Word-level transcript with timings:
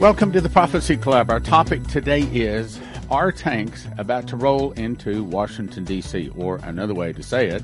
Welcome 0.00 0.32
to 0.32 0.40
the 0.40 0.48
Prophecy 0.48 0.96
Club. 0.96 1.28
Our 1.28 1.40
topic 1.40 1.86
today 1.86 2.22
is 2.22 2.80
Are 3.10 3.30
tanks 3.30 3.86
about 3.98 4.26
to 4.28 4.36
roll 4.36 4.72
into 4.72 5.22
Washington, 5.22 5.84
D.C.? 5.84 6.30
Or 6.38 6.56
another 6.62 6.94
way 6.94 7.12
to 7.12 7.22
say 7.22 7.48
it 7.48 7.62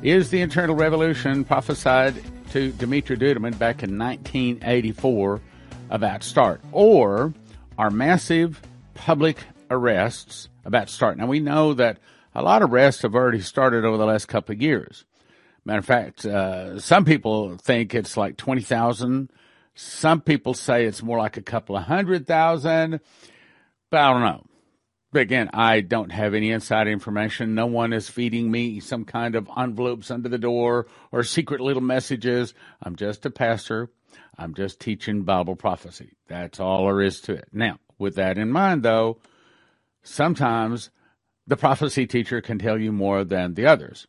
is 0.00 0.30
the 0.30 0.42
internal 0.42 0.76
revolution 0.76 1.42
prophesied 1.42 2.14
to 2.52 2.70
Dimitri 2.70 3.16
Duduman 3.16 3.58
back 3.58 3.82
in 3.82 3.98
1984 3.98 5.40
about 5.90 6.22
start? 6.22 6.60
Or 6.70 7.34
are 7.76 7.90
massive 7.90 8.62
public 8.94 9.38
arrests 9.68 10.50
about 10.64 10.86
to 10.86 10.94
start? 10.94 11.18
Now, 11.18 11.26
we 11.26 11.40
know 11.40 11.74
that 11.74 11.98
a 12.32 12.42
lot 12.44 12.62
of 12.62 12.72
arrests 12.72 13.02
have 13.02 13.16
already 13.16 13.40
started 13.40 13.84
over 13.84 13.96
the 13.96 14.06
last 14.06 14.28
couple 14.28 14.52
of 14.52 14.62
years. 14.62 15.04
Matter 15.64 15.80
of 15.80 15.84
fact, 15.84 16.24
uh, 16.24 16.78
some 16.78 17.04
people 17.04 17.56
think 17.56 17.92
it's 17.92 18.16
like 18.16 18.36
20,000 18.36 19.30
some 19.74 20.20
people 20.20 20.54
say 20.54 20.84
it's 20.84 21.02
more 21.02 21.18
like 21.18 21.36
a 21.36 21.42
couple 21.42 21.76
of 21.76 21.84
hundred 21.84 22.26
thousand, 22.26 23.00
but 23.90 24.00
I 24.00 24.12
don't 24.12 24.22
know. 24.22 24.44
But 25.12 25.22
again, 25.22 25.50
I 25.52 25.80
don't 25.80 26.10
have 26.10 26.32
any 26.32 26.50
inside 26.50 26.88
information. 26.88 27.54
No 27.54 27.66
one 27.66 27.92
is 27.92 28.08
feeding 28.08 28.50
me 28.50 28.80
some 28.80 29.04
kind 29.04 29.34
of 29.34 29.48
envelopes 29.56 30.10
under 30.10 30.30
the 30.30 30.38
door 30.38 30.86
or 31.10 31.22
secret 31.22 31.60
little 31.60 31.82
messages. 31.82 32.54
I'm 32.82 32.96
just 32.96 33.26
a 33.26 33.30
pastor. 33.30 33.90
I'm 34.38 34.54
just 34.54 34.80
teaching 34.80 35.22
Bible 35.22 35.54
prophecy. 35.54 36.12
That's 36.28 36.60
all 36.60 36.86
there 36.86 37.02
is 37.02 37.20
to 37.22 37.34
it. 37.34 37.48
Now, 37.52 37.78
with 37.98 38.14
that 38.14 38.38
in 38.38 38.50
mind, 38.50 38.82
though, 38.82 39.18
sometimes 40.02 40.90
the 41.46 41.58
prophecy 41.58 42.06
teacher 42.06 42.40
can 42.40 42.58
tell 42.58 42.80
you 42.80 42.92
more 42.92 43.24
than 43.24 43.52
the 43.52 43.66
others. 43.66 44.06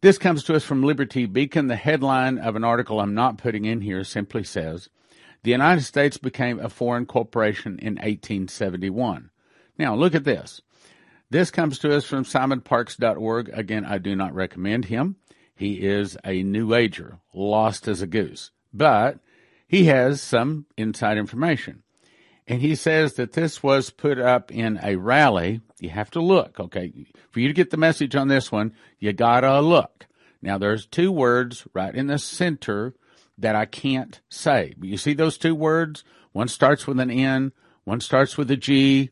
This 0.00 0.16
comes 0.16 0.44
to 0.44 0.54
us 0.54 0.62
from 0.62 0.84
Liberty 0.84 1.26
Beacon. 1.26 1.66
The 1.66 1.74
headline 1.74 2.38
of 2.38 2.54
an 2.54 2.62
article 2.62 3.00
I'm 3.00 3.14
not 3.14 3.36
putting 3.36 3.64
in 3.64 3.80
here 3.80 4.04
simply 4.04 4.44
says, 4.44 4.88
The 5.42 5.50
United 5.50 5.82
States 5.82 6.18
became 6.18 6.60
a 6.60 6.68
foreign 6.68 7.04
corporation 7.04 7.80
in 7.80 7.94
1871. 7.94 9.30
Now, 9.76 9.96
look 9.96 10.14
at 10.14 10.22
this. 10.22 10.60
This 11.30 11.50
comes 11.50 11.80
to 11.80 11.96
us 11.96 12.04
from 12.04 12.22
simonparkes.org. 12.22 13.50
Again, 13.52 13.84
I 13.84 13.98
do 13.98 14.14
not 14.14 14.32
recommend 14.34 14.84
him. 14.84 15.16
He 15.56 15.84
is 15.84 16.16
a 16.24 16.44
new 16.44 16.74
ager, 16.74 17.18
lost 17.34 17.88
as 17.88 18.00
a 18.00 18.06
goose, 18.06 18.52
but 18.72 19.18
he 19.66 19.86
has 19.86 20.22
some 20.22 20.66
inside 20.76 21.18
information. 21.18 21.82
And 22.48 22.62
he 22.62 22.76
says 22.76 23.14
that 23.14 23.34
this 23.34 23.62
was 23.62 23.90
put 23.90 24.18
up 24.18 24.50
in 24.50 24.80
a 24.82 24.96
rally. 24.96 25.60
You 25.80 25.90
have 25.90 26.10
to 26.12 26.22
look, 26.22 26.58
okay? 26.58 26.90
For 27.30 27.40
you 27.40 27.48
to 27.48 27.54
get 27.54 27.68
the 27.68 27.76
message 27.76 28.16
on 28.16 28.28
this 28.28 28.50
one, 28.50 28.72
you 28.98 29.12
gotta 29.12 29.60
look. 29.60 30.06
Now 30.40 30.56
there's 30.56 30.86
two 30.86 31.12
words 31.12 31.66
right 31.74 31.94
in 31.94 32.06
the 32.06 32.18
center 32.18 32.94
that 33.36 33.54
I 33.54 33.66
can't 33.66 34.18
say. 34.30 34.72
But 34.78 34.88
you 34.88 34.96
see 34.96 35.12
those 35.12 35.36
two 35.36 35.54
words? 35.54 36.04
One 36.32 36.48
starts 36.48 36.86
with 36.86 36.98
an 37.00 37.10
N, 37.10 37.52
one 37.84 38.00
starts 38.00 38.38
with 38.38 38.50
a 38.50 38.56
G. 38.56 39.10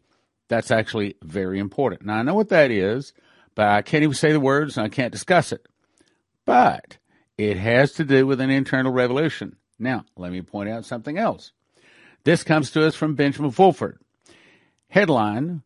That's 0.48 0.70
actually 0.70 1.16
very 1.22 1.58
important. 1.58 2.06
Now 2.06 2.16
I 2.16 2.22
know 2.22 2.34
what 2.34 2.48
that 2.48 2.70
is, 2.70 3.12
but 3.54 3.68
I 3.68 3.82
can't 3.82 4.02
even 4.02 4.14
say 4.14 4.32
the 4.32 4.40
words 4.40 4.78
and 4.78 4.86
I 4.86 4.88
can't 4.88 5.12
discuss 5.12 5.52
it. 5.52 5.66
But 6.46 6.96
it 7.36 7.58
has 7.58 7.92
to 7.94 8.04
do 8.04 8.26
with 8.26 8.40
an 8.40 8.50
internal 8.50 8.92
revolution. 8.92 9.56
Now, 9.78 10.06
let 10.16 10.32
me 10.32 10.40
point 10.40 10.70
out 10.70 10.86
something 10.86 11.18
else. 11.18 11.52
This 12.26 12.42
comes 12.42 12.72
to 12.72 12.84
us 12.84 12.96
from 12.96 13.14
Benjamin 13.14 13.52
Fulford. 13.52 14.00
Headline 14.88 15.62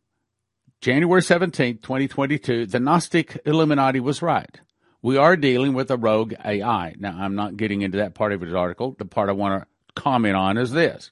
January 0.79 1.23
17, 1.23 1.79
2022 1.79 2.67
The 2.67 2.79
Gnostic 2.79 3.39
Illuminati 3.47 3.99
was 3.99 4.21
right. 4.21 4.61
We 5.01 5.17
are 5.17 5.35
dealing 5.35 5.73
with 5.73 5.89
a 5.89 5.97
rogue 5.97 6.35
AI. 6.45 6.93
Now, 6.99 7.17
I'm 7.17 7.33
not 7.33 7.57
getting 7.57 7.81
into 7.81 7.97
that 7.97 8.13
part 8.13 8.31
of 8.31 8.41
his 8.41 8.53
article. 8.53 8.95
The 8.95 9.05
part 9.05 9.29
I 9.29 9.31
want 9.31 9.63
to 9.63 9.93
comment 9.99 10.35
on 10.35 10.59
is 10.59 10.69
this. 10.69 11.09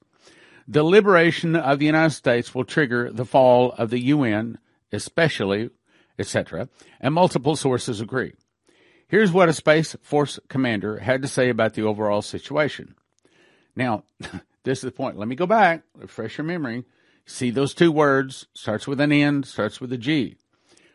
The 0.67 0.83
liberation 0.83 1.55
of 1.55 1.79
the 1.79 1.87
United 1.87 2.13
States 2.13 2.53
will 2.53 2.63
trigger 2.63 3.11
the 3.11 3.25
fall 3.25 3.71
of 3.71 3.89
the 3.89 4.01
UN, 4.01 4.59
especially, 4.91 5.71
etc., 6.19 6.69
and 7.01 7.15
multiple 7.15 7.55
sources 7.55 8.01
agree. 8.01 8.33
Here's 9.07 9.31
what 9.31 9.49
a 9.49 9.53
Space 9.53 9.95
Force 10.03 10.39
commander 10.47 10.99
had 10.99 11.23
to 11.23 11.27
say 11.27 11.49
about 11.49 11.73
the 11.73 11.81
overall 11.81 12.21
situation. 12.21 12.93
Now, 13.75 14.03
This 14.63 14.79
is 14.79 14.83
the 14.85 14.91
point. 14.91 15.17
Let 15.17 15.27
me 15.27 15.35
go 15.35 15.45
back, 15.45 15.83
refresh 15.95 16.37
your 16.37 16.45
memory. 16.45 16.85
See 17.25 17.51
those 17.51 17.73
two 17.73 17.91
words, 17.91 18.47
starts 18.53 18.87
with 18.87 18.99
an 18.99 19.11
N, 19.11 19.43
starts 19.43 19.79
with 19.79 19.93
a 19.93 19.97
G. 19.97 20.37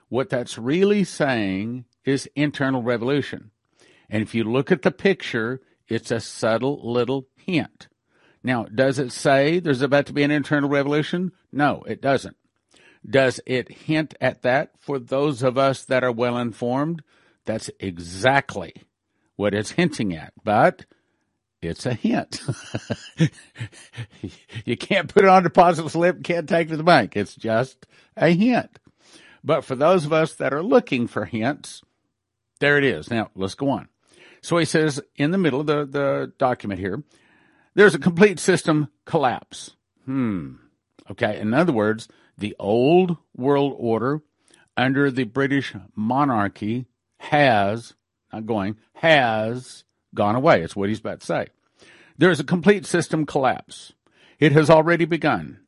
What 0.08 0.30
that's 0.30 0.58
really 0.58 1.04
saying 1.04 1.84
is 2.04 2.28
internal 2.34 2.82
revolution. 2.82 3.50
And 4.10 4.22
if 4.22 4.34
you 4.34 4.44
look 4.44 4.70
at 4.70 4.82
the 4.82 4.90
picture, 4.90 5.60
it's 5.88 6.10
a 6.10 6.20
subtle 6.20 6.80
little 6.82 7.28
hint. 7.36 7.88
Now, 8.42 8.64
does 8.64 8.98
it 8.98 9.10
say 9.10 9.58
there's 9.58 9.80
about 9.80 10.06
to 10.06 10.12
be 10.12 10.22
an 10.22 10.30
internal 10.30 10.68
revolution? 10.68 11.32
No, 11.50 11.82
it 11.86 12.02
doesn't. 12.02 12.36
Does 13.08 13.40
it 13.46 13.70
hint 13.70 14.14
at 14.20 14.42
that 14.42 14.72
for 14.78 14.98
those 14.98 15.42
of 15.42 15.56
us 15.56 15.84
that 15.84 16.04
are 16.04 16.12
well 16.12 16.36
informed? 16.36 17.02
That's 17.44 17.70
exactly 17.78 18.74
what 19.36 19.54
it's 19.54 19.72
hinting 19.72 20.14
at. 20.14 20.32
But 20.42 20.86
it's 21.64 21.86
a 21.86 21.94
hint. 21.94 22.42
you 24.64 24.76
can't 24.76 25.12
put 25.12 25.24
it 25.24 25.28
on 25.28 25.42
deposit 25.42 25.88
slip, 25.88 26.22
can't 26.22 26.48
take 26.48 26.68
it 26.68 26.70
to 26.70 26.76
the 26.76 26.82
bank. 26.82 27.16
It's 27.16 27.34
just 27.34 27.86
a 28.16 28.30
hint. 28.30 28.78
But 29.42 29.64
for 29.64 29.74
those 29.74 30.04
of 30.04 30.12
us 30.12 30.34
that 30.36 30.54
are 30.54 30.62
looking 30.62 31.06
for 31.06 31.24
hints, 31.24 31.82
there 32.60 32.78
it 32.78 32.84
is. 32.84 33.10
Now 33.10 33.30
let's 33.34 33.54
go 33.54 33.70
on. 33.70 33.88
So 34.40 34.56
he 34.58 34.64
says 34.64 35.00
in 35.16 35.30
the 35.30 35.38
middle 35.38 35.60
of 35.60 35.66
the, 35.66 35.84
the 35.86 36.32
document 36.38 36.80
here, 36.80 37.02
there's 37.74 37.94
a 37.94 37.98
complete 37.98 38.38
system 38.38 38.88
collapse. 39.04 39.74
Hmm. 40.04 40.54
Okay. 41.10 41.38
In 41.38 41.52
other 41.52 41.72
words, 41.72 42.08
the 42.38 42.56
old 42.58 43.16
world 43.36 43.74
order 43.76 44.22
under 44.76 45.10
the 45.10 45.24
British 45.24 45.74
monarchy 45.94 46.86
has, 47.18 47.94
not 48.32 48.46
going, 48.46 48.76
has 48.94 49.84
gone 50.14 50.36
away. 50.36 50.62
It's 50.62 50.76
what 50.76 50.88
he's 50.88 51.00
about 51.00 51.20
to 51.20 51.26
say. 51.26 51.46
There 52.16 52.30
is 52.30 52.40
a 52.40 52.44
complete 52.44 52.86
system 52.86 53.26
collapse. 53.26 53.92
It 54.38 54.52
has 54.52 54.70
already 54.70 55.04
begun. 55.04 55.60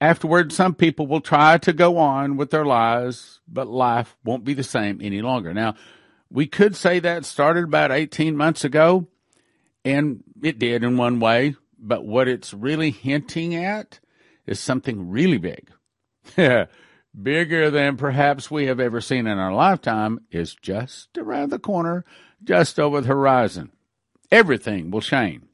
Afterward, 0.00 0.52
some 0.52 0.74
people 0.74 1.06
will 1.06 1.20
try 1.20 1.58
to 1.58 1.72
go 1.72 1.98
on 1.98 2.36
with 2.36 2.50
their 2.50 2.64
lives, 2.64 3.40
but 3.46 3.68
life 3.68 4.16
won't 4.24 4.44
be 4.44 4.54
the 4.54 4.62
same 4.62 5.00
any 5.00 5.22
longer. 5.22 5.54
Now, 5.54 5.74
we 6.30 6.46
could 6.46 6.74
say 6.74 6.98
that 6.98 7.24
started 7.24 7.64
about 7.64 7.92
18 7.92 8.36
months 8.36 8.64
ago, 8.64 9.06
and 9.84 10.24
it 10.42 10.58
did 10.58 10.82
in 10.82 10.96
one 10.96 11.20
way, 11.20 11.54
but 11.78 12.04
what 12.04 12.28
it's 12.28 12.52
really 12.52 12.90
hinting 12.90 13.54
at 13.54 14.00
is 14.46 14.58
something 14.58 15.10
really 15.10 15.38
big. 15.38 15.70
Bigger 17.22 17.70
than 17.70 17.96
perhaps 17.96 18.50
we 18.50 18.66
have 18.66 18.80
ever 18.80 19.00
seen 19.00 19.26
in 19.26 19.38
our 19.38 19.52
lifetime 19.52 20.18
is 20.32 20.54
just 20.54 21.16
around 21.16 21.50
the 21.50 21.60
corner, 21.60 22.04
just 22.42 22.80
over 22.80 23.00
the 23.00 23.06
horizon. 23.08 23.70
Everything 24.34 24.90
will 24.90 25.00
change. 25.00 25.44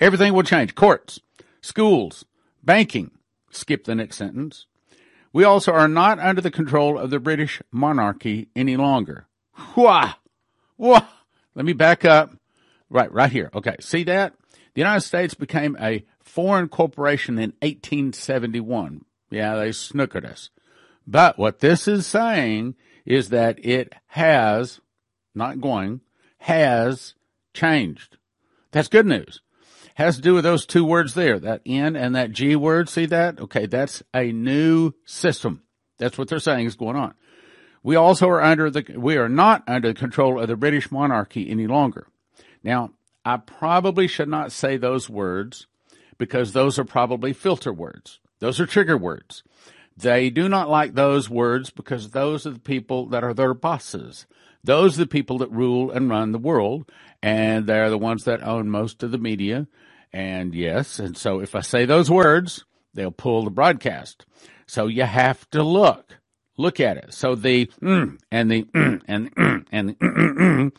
Everything 0.00 0.32
will 0.32 0.42
change. 0.42 0.74
Courts, 0.74 1.20
schools, 1.60 2.24
banking. 2.64 3.10
Skip 3.50 3.84
the 3.84 3.94
next 3.94 4.16
sentence. 4.16 4.64
We 5.34 5.44
also 5.44 5.72
are 5.72 5.86
not 5.86 6.18
under 6.18 6.40
the 6.40 6.50
control 6.50 6.96
of 6.96 7.10
the 7.10 7.20
British 7.20 7.60
monarchy 7.70 8.48
any 8.56 8.78
longer. 8.78 9.26
Wah! 9.76 10.14
Wah! 10.78 11.06
Let 11.54 11.66
me 11.66 11.74
back 11.74 12.06
up. 12.06 12.34
Right, 12.88 13.12
right 13.12 13.30
here. 13.30 13.50
Okay, 13.54 13.76
see 13.80 14.02
that? 14.04 14.32
The 14.72 14.80
United 14.80 15.02
States 15.02 15.34
became 15.34 15.76
a 15.78 16.06
foreign 16.22 16.70
corporation 16.70 17.34
in 17.34 17.52
1871. 17.60 19.04
Yeah, 19.30 19.56
they 19.56 19.70
snookered 19.72 20.24
us. 20.24 20.48
But 21.06 21.38
what 21.38 21.58
this 21.58 21.86
is 21.86 22.06
saying 22.06 22.76
is 23.04 23.28
that 23.28 23.62
it 23.62 23.92
has, 24.06 24.80
not 25.34 25.60
going, 25.60 26.00
has 26.38 27.14
changed. 27.54 28.16
That's 28.70 28.88
good 28.88 29.06
news 29.06 29.40
has 29.98 30.14
to 30.14 30.22
do 30.22 30.34
with 30.34 30.44
those 30.44 30.64
two 30.64 30.84
words 30.84 31.14
there, 31.14 31.40
that 31.40 31.60
N 31.66 31.96
and 31.96 32.14
that 32.14 32.30
G 32.30 32.54
word. 32.54 32.88
See 32.88 33.06
that? 33.06 33.40
Okay, 33.40 33.66
that's 33.66 34.00
a 34.14 34.30
new 34.30 34.92
system. 35.04 35.64
That's 35.98 36.16
what 36.16 36.28
they're 36.28 36.38
saying 36.38 36.66
is 36.66 36.76
going 36.76 36.94
on. 36.94 37.14
We 37.82 37.96
also 37.96 38.28
are 38.28 38.40
under 38.40 38.70
the, 38.70 38.94
we 38.96 39.16
are 39.16 39.28
not 39.28 39.64
under 39.66 39.88
the 39.88 39.98
control 39.98 40.40
of 40.40 40.46
the 40.46 40.54
British 40.54 40.92
monarchy 40.92 41.50
any 41.50 41.66
longer. 41.66 42.06
Now, 42.62 42.92
I 43.24 43.38
probably 43.38 44.06
should 44.06 44.28
not 44.28 44.52
say 44.52 44.76
those 44.76 45.10
words 45.10 45.66
because 46.16 46.52
those 46.52 46.78
are 46.78 46.84
probably 46.84 47.32
filter 47.32 47.72
words. 47.72 48.20
Those 48.38 48.60
are 48.60 48.66
trigger 48.66 48.96
words. 48.96 49.42
They 49.96 50.30
do 50.30 50.48
not 50.48 50.70
like 50.70 50.94
those 50.94 51.28
words 51.28 51.70
because 51.70 52.10
those 52.10 52.46
are 52.46 52.52
the 52.52 52.60
people 52.60 53.06
that 53.06 53.24
are 53.24 53.34
their 53.34 53.52
bosses. 53.52 54.26
Those 54.64 54.96
are 54.96 55.02
the 55.02 55.06
people 55.06 55.38
that 55.38 55.50
rule 55.50 55.90
and 55.90 56.10
run 56.10 56.32
the 56.32 56.38
world, 56.38 56.90
and 57.22 57.66
they're 57.66 57.90
the 57.90 57.98
ones 57.98 58.24
that 58.24 58.42
own 58.42 58.68
most 58.68 59.02
of 59.02 59.10
the 59.10 59.18
media. 59.18 59.66
And 60.12 60.54
yes, 60.54 60.98
and 60.98 61.16
so 61.16 61.40
if 61.40 61.54
I 61.54 61.60
say 61.60 61.84
those 61.84 62.10
words, 62.10 62.64
they'll 62.94 63.10
pull 63.10 63.44
the 63.44 63.50
broadcast. 63.50 64.24
So 64.66 64.86
you 64.86 65.04
have 65.04 65.48
to 65.50 65.62
look. 65.62 66.18
Look 66.56 66.80
at 66.80 66.96
it. 66.96 67.14
So 67.14 67.34
the 67.34 67.66
mm, 67.80 68.18
and 68.32 68.50
the 68.50 68.64
mm, 68.64 69.00
and 69.06 69.34
mm, 69.34 69.64
and 69.70 69.90
the 69.90 69.94
mm, 69.94 70.72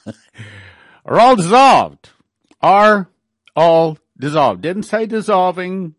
mm, 0.00 0.14
are 1.04 1.20
all 1.20 1.36
dissolved. 1.36 2.10
Are 2.62 3.10
all 3.54 3.98
dissolved. 4.18 4.62
Didn't 4.62 4.84
say 4.84 5.04
dissolving. 5.04 5.94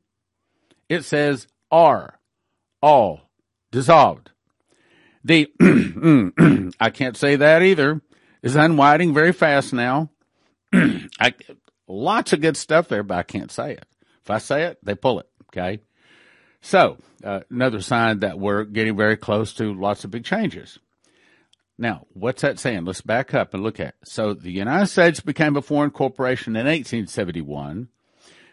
It 0.90 1.06
says 1.06 1.46
are 1.72 2.20
all 2.82 3.30
dissolved. 3.72 4.32
The, 5.24 5.48
I 6.80 6.90
can't 6.90 7.18
say 7.18 7.36
that 7.36 7.62
either, 7.62 8.02
is 8.42 8.56
unwinding 8.56 9.14
very 9.14 9.34
fast 9.34 9.74
now. 9.74 10.10
I, 10.74 11.34
lots 11.88 12.34
of 12.34 12.42
good 12.42 12.58
stuff 12.58 12.88
there, 12.88 13.04
but 13.04 13.18
I 13.18 13.24
can't 13.24 13.52
say 13.52 13.74
it. 13.74 13.86
If 14.24 14.30
I 14.30 14.38
say 14.38 14.64
it, 14.64 14.78
they 14.84 14.96
pull 14.96 15.20
it. 15.20 15.30
Okay. 15.52 15.82
So, 16.62 16.98
uh, 17.24 17.42
another 17.50 17.82
sign 17.82 18.20
that 18.20 18.40
we're 18.40 18.64
getting 18.64 18.96
very 18.96 19.18
close 19.18 19.54
to 19.56 19.74
lots 19.74 20.04
of 20.04 20.12
big 20.12 20.26
changes. 20.26 20.80
Now, 21.78 22.06
what's 22.14 22.42
that 22.42 22.60
saying? 22.60 22.84
Let's 22.84 23.02
back 23.02 23.34
up 23.34 23.54
and 23.54 23.64
look 23.64 23.80
at 23.80 23.88
it. 23.88 23.96
So 24.04 24.34
the 24.34 24.52
United 24.52 24.88
States 24.88 25.22
became 25.22 25.56
a 25.56 25.62
foreign 25.62 25.92
corporation 25.92 26.58
in 26.58 26.66
1871. 26.66 27.88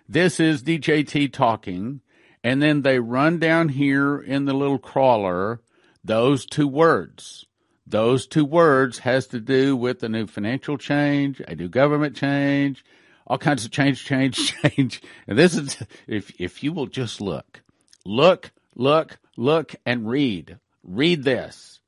This 0.08 0.38
is 0.38 0.62
DJT 0.62 1.32
talking. 1.32 2.02
And 2.44 2.62
then 2.62 2.82
they 2.82 3.00
run 3.00 3.40
down 3.40 3.70
here 3.70 4.20
in 4.20 4.44
the 4.44 4.52
little 4.52 4.78
crawler 4.78 5.60
those 6.06 6.46
two 6.46 6.68
words. 6.68 7.46
Those 7.86 8.26
two 8.26 8.44
words 8.44 8.98
has 9.00 9.26
to 9.28 9.40
do 9.40 9.76
with 9.76 10.02
a 10.02 10.08
new 10.08 10.26
financial 10.26 10.78
change, 10.78 11.40
a 11.40 11.54
new 11.54 11.68
government 11.68 12.16
change, 12.16 12.84
all 13.26 13.38
kinds 13.38 13.64
of 13.64 13.70
change, 13.70 14.04
change, 14.04 14.54
change. 14.62 15.02
And 15.26 15.38
this 15.38 15.56
is, 15.56 15.76
if, 16.06 16.32
if 16.40 16.62
you 16.62 16.72
will 16.72 16.86
just 16.86 17.20
look, 17.20 17.62
look, 18.04 18.50
look, 18.74 19.18
look 19.36 19.74
and 19.84 20.08
read, 20.08 20.58
read 20.82 21.24
this. 21.24 21.80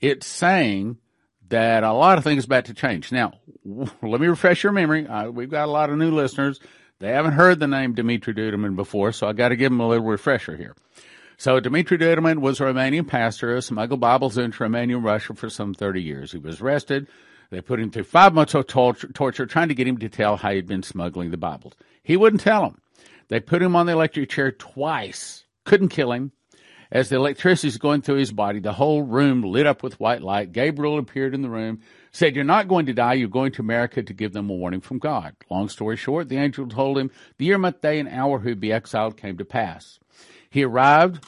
It's 0.00 0.26
saying 0.26 0.98
that 1.48 1.84
a 1.84 1.92
lot 1.92 2.18
of 2.18 2.24
things 2.24 2.44
about 2.44 2.66
to 2.66 2.74
change. 2.74 3.12
Now, 3.12 3.34
let 3.64 4.20
me 4.20 4.26
refresh 4.26 4.62
your 4.62 4.72
memory. 4.72 5.06
Uh, 5.06 5.30
we've 5.30 5.50
got 5.50 5.68
a 5.68 5.70
lot 5.70 5.90
of 5.90 5.98
new 5.98 6.10
listeners. 6.10 6.60
They 6.98 7.10
haven't 7.10 7.32
heard 7.32 7.60
the 7.60 7.66
name 7.66 7.94
Dimitri 7.94 8.34
Duduman 8.34 8.74
before, 8.74 9.12
so 9.12 9.26
I 9.26 9.32
got 9.32 9.50
to 9.50 9.56
give 9.56 9.70
them 9.70 9.80
a 9.80 9.88
little 9.88 10.06
refresher 10.06 10.56
here. 10.56 10.74
So 11.38 11.60
Dimitri 11.60 11.98
Duduman 11.98 12.38
was 12.38 12.60
a 12.60 12.64
Romanian 12.64 13.06
pastor 13.06 13.54
who 13.54 13.60
smuggled 13.60 14.00
Bibles 14.00 14.38
into 14.38 14.62
Romania 14.62 14.96
and 14.96 15.04
Russia 15.04 15.34
for 15.34 15.50
some 15.50 15.74
30 15.74 16.02
years. 16.02 16.32
He 16.32 16.38
was 16.38 16.62
arrested. 16.62 17.08
They 17.50 17.60
put 17.60 17.78
him 17.78 17.90
through 17.90 18.04
five 18.04 18.32
months 18.32 18.54
of 18.54 18.66
torture, 18.66 19.08
torture 19.08 19.44
trying 19.44 19.68
to 19.68 19.74
get 19.74 19.86
him 19.86 19.98
to 19.98 20.08
tell 20.08 20.38
how 20.38 20.52
he'd 20.52 20.66
been 20.66 20.82
smuggling 20.82 21.30
the 21.30 21.36
Bibles. 21.36 21.74
He 22.02 22.16
wouldn't 22.16 22.40
tell 22.40 22.62
them. 22.62 22.80
They 23.28 23.40
put 23.40 23.60
him 23.60 23.76
on 23.76 23.84
the 23.84 23.92
electric 23.92 24.30
chair 24.30 24.50
twice. 24.50 25.44
Couldn't 25.64 25.90
kill 25.90 26.12
him. 26.12 26.32
As 26.90 27.10
the 27.10 27.16
electricity 27.16 27.68
is 27.68 27.78
going 27.78 28.00
through 28.00 28.16
his 28.16 28.32
body, 28.32 28.60
the 28.60 28.72
whole 28.72 29.02
room 29.02 29.42
lit 29.42 29.66
up 29.66 29.82
with 29.82 30.00
white 30.00 30.22
light. 30.22 30.52
Gabriel 30.52 30.98
appeared 30.98 31.34
in 31.34 31.42
the 31.42 31.50
room, 31.50 31.80
said, 32.12 32.34
You're 32.34 32.44
not 32.44 32.68
going 32.68 32.86
to 32.86 32.94
die. 32.94 33.14
You're 33.14 33.28
going 33.28 33.52
to 33.52 33.62
America 33.62 34.02
to 34.02 34.14
give 34.14 34.32
them 34.32 34.48
a 34.48 34.54
warning 34.54 34.80
from 34.80 34.98
God. 34.98 35.34
Long 35.50 35.68
story 35.68 35.96
short, 35.96 36.28
the 36.28 36.38
angel 36.38 36.68
told 36.68 36.96
him 36.96 37.10
the 37.36 37.44
year, 37.44 37.58
month, 37.58 37.82
day, 37.82 37.98
and 37.98 38.08
hour 38.08 38.40
he'd 38.40 38.60
be 38.60 38.72
exiled 38.72 39.16
came 39.16 39.36
to 39.36 39.44
pass. 39.44 39.98
He 40.56 40.64
arrived 40.64 41.22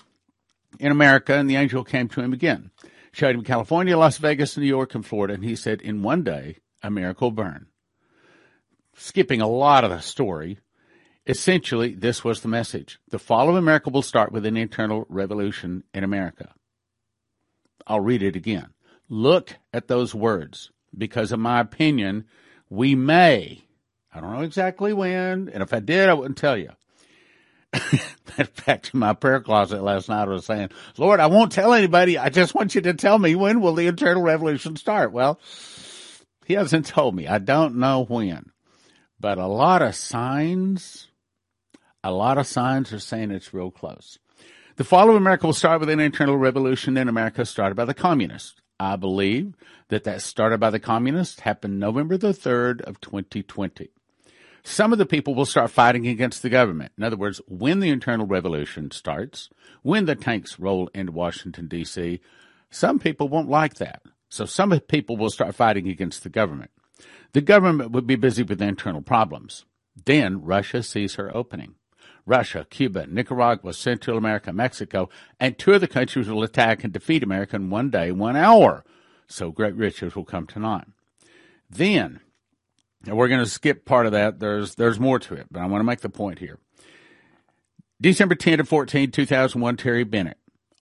in 0.80 0.90
America, 0.90 1.34
and 1.34 1.50
the 1.50 1.56
angel 1.56 1.84
came 1.84 2.08
to 2.08 2.22
him 2.22 2.32
again, 2.32 2.70
showed 3.12 3.34
him 3.34 3.44
California, 3.44 3.94
Las 3.94 4.16
Vegas, 4.16 4.56
New 4.56 4.64
York, 4.64 4.94
and 4.94 5.04
Florida, 5.04 5.34
and 5.34 5.44
he 5.44 5.54
said, 5.54 5.82
In 5.82 6.02
one 6.02 6.24
day, 6.24 6.60
America 6.82 7.26
will 7.26 7.32
burn. 7.32 7.66
Skipping 8.96 9.42
a 9.42 9.46
lot 9.46 9.84
of 9.84 9.90
the 9.90 10.00
story, 10.00 10.60
essentially, 11.26 11.92
this 11.94 12.24
was 12.24 12.40
the 12.40 12.48
message. 12.48 13.00
The 13.10 13.18
fall 13.18 13.50
of 13.50 13.56
America 13.56 13.90
will 13.90 14.00
start 14.00 14.32
with 14.32 14.46
an 14.46 14.56
internal 14.56 15.04
revolution 15.10 15.84
in 15.92 16.04
America. 16.04 16.54
I'll 17.86 18.00
read 18.00 18.22
it 18.22 18.34
again. 18.34 18.68
Look 19.10 19.56
at 19.74 19.88
those 19.88 20.14
words, 20.14 20.70
because 20.96 21.32
in 21.32 21.40
my 21.40 21.60
opinion, 21.60 22.24
we 22.70 22.94
may, 22.94 23.62
I 24.10 24.22
don't 24.22 24.32
know 24.32 24.40
exactly 24.40 24.94
when, 24.94 25.50
and 25.50 25.62
if 25.62 25.74
I 25.74 25.80
did, 25.80 26.08
I 26.08 26.14
wouldn't 26.14 26.38
tell 26.38 26.56
you. 26.56 26.70
Back 28.66 28.82
to 28.82 28.96
my 28.96 29.12
prayer 29.12 29.40
closet 29.40 29.82
last 29.82 30.08
night, 30.08 30.22
I 30.22 30.26
was 30.26 30.46
saying, 30.46 30.70
Lord, 30.96 31.20
I 31.20 31.26
won't 31.26 31.52
tell 31.52 31.74
anybody. 31.74 32.16
I 32.16 32.28
just 32.28 32.54
want 32.54 32.74
you 32.74 32.80
to 32.82 32.94
tell 32.94 33.18
me 33.18 33.34
when 33.34 33.60
will 33.60 33.74
the 33.74 33.86
internal 33.86 34.22
revolution 34.22 34.76
start? 34.76 35.12
Well, 35.12 35.40
he 36.46 36.54
hasn't 36.54 36.86
told 36.86 37.14
me. 37.14 37.26
I 37.26 37.38
don't 37.38 37.76
know 37.76 38.04
when, 38.04 38.52
but 39.20 39.38
a 39.38 39.46
lot 39.46 39.82
of 39.82 39.94
signs, 39.94 41.08
a 42.02 42.10
lot 42.10 42.38
of 42.38 42.46
signs 42.46 42.92
are 42.92 42.98
saying 42.98 43.30
it's 43.30 43.52
real 43.52 43.70
close. 43.70 44.18
The 44.76 44.84
fall 44.84 45.10
of 45.10 45.16
America 45.16 45.46
will 45.46 45.52
start 45.52 45.80
with 45.80 45.90
an 45.90 46.00
internal 46.00 46.36
revolution 46.36 46.96
in 46.96 47.08
America 47.08 47.44
started 47.44 47.74
by 47.74 47.84
the 47.84 47.94
communists. 47.94 48.54
I 48.80 48.94
believe 48.94 49.54
that 49.88 50.04
that 50.04 50.22
started 50.22 50.60
by 50.60 50.70
the 50.70 50.78
communists 50.78 51.40
happened 51.40 51.80
November 51.80 52.16
the 52.16 52.28
3rd 52.28 52.82
of 52.82 53.00
2020 53.00 53.90
some 54.68 54.92
of 54.92 54.98
the 54.98 55.06
people 55.06 55.34
will 55.34 55.46
start 55.46 55.70
fighting 55.70 56.06
against 56.06 56.42
the 56.42 56.50
government. 56.50 56.92
In 56.98 57.04
other 57.04 57.16
words, 57.16 57.40
when 57.48 57.80
the 57.80 57.88
internal 57.88 58.26
revolution 58.26 58.90
starts, 58.90 59.48
when 59.82 60.04
the 60.04 60.14
tanks 60.14 60.58
roll 60.58 60.88
into 60.94 61.12
Washington, 61.12 61.68
D.C., 61.68 62.20
some 62.70 62.98
people 62.98 63.28
won't 63.28 63.48
like 63.48 63.74
that. 63.74 64.02
So 64.28 64.44
some 64.44 64.78
people 64.80 65.16
will 65.16 65.30
start 65.30 65.54
fighting 65.54 65.88
against 65.88 66.22
the 66.22 66.28
government. 66.28 66.70
The 67.32 67.40
government 67.40 67.92
would 67.92 68.06
be 68.06 68.16
busy 68.16 68.42
with 68.42 68.60
internal 68.60 69.00
problems. 69.00 69.64
Then 70.04 70.42
Russia 70.42 70.82
sees 70.82 71.14
her 71.14 71.34
opening. 71.34 71.74
Russia, 72.26 72.66
Cuba, 72.68 73.06
Nicaragua, 73.06 73.72
Central 73.72 74.18
America, 74.18 74.52
Mexico, 74.52 75.08
and 75.40 75.56
two 75.56 75.72
of 75.72 75.80
the 75.80 75.88
countries 75.88 76.28
will 76.28 76.42
attack 76.42 76.84
and 76.84 76.92
defeat 76.92 77.22
America 77.22 77.56
in 77.56 77.70
one 77.70 77.88
day, 77.88 78.12
one 78.12 78.36
hour. 78.36 78.84
So 79.26 79.50
great 79.50 79.74
riches 79.74 80.14
will 80.14 80.26
come 80.26 80.46
tonight. 80.46 80.88
Then 81.70 82.20
and 83.06 83.16
we're 83.16 83.28
going 83.28 83.44
to 83.44 83.50
skip 83.50 83.84
part 83.84 84.06
of 84.06 84.12
that. 84.12 84.38
There's 84.38 84.74
there's 84.74 85.00
more 85.00 85.18
to 85.20 85.34
it, 85.34 85.46
but 85.50 85.60
I 85.60 85.66
want 85.66 85.80
to 85.80 85.86
make 85.86 86.00
the 86.00 86.08
point 86.08 86.38
here. 86.38 86.58
December 88.00 88.34
10 88.34 88.58
to 88.58 88.64
14, 88.64 89.10
2001, 89.10 89.76
Terry 89.76 90.04
Bennett 90.04 90.38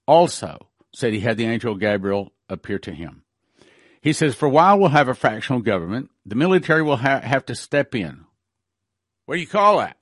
also 0.07 0.67
said 0.93 1.13
he 1.13 1.19
had 1.19 1.37
the 1.37 1.45
angel 1.45 1.75
Gabriel 1.75 2.31
appear 2.47 2.79
to 2.79 2.91
him. 2.91 3.23
He 4.01 4.13
says, 4.13 4.35
for 4.35 4.45
a 4.45 4.49
while 4.49 4.79
we'll 4.79 4.89
have 4.89 5.07
a 5.07 5.15
fractional 5.15 5.61
government. 5.61 6.11
The 6.25 6.35
military 6.35 6.83
will 6.83 6.97
ha- 6.97 7.21
have 7.21 7.45
to 7.47 7.55
step 7.55 7.95
in. 7.95 8.25
What 9.25 9.35
do 9.35 9.41
you 9.41 9.47
call 9.47 9.79
that? 9.79 9.97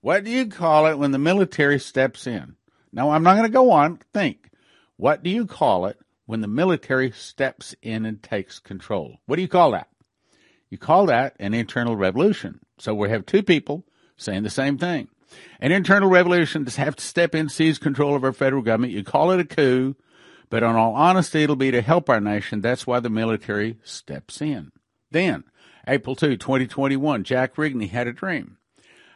What 0.00 0.24
do 0.24 0.30
you 0.30 0.46
call 0.46 0.86
it 0.86 0.98
when 0.98 1.10
the 1.10 1.18
military 1.18 1.78
steps 1.80 2.26
in? 2.26 2.54
Now, 2.92 3.10
I'm 3.10 3.22
not 3.22 3.36
going 3.36 3.48
to 3.48 3.52
go 3.52 3.72
on. 3.72 3.98
Think. 4.14 4.50
What 4.96 5.22
do 5.22 5.30
you 5.30 5.44
call 5.44 5.86
it 5.86 5.98
when 6.26 6.40
the 6.40 6.48
military 6.48 7.10
steps 7.10 7.74
in 7.82 8.06
and 8.06 8.22
takes 8.22 8.58
control? 8.58 9.18
What 9.26 9.36
do 9.36 9.42
you 9.42 9.48
call 9.48 9.72
that? 9.72 9.88
You 10.70 10.78
call 10.78 11.06
that 11.06 11.34
an 11.38 11.54
internal 11.54 11.96
revolution. 11.96 12.60
So 12.78 12.94
we 12.94 13.10
have 13.10 13.26
two 13.26 13.42
people 13.42 13.84
saying 14.16 14.42
the 14.42 14.50
same 14.50 14.78
thing. 14.78 15.08
An 15.60 15.72
internal 15.72 16.08
revolution 16.08 16.64
to 16.64 16.80
have 16.80 16.96
to 16.96 17.04
step 17.04 17.34
in, 17.34 17.48
seize 17.48 17.78
control 17.78 18.14
of 18.14 18.24
our 18.24 18.32
federal 18.32 18.62
government. 18.62 18.92
You 18.92 19.04
call 19.04 19.30
it 19.30 19.40
a 19.40 19.44
coup, 19.44 19.96
but 20.50 20.62
in 20.62 20.70
all 20.70 20.94
honesty, 20.94 21.42
it'll 21.42 21.56
be 21.56 21.70
to 21.70 21.82
help 21.82 22.08
our 22.08 22.20
nation. 22.20 22.60
That's 22.60 22.86
why 22.86 23.00
the 23.00 23.10
military 23.10 23.78
steps 23.82 24.40
in. 24.40 24.72
Then, 25.10 25.44
April 25.86 26.16
2, 26.16 26.36
2021, 26.36 27.24
Jack 27.24 27.56
Rigney 27.56 27.90
had 27.90 28.06
a 28.06 28.12
dream. 28.12 28.56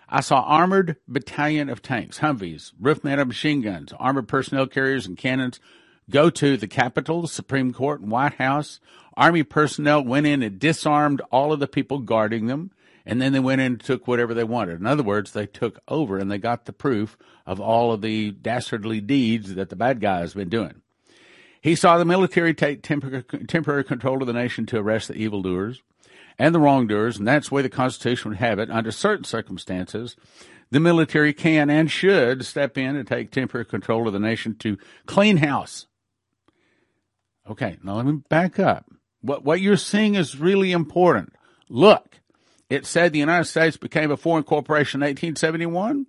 I 0.09 0.21
saw 0.21 0.42
armored 0.42 0.97
battalion 1.09 1.71
of 1.71 1.80
tanks, 1.80 2.18
Humvees, 2.18 2.73
roof-mounted 2.78 3.26
machine 3.26 3.62
guns, 3.62 3.94
armored 3.99 4.28
personnel 4.28 4.66
carriers, 4.66 5.06
and 5.06 5.16
cannons 5.16 5.59
go 6.11 6.30
to 6.30 6.56
the 6.56 6.68
Capitol, 6.68 7.23
the 7.23 7.28
Supreme 7.28 7.73
Court, 7.73 8.00
and 8.00 8.11
White 8.11 8.35
House 8.35 8.80
Army 9.16 9.42
personnel 9.42 10.04
went 10.04 10.26
in 10.26 10.42
and 10.42 10.59
disarmed 10.59 11.21
all 11.30 11.52
of 11.52 11.61
the 11.61 11.66
people 11.66 11.99
guarding 11.99 12.47
them, 12.47 12.71
and 13.04 13.21
then 13.21 13.32
they 13.32 13.40
went 13.40 13.61
in 13.61 13.73
and 13.73 13.80
took 13.80 14.06
whatever 14.06 14.32
they 14.32 14.44
wanted. 14.44 14.80
In 14.80 14.87
other 14.87 15.02
words, 15.02 15.32
they 15.32 15.47
took 15.47 15.80
over 15.88 16.18
and 16.18 16.30
they 16.30 16.38
got 16.38 16.64
the 16.64 16.73
proof 16.73 17.18
of 17.44 17.61
all 17.61 17.92
of 17.92 18.00
the 18.00 18.30
dastardly 18.30 19.00
deeds 19.00 19.54
that 19.54 19.68
the 19.68 19.76
bad 19.76 20.00
guy 20.00 20.21
has 20.21 20.35
been 20.35 20.49
doing. 20.49 20.80
He 21.61 21.75
saw 21.75 21.99
the 21.99 22.04
military 22.04 22.54
take 22.54 22.82
temporary 22.82 23.85
control 23.85 24.21
of 24.21 24.26
the 24.26 24.32
nation 24.32 24.66
to 24.66 24.78
arrest 24.78 25.09
the 25.09 25.14
evildoers 25.14 25.82
and 26.38 26.54
the 26.54 26.61
wrongdoers, 26.61 27.18
and 27.18 27.28
that's 27.28 27.50
the 27.50 27.54
way 27.54 27.62
the 27.62 27.68
Constitution 27.68 28.30
would 28.30 28.38
have 28.38 28.59
it. 28.59 28.71
Under 28.71 28.90
certain 28.90 29.25
circumstances, 29.25 30.16
the 30.71 30.80
military 30.80 31.32
can 31.32 31.71
and 31.71 31.90
should 31.90 32.44
step 32.47 32.78
in 32.78 32.97
and 32.97 33.06
take 33.06 33.30
temporary 33.30 33.66
control 33.66 34.06
of 34.06 34.12
the 34.12 34.18
nation 34.18 34.56
to 34.61 34.78
clean 35.06 35.37
house. 35.37 35.87
Okay, 37.49 37.78
now 37.82 37.96
let 37.96 38.06
me 38.06 38.20
back 38.28 38.58
up. 38.58 38.87
What, 39.20 39.44
what 39.44 39.61
you're 39.61 39.76
seeing 39.76 40.14
is 40.14 40.38
really 40.38 40.72
important. 40.72 41.34
Look, 41.68 42.20
it 42.68 42.87
said 42.87 43.12
the 43.12 43.18
United 43.18 43.44
States 43.44 43.76
became 43.76 44.11
a 44.11 44.16
foreign 44.16 44.44
corporation 44.44 45.02
in 45.02 45.08
1871. 45.08 46.06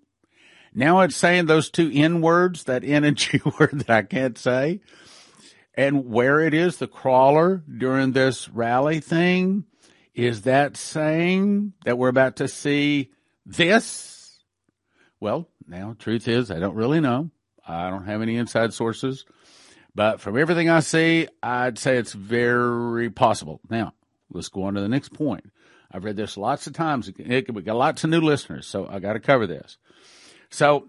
Now 0.74 1.02
it's 1.02 1.16
saying 1.16 1.46
those 1.46 1.70
two 1.70 1.92
N 1.94 2.22
words, 2.22 2.64
that 2.66 2.84
N 2.84 3.04
and 3.04 3.18
G 3.18 3.42
word 3.60 3.72
that 3.80 3.90
I 3.90 4.02
can't 4.04 4.38
say. 4.38 4.82
And 5.76 6.10
where 6.10 6.40
it 6.40 6.54
is, 6.54 6.78
the 6.78 6.88
crawler 6.88 7.64
during 7.78 8.12
this 8.12 8.48
rally 8.50 9.00
thing, 9.00 9.66
is 10.14 10.44
that 10.44 10.78
saying 10.78 11.74
that 11.86 11.98
we're 11.98 12.10
about 12.10 12.36
to 12.38 12.48
see 12.48 13.12
this? 13.46 14.40
Well, 15.20 15.48
now 15.68 15.96
truth 15.98 16.28
is, 16.28 16.52
I 16.52 16.60
don't 16.60 16.76
really 16.76 17.00
know. 17.00 17.32
I 17.68 17.90
don't 17.90 18.06
have 18.06 18.22
any 18.22 18.36
inside 18.36 18.74
sources. 18.74 19.26
But 19.96 20.22
from 20.22 20.38
everything 20.38 20.70
I 20.70 20.80
see, 20.80 21.28
I'd 21.42 21.78
say 21.78 21.98
it's 21.98 22.14
very 22.14 23.10
possible. 23.10 23.62
Now, 23.70 23.94
let's 24.32 24.50
go 24.50 24.64
on 24.64 24.74
to 24.74 24.82
the 24.82 24.90
next 24.90 25.14
point. 25.14 25.52
I've 25.92 26.04
read 26.04 26.16
this 26.16 26.38
lots 26.38 26.66
of 26.66 26.74
times. 26.74 27.12
We 27.16 27.42
got 27.42 27.76
lots 27.76 28.04
of 28.04 28.10
new 28.10 28.22
listeners, 28.22 28.66
so 28.66 28.88
I 28.88 29.00
got 29.00 29.14
to 29.14 29.20
cover 29.20 29.46
this. 29.46 29.78
So, 30.50 30.88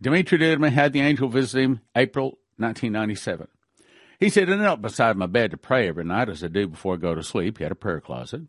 Dimitri 0.00 0.38
Duduman 0.38 0.72
had 0.72 0.92
the 0.92 1.00
angel 1.00 1.28
visit 1.28 1.62
him 1.62 1.80
April 1.96 2.38
1997. 2.58 3.48
He 4.20 4.28
said, 4.28 4.50
I 4.50 4.56
knelt 4.56 4.82
beside 4.82 5.16
my 5.16 5.26
bed 5.26 5.50
to 5.52 5.56
pray 5.56 5.88
every 5.88 6.04
night 6.04 6.28
as 6.28 6.44
I 6.44 6.48
do 6.48 6.68
before 6.68 6.94
I 6.94 6.98
go 6.98 7.14
to 7.14 7.22
sleep. 7.22 7.58
He 7.58 7.64
had 7.64 7.72
a 7.72 7.76
prayer 7.76 8.00
closet. 8.00 8.42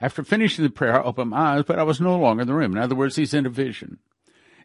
After 0.00 0.24
finishing 0.24 0.64
the 0.64 0.70
prayer, 0.70 0.98
I 0.98 1.04
opened 1.04 1.30
my 1.30 1.56
eyes, 1.56 1.64
but 1.66 1.78
I 1.78 1.82
was 1.82 2.00
no 2.00 2.18
longer 2.18 2.42
in 2.42 2.48
the 2.48 2.54
room. 2.54 2.72
In 2.72 2.82
other 2.82 2.94
words, 2.94 3.16
he's 3.16 3.34
in 3.34 3.46
a 3.46 3.50
vision. 3.50 3.98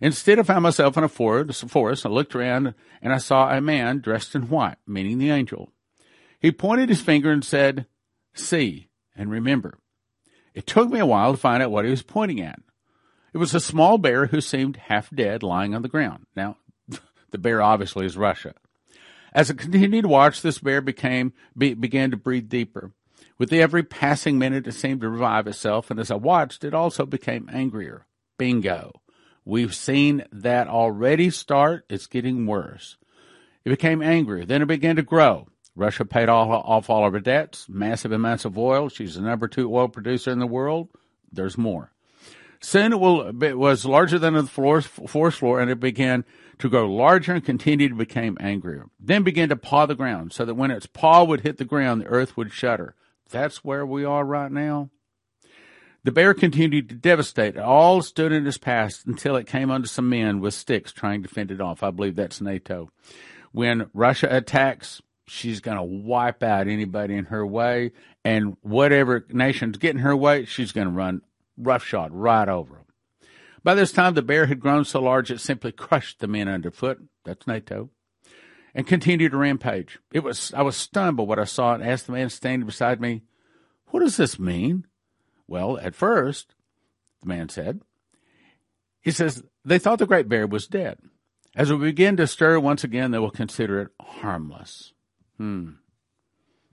Instead, 0.02 0.40
I 0.40 0.44
found 0.44 0.64
myself 0.64 0.98
in 0.98 1.04
a 1.04 1.10
forest. 1.10 2.06
I 2.06 2.10
looked 2.10 2.36
around 2.36 2.74
and 3.02 3.14
I 3.14 3.18
saw 3.18 3.50
a 3.50 3.60
man 3.60 4.00
dressed 4.00 4.36
in 4.36 4.50
white, 4.50 4.78
meaning 4.88 5.18
the 5.18 5.30
angel. 5.30 5.72
He 6.40 6.52
pointed 6.52 6.90
his 6.90 7.02
finger 7.02 7.32
and 7.32 7.44
said, 7.44 7.86
See 8.34 8.90
and 9.16 9.30
remember. 9.30 9.80
It 10.54 10.66
took 10.66 10.90
me 10.90 11.00
a 11.00 11.06
while 11.06 11.34
to 11.34 11.38
find 11.38 11.62
out 11.62 11.72
what 11.72 11.86
he 11.86 11.92
was 11.92 12.02
pointing 12.02 12.42
at. 12.42 12.60
It 13.34 13.38
was 13.38 13.54
a 13.54 13.60
small 13.60 13.98
bear 13.98 14.28
who 14.28 14.42
seemed 14.42 14.78
half 14.78 15.10
dead 15.14 15.44
lying 15.44 15.76
on 15.76 15.82
the 15.82 15.90
ground. 15.90 16.26
Now, 16.36 16.58
the 17.32 17.38
bear 17.38 17.62
obviously 17.62 18.06
is 18.06 18.18
Russia. 18.18 18.54
As 19.34 19.52
I 19.52 19.54
continued 19.54 20.04
to 20.04 20.08
watch, 20.08 20.42
this 20.42 20.60
bear 20.60 20.82
became 20.82 21.34
be, 21.56 21.74
began 21.74 22.12
to 22.12 22.18
breathe 22.18 22.50
deeper. 22.50 22.92
With 23.38 23.54
every 23.54 23.84
passing 23.84 24.38
minute, 24.40 24.68
it 24.68 24.74
seemed 24.74 25.02
to 25.02 25.10
revive 25.10 25.48
itself, 25.48 25.92
and 25.92 26.00
as 26.00 26.12
I 26.12 26.16
watched, 26.16 26.64
it 26.64 26.74
also 26.74 27.06
became 27.06 27.50
angrier. 27.52 28.06
Bingo. 28.38 29.02
We've 29.50 29.74
seen 29.74 30.26
that 30.32 30.68
already 30.68 31.32
start. 31.32 31.84
It's 31.90 32.06
getting 32.06 32.46
worse. 32.46 32.98
It 33.66 33.72
became 33.72 34.04
angrier. 34.04 34.46
Then 34.46 34.62
it 34.62 34.68
began 34.68 34.96
to 34.98 35.02
grow. 35.02 35.48
Russia 35.76 36.06
paid 36.06 36.30
all, 36.30 36.52
off 36.52 36.88
all 36.88 37.08
of 37.08 37.14
her 37.14 37.20
debts, 37.20 37.68
massive 37.68 38.12
amounts 38.12 38.46
of 38.46 38.60
oil. 38.60 38.90
She's 38.90 39.16
the 39.16 39.22
number 39.22 39.48
two 39.48 39.76
oil 39.76 39.88
producer 39.88 40.30
in 40.30 40.38
the 40.38 40.46
world. 40.46 40.90
There's 41.32 41.58
more. 41.58 41.92
Soon 42.62 42.94
it, 42.94 43.00
will, 43.00 43.44
it 43.44 43.58
was 43.58 43.86
larger 43.86 44.20
than 44.20 44.36
the 44.36 44.44
floor, 44.44 44.82
forest 44.82 45.40
floor, 45.40 45.60
and 45.60 45.72
it 45.72 45.80
began 45.80 46.26
to 46.60 46.70
grow 46.70 46.88
larger 46.88 47.34
and 47.34 47.44
continued 47.44 47.90
to 47.90 47.96
become 47.96 48.38
angrier. 48.40 48.86
Then 49.00 49.24
began 49.24 49.50
to 49.50 49.56
paw 49.56 49.88
the 49.88 49.96
ground, 49.96 50.32
so 50.32 50.46
that 50.46 50.54
when 50.54 50.70
its 50.70 50.86
paw 50.86 51.24
would 51.24 51.42
hit 51.42 51.58
the 51.58 51.66
ground, 51.66 52.02
the 52.02 52.08
earth 52.08 52.38
would 52.38 52.54
shudder. 52.54 52.94
That's 53.32 53.64
where 53.64 53.84
we 53.84 54.06
are 54.06 54.24
right 54.24 54.52
now. 54.52 54.92
The 56.10 56.14
bear 56.14 56.34
continued 56.34 56.90
to 56.90 56.96
devastate. 56.96 57.56
All 57.56 58.02
stood 58.02 58.32
in 58.32 58.48
its 58.48 58.58
path 58.58 59.04
until 59.06 59.36
it 59.36 59.46
came 59.46 59.70
under 59.70 59.88
some 59.88 60.10
men 60.10 60.40
with 60.40 60.56
sticks 60.56 60.92
trying 60.92 61.22
to 61.22 61.30
fend 61.30 61.52
it 61.52 61.62
off. 61.62 61.84
I 61.84 61.92
believe 61.92 62.16
that's 62.16 62.42
NATO. 62.42 62.90
When 63.52 63.92
Russia 63.94 64.28
attacks, 64.32 65.04
she's 65.28 65.60
going 65.60 65.78
to 65.78 65.84
wipe 65.84 66.42
out 66.42 66.68
anybody 66.68 67.14
in 67.14 67.26
her 67.26 67.46
way, 67.46 67.92
and 68.26 68.58
whatever 68.62 69.24
nation's 69.30 69.78
getting 69.78 70.02
her 70.02 70.18
way, 70.18 70.46
she's 70.46 70.72
going 70.72 70.88
to 70.88 70.94
run 70.94 71.22
roughshod 71.60 72.12
right 72.12 72.50
over 72.50 72.74
them. 72.74 72.86
By 73.64 73.76
this 73.76 73.92
time, 73.92 74.16
the 74.16 74.24
bear 74.24 74.48
had 74.48 74.60
grown 74.60 74.86
so 74.86 75.04
large 75.04 75.30
it 75.30 75.40
simply 75.40 75.72
crushed 75.72 76.22
the 76.22 76.28
men 76.28 76.48
underfoot. 76.48 77.04
That's 77.24 77.46
NATO. 77.46 77.92
And 78.74 78.88
continued 78.88 79.34
to 79.34 79.38
rampage. 79.38 80.00
It 80.12 80.24
was 80.24 80.52
I 80.56 80.64
was 80.64 80.76
stunned 80.76 81.18
by 81.18 81.24
what 81.26 81.38
I 81.38 81.44
saw 81.44 81.76
and 81.76 81.84
asked 81.84 82.08
the 82.08 82.14
man 82.14 82.32
standing 82.32 82.66
beside 82.66 83.00
me, 83.00 83.22
"What 83.90 84.00
does 84.00 84.18
this 84.18 84.40
mean?" 84.40 84.88
Well, 85.50 85.80
at 85.80 85.96
first, 85.96 86.54
the 87.22 87.28
man 87.28 87.50
said, 87.50 87.82
he 89.02 89.10
says 89.10 89.44
they 89.66 89.80
thought 89.80 89.98
the 89.98 90.06
great 90.06 90.30
bear 90.30 90.46
was 90.46 90.68
dead. 90.68 91.00
As 91.56 91.72
we 91.72 91.78
begin 91.80 92.18
to 92.18 92.28
stir 92.28 92.60
once 92.60 92.84
again, 92.84 93.10
they 93.10 93.18
will 93.18 93.32
consider 93.32 93.82
it 93.82 93.88
harmless. 94.00 94.94
Hmm. 95.38 95.72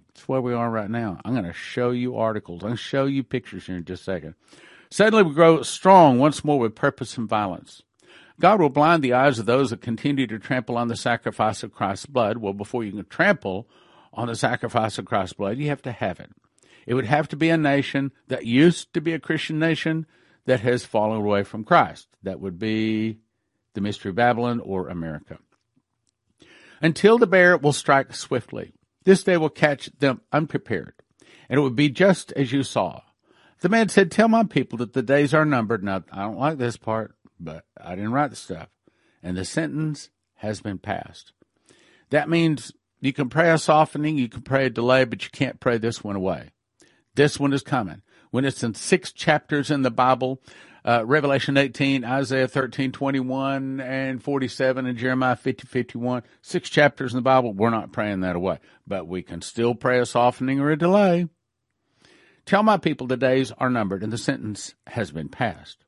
That's 0.09 0.29
where 0.29 0.43
we 0.43 0.53
are 0.53 0.71
right 0.71 0.91
now. 0.91 1.19
I'm 1.25 1.33
going 1.33 1.47
to 1.47 1.55
show 1.55 1.91
you 1.91 2.17
articles. 2.19 2.63
I'm 2.63 2.69
going 2.69 2.77
to 2.77 2.83
show 2.83 3.07
you 3.07 3.25
pictures 3.25 3.65
here 3.65 3.77
in 3.77 3.85
just 3.87 4.03
a 4.03 4.05
second. 4.05 4.35
Suddenly 4.91 5.23
we 5.25 5.35
grow 5.35 5.63
strong 5.63 6.19
once 6.19 6.45
more 6.45 6.59
with 6.59 6.75
purpose 6.75 7.17
and 7.17 7.27
violence. 7.27 7.83
God 8.39 8.61
will 8.61 8.69
blind 8.69 9.03
the 9.03 9.15
eyes 9.15 9.39
of 9.39 9.47
those 9.47 9.71
that 9.71 9.81
continue 9.81 10.27
to 10.27 10.39
trample 10.39 10.77
on 10.77 10.89
the 10.89 10.97
sacrifice 10.97 11.63
of 11.63 11.73
Christ's 11.73 12.07
blood. 12.07 12.37
Well, 12.37 12.53
before 12.53 12.85
you 12.85 12.93
can 12.93 13.07
trample 13.07 13.67
on 14.13 14.29
the 14.29 14.37
sacrifice 14.37 14.99
of 14.99 15.07
Christ's 15.07 15.33
blood, 15.33 15.57
you 15.57 15.69
have 15.69 15.83
to 15.83 15.93
have 15.93 16.21
it. 16.21 16.31
It 16.87 16.95
would 16.95 17.07
have 17.07 17.29
to 17.29 17.37
be 17.37 17.51
a 17.51 17.57
nation 17.57 18.13
that 18.29 18.47
used 18.47 18.95
to 18.95 19.01
be 19.01 19.13
a 19.13 19.21
Christian 19.21 19.59
nation 19.59 20.07
that 20.47 20.61
has 20.61 20.85
fallen 20.85 21.19
away 21.19 21.43
from 21.43 21.65
Christ. 21.65 22.07
That 22.23 22.41
would 22.41 22.59
be 22.59 23.19
the 23.75 23.81
Mystery 23.81 24.11
of 24.11 24.17
Babylon 24.17 24.61
or 24.61 24.89
America 24.89 25.39
until 26.81 27.19
the 27.19 27.27
bear 27.27 27.57
will 27.57 27.73
strike 27.73 28.15
swiftly. 28.15 28.73
This 29.05 29.23
day 29.23 29.37
will 29.37 29.51
catch 29.51 29.91
them 29.99 30.21
unprepared, 30.33 30.95
and 31.49 31.59
it 31.59 31.61
will 31.61 31.71
be 31.71 31.89
just 31.89 32.33
as 32.33 32.53
you 32.53 32.63
saw. 32.63 33.03
The 33.61 33.69
man 33.69 33.89
said, 33.89 34.11
Tell 34.11 34.29
my 34.29 34.45
people 34.45 34.79
that 34.79 34.93
the 34.93 35.03
days 35.03 35.33
are 35.33 35.45
numbered. 35.45 35.83
Now, 35.83 36.05
I 36.13 36.23
don't 36.23 36.39
like 36.39 36.59
this 36.59 36.77
part, 36.77 37.15
but 37.39 37.65
I 37.81 37.95
didn't 37.95 38.13
write 38.13 38.31
the 38.31 38.37
stuff. 38.37 38.69
And 39.23 39.37
the 39.37 39.45
sentence 39.45 40.11
has 40.37 40.61
been 40.61 40.79
passed. 40.79 41.33
That 42.11 42.29
means 42.29 42.73
you 43.01 43.13
can 43.13 43.29
pray 43.29 43.51
a 43.51 43.59
softening, 43.59 44.19
you 44.19 44.29
can 44.29 44.43
pray 44.43 44.67
a 44.67 44.71
delay, 44.71 45.05
but 45.05 45.25
you 45.25 45.31
can't 45.31 45.61
pray 45.61 45.79
this 45.79 46.05
one 46.05 46.17
away. 46.17 46.51
This 47.17 47.41
one 47.41 47.53
is 47.53 47.63
coming. 47.63 48.03
When 48.31 48.45
it's 48.45 48.63
in 48.63 48.75
six 48.75 49.11
chapters 49.11 49.71
in 49.71 49.83
the 49.83 49.91
Bible, 49.91 50.43
uh, 50.85 51.05
Revelation 51.05 51.57
18, 51.57 52.05
Isaiah 52.05 52.47
13, 52.47 52.93
21, 52.93 53.81
and 53.81 54.23
47, 54.23 54.87
and 54.87 54.99
Jeremiah 54.99 55.35
50, 55.35 55.67
51. 55.67 56.23
Six 56.43 56.71
chapters 56.71 57.13
in 57.13 57.19
the 57.19 57.23
Bible. 57.23 57.53
We're 57.53 57.71
not 57.71 57.93
praying 57.93 58.21
that 58.21 58.37
away, 58.37 58.59
but 58.87 59.09
we 59.09 59.23
can 59.23 59.41
still 59.41 59.75
pray 59.75 59.99
a 59.99 60.07
softening 60.07 60.61
or 60.61 60.71
a 60.71 60.77
delay. 60.77 61.29
Tell 62.45 62.63
my 62.63 62.77
people 62.77 63.07
the 63.07 63.17
days 63.17 63.51
are 63.59 63.71
numbered 63.71 64.05
and 64.05 64.13
the 64.13 64.19
sentence 64.19 64.75
has 64.87 65.11
been 65.11 65.29
passed. 65.29 65.79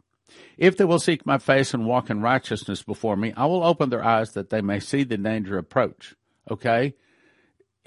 If 0.56 0.76
they 0.76 0.85
will 0.85 0.99
seek 0.99 1.25
my 1.25 1.38
face 1.38 1.73
and 1.73 1.87
walk 1.87 2.11
in 2.11 2.20
righteousness 2.20 2.82
before 2.82 3.16
me, 3.16 3.32
I 3.37 3.47
will 3.47 3.62
open 3.62 3.90
their 3.90 4.04
eyes 4.04 4.32
that 4.32 4.50
they 4.50 4.61
may 4.61 4.80
see 4.80 5.04
the 5.04 5.16
danger 5.16 5.58
approach. 5.58 6.14
Okay? 6.50 6.94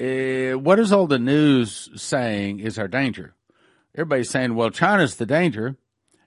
Uh, 0.01 0.58
what 0.58 0.79
is 0.79 0.91
all 0.91 1.05
the 1.05 1.20
news 1.20 1.89
saying 1.96 2.60
is 2.60 2.79
our 2.79 2.88
danger? 2.88 3.36
Everybody's 3.93 4.31
saying, 4.31 4.55
well, 4.55 4.72
China's 4.72 5.17
the 5.17 5.27
danger. 5.27 5.75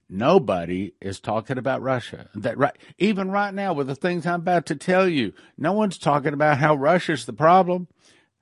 Nobody 0.09 0.93
is 1.01 1.19
talking 1.19 1.59
about 1.59 1.83
Russia. 1.83 2.29
That 2.37 2.57
right, 2.57 2.77
even 2.99 3.33
right 3.33 3.53
now 3.53 3.73
with 3.73 3.89
the 3.89 3.97
things 3.97 4.27
I'm 4.27 4.41
about 4.41 4.67
to 4.67 4.77
tell 4.77 5.09
you, 5.09 5.33
no 5.59 5.73
one's 5.73 5.99
talking 5.99 6.35
about 6.35 6.59
how 6.59 6.77
Russia's 6.77 7.25
the 7.25 7.33
problem. 7.33 7.89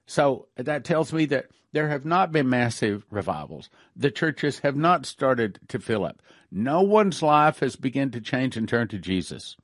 So 0.06 0.48
that 0.56 0.84
tells 0.84 1.14
me 1.14 1.24
that 1.26 1.46
there 1.72 1.88
have 1.88 2.04
not 2.04 2.30
been 2.30 2.50
massive 2.50 3.06
revivals. 3.10 3.70
The 3.96 4.10
churches 4.10 4.58
have 4.58 4.76
not 4.76 5.06
started 5.06 5.60
to 5.68 5.78
fill 5.78 6.04
up. 6.04 6.20
No 6.50 6.82
one's 6.82 7.22
life 7.22 7.60
has 7.60 7.76
begun 7.76 8.10
to 8.10 8.20
change 8.20 8.58
and 8.58 8.68
turn 8.68 8.88
to 8.88 8.98
Jesus. 8.98 9.56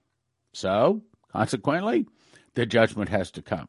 So, 0.54 1.02
consequently, 1.30 2.06
the 2.54 2.64
judgment 2.64 3.10
has 3.10 3.30
to 3.32 3.42
come. 3.42 3.68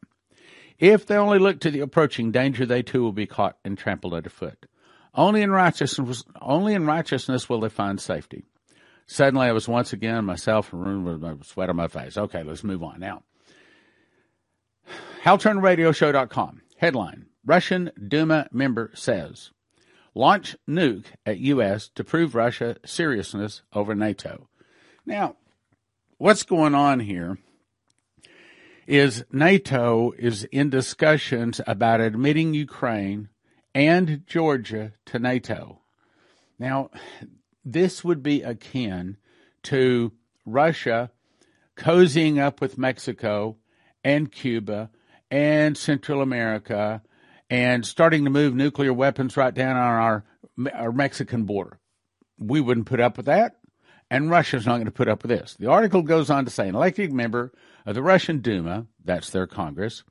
If 0.79 1.05
they 1.05 1.17
only 1.17 1.39
look 1.39 1.59
to 1.61 1.71
the 1.71 1.81
approaching 1.81 2.31
danger, 2.31 2.65
they 2.65 2.81
too 2.81 3.03
will 3.03 3.11
be 3.11 3.27
caught 3.27 3.57
and 3.65 3.77
trampled 3.77 4.13
underfoot. 4.13 4.65
Only 5.13 5.41
in 5.41 5.51
righteousness, 5.51 6.23
only 6.41 6.73
in 6.73 6.85
righteousness 6.85 7.49
will 7.49 7.59
they 7.59 7.69
find 7.69 7.99
safety. 7.99 8.45
Suddenly, 9.05 9.47
I 9.47 9.51
was 9.51 9.67
once 9.67 9.91
again 9.91 10.23
myself 10.23 10.71
and 10.71 10.85
room 10.85 11.03
with 11.03 11.23
a 11.23 11.37
sweat 11.43 11.69
on 11.69 11.75
my 11.75 11.87
face. 11.87 12.17
Okay, 12.17 12.43
let's 12.43 12.63
move 12.63 12.83
on 12.83 12.99
now. 12.99 13.23
HalTurnerRadioShow.com. 15.23 16.61
Headline 16.77 17.25
Russian 17.45 17.91
Duma 18.07 18.47
member 18.51 18.91
says 18.93 19.51
launch 20.13 20.55
nuke 20.67 21.05
at 21.25 21.39
U.S. 21.39 21.89
to 21.95 22.03
prove 22.03 22.35
Russia 22.35 22.77
seriousness 22.85 23.63
over 23.73 23.95
NATO. 23.95 24.47
Now, 25.05 25.35
what's 26.17 26.43
going 26.43 26.75
on 26.75 27.01
here 27.01 27.37
is 28.89 29.23
NATO 29.31 30.13
is 30.17 30.45
in 30.45 30.71
discussions 30.71 31.61
about 31.67 32.01
admitting 32.01 32.55
Ukraine 32.55 33.29
and 33.75 34.23
Georgia 34.25 34.93
to 35.05 35.19
NATO. 35.19 35.81
Now, 36.57 36.89
this 37.63 38.03
would 38.03 38.23
be 38.23 38.41
akin 38.41 39.17
to 39.63 40.11
Russia 40.43 41.11
cozying 41.77 42.39
up 42.39 42.61
with 42.61 42.79
Mexico 42.79 43.57
and 44.03 44.31
Cuba 44.31 44.89
and 45.29 45.77
Central 45.77 46.23
America 46.23 47.03
and 47.47 47.85
starting 47.85 48.23
to 48.23 48.31
move 48.31 48.55
nuclear 48.55 48.91
weapons 48.91 49.37
right 49.37 49.53
down 49.53 49.77
on 49.77 49.83
our, 49.85 50.25
our 50.73 50.91
Mexican 50.91 51.43
border. 51.43 51.79
We 52.39 52.59
wouldn't 52.59 52.87
put 52.87 52.99
up 52.99 53.17
with 53.17 53.27
that, 53.27 53.58
and 54.09 54.29
Russia's 54.29 54.65
not 54.65 54.75
going 54.75 54.85
to 54.85 54.91
put 54.91 55.07
up 55.07 55.23
with 55.23 55.29
this. 55.29 55.55
The 55.59 55.67
article 55.67 56.01
goes 56.01 56.29
on 56.29 56.45
to 56.45 56.51
say 56.51 56.67
an 56.67 56.75
elected 56.75 57.13
member 57.13 57.51
of 57.85 57.95
the 57.95 58.03
Russian 58.03 58.39
Duma, 58.39 58.87
that's 59.03 59.29
their 59.29 59.47
Congress, 59.47 60.03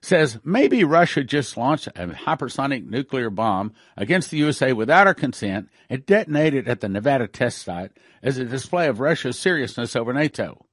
says 0.00 0.38
maybe 0.44 0.84
Russia 0.84 1.24
just 1.24 1.56
launched 1.56 1.88
a 1.88 2.06
hypersonic 2.06 2.86
nuclear 2.86 3.30
bomb 3.30 3.72
against 3.96 4.30
the 4.30 4.36
USA 4.38 4.72
without 4.72 5.06
our 5.06 5.14
consent 5.14 5.68
and 5.88 6.06
detonated 6.06 6.68
at 6.68 6.80
the 6.80 6.88
Nevada 6.88 7.26
test 7.26 7.58
site 7.58 7.92
as 8.22 8.38
a 8.38 8.44
display 8.44 8.88
of 8.88 9.00
Russia's 9.00 9.38
seriousness 9.38 9.96
over 9.96 10.12
NATO. 10.12 10.64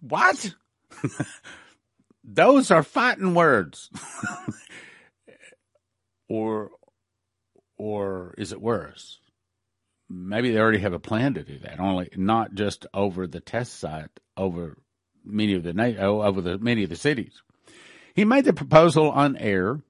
What? 0.00 0.54
Those 2.24 2.70
are 2.70 2.82
fighting 2.82 3.34
words. 3.34 3.90
or 6.28 6.70
or 7.76 8.34
is 8.38 8.52
it 8.52 8.60
worse? 8.60 9.18
Maybe 10.08 10.50
they 10.50 10.58
already 10.58 10.78
have 10.78 10.92
a 10.92 10.98
plan 10.98 11.34
to 11.34 11.42
do 11.42 11.58
that, 11.60 11.80
only 11.80 12.08
not 12.16 12.54
just 12.54 12.86
over 12.92 13.26
the 13.26 13.40
test 13.40 13.78
site, 13.78 14.10
over 14.36 14.76
many 15.24 15.54
of 15.54 15.62
the 15.62 15.96
oh, 15.98 16.22
over 16.22 16.40
the 16.40 16.58
many 16.58 16.84
of 16.84 16.90
the 16.90 16.96
cities. 16.96 17.42
He 18.14 18.24
made 18.24 18.44
the 18.44 18.52
proposal 18.52 19.10
on 19.10 19.36
air 19.36 19.80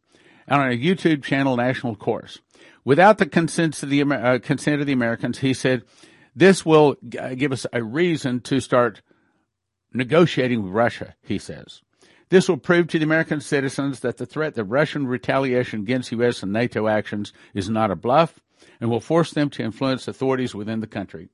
on 0.48 0.70
a 0.70 0.78
YouTube 0.78 1.22
channel, 1.24 1.56
National 1.56 1.96
Course, 1.96 2.38
without 2.84 3.18
the 3.18 3.26
consent 3.26 3.82
of 3.82 3.90
the 3.90 4.02
uh, 4.02 4.38
consent 4.38 4.80
of 4.80 4.86
the 4.86 4.92
Americans. 4.92 5.38
He 5.38 5.52
said, 5.52 5.82
"This 6.34 6.64
will 6.64 6.94
give 7.02 7.52
us 7.52 7.66
a 7.72 7.82
reason 7.82 8.40
to 8.42 8.60
start 8.60 9.02
negotiating 9.92 10.62
with 10.62 10.72
Russia." 10.72 11.16
He 11.22 11.38
says. 11.38 11.80
This 12.30 12.48
will 12.48 12.56
prove 12.56 12.88
to 12.88 12.98
the 12.98 13.04
American 13.04 13.40
citizens 13.40 14.00
that 14.00 14.16
the 14.16 14.26
threat 14.26 14.56
of 14.56 14.70
Russian 14.70 15.06
retaliation 15.06 15.80
against 15.80 16.10
U.S. 16.12 16.42
and 16.42 16.52
NATO 16.52 16.88
actions 16.88 17.32
is 17.52 17.68
not 17.68 17.90
a 17.90 17.96
bluff 17.96 18.40
and 18.80 18.90
will 18.90 19.00
force 19.00 19.32
them 19.32 19.50
to 19.50 19.62
influence 19.62 20.08
authorities 20.08 20.54
within 20.54 20.80
the 20.80 20.86
country. 20.86 21.28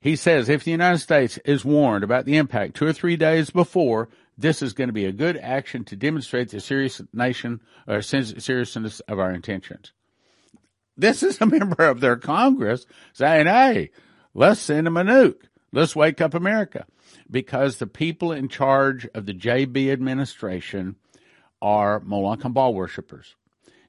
He 0.00 0.16
says 0.16 0.48
if 0.48 0.64
the 0.64 0.70
United 0.70 0.98
States 0.98 1.38
is 1.44 1.64
warned 1.64 2.04
about 2.04 2.26
the 2.26 2.36
impact 2.36 2.74
two 2.74 2.86
or 2.86 2.92
three 2.92 3.16
days 3.16 3.50
before, 3.50 4.08
this 4.36 4.60
is 4.60 4.72
going 4.72 4.88
to 4.88 4.92
be 4.92 5.06
a 5.06 5.12
good 5.12 5.36
action 5.38 5.84
to 5.84 5.96
demonstrate 5.96 6.50
the 6.50 6.60
serious 6.60 7.00
nation 7.12 7.60
uh, 7.88 7.94
or 7.94 8.02
seriousness 8.02 9.00
of 9.00 9.18
our 9.18 9.32
intentions. 9.32 9.92
This 10.96 11.22
is 11.22 11.40
a 11.40 11.46
member 11.46 11.84
of 11.84 12.00
their 12.00 12.16
Congress 12.16 12.86
saying, 13.12 13.46
hey, 13.46 13.90
let's 14.34 14.60
send 14.60 14.86
them 14.86 14.96
a 14.96 15.04
nuke. 15.04 15.42
Let's 15.72 15.96
wake 15.96 16.20
up 16.20 16.34
America 16.34 16.86
because 17.30 17.78
the 17.78 17.86
people 17.86 18.30
in 18.30 18.48
charge 18.48 19.08
of 19.14 19.26
the 19.26 19.34
JB 19.34 19.90
administration 19.90 20.96
are 21.60 22.00
Moloch 22.00 22.44
and 22.44 22.54
Baal 22.54 22.74
worshippers. 22.74 23.34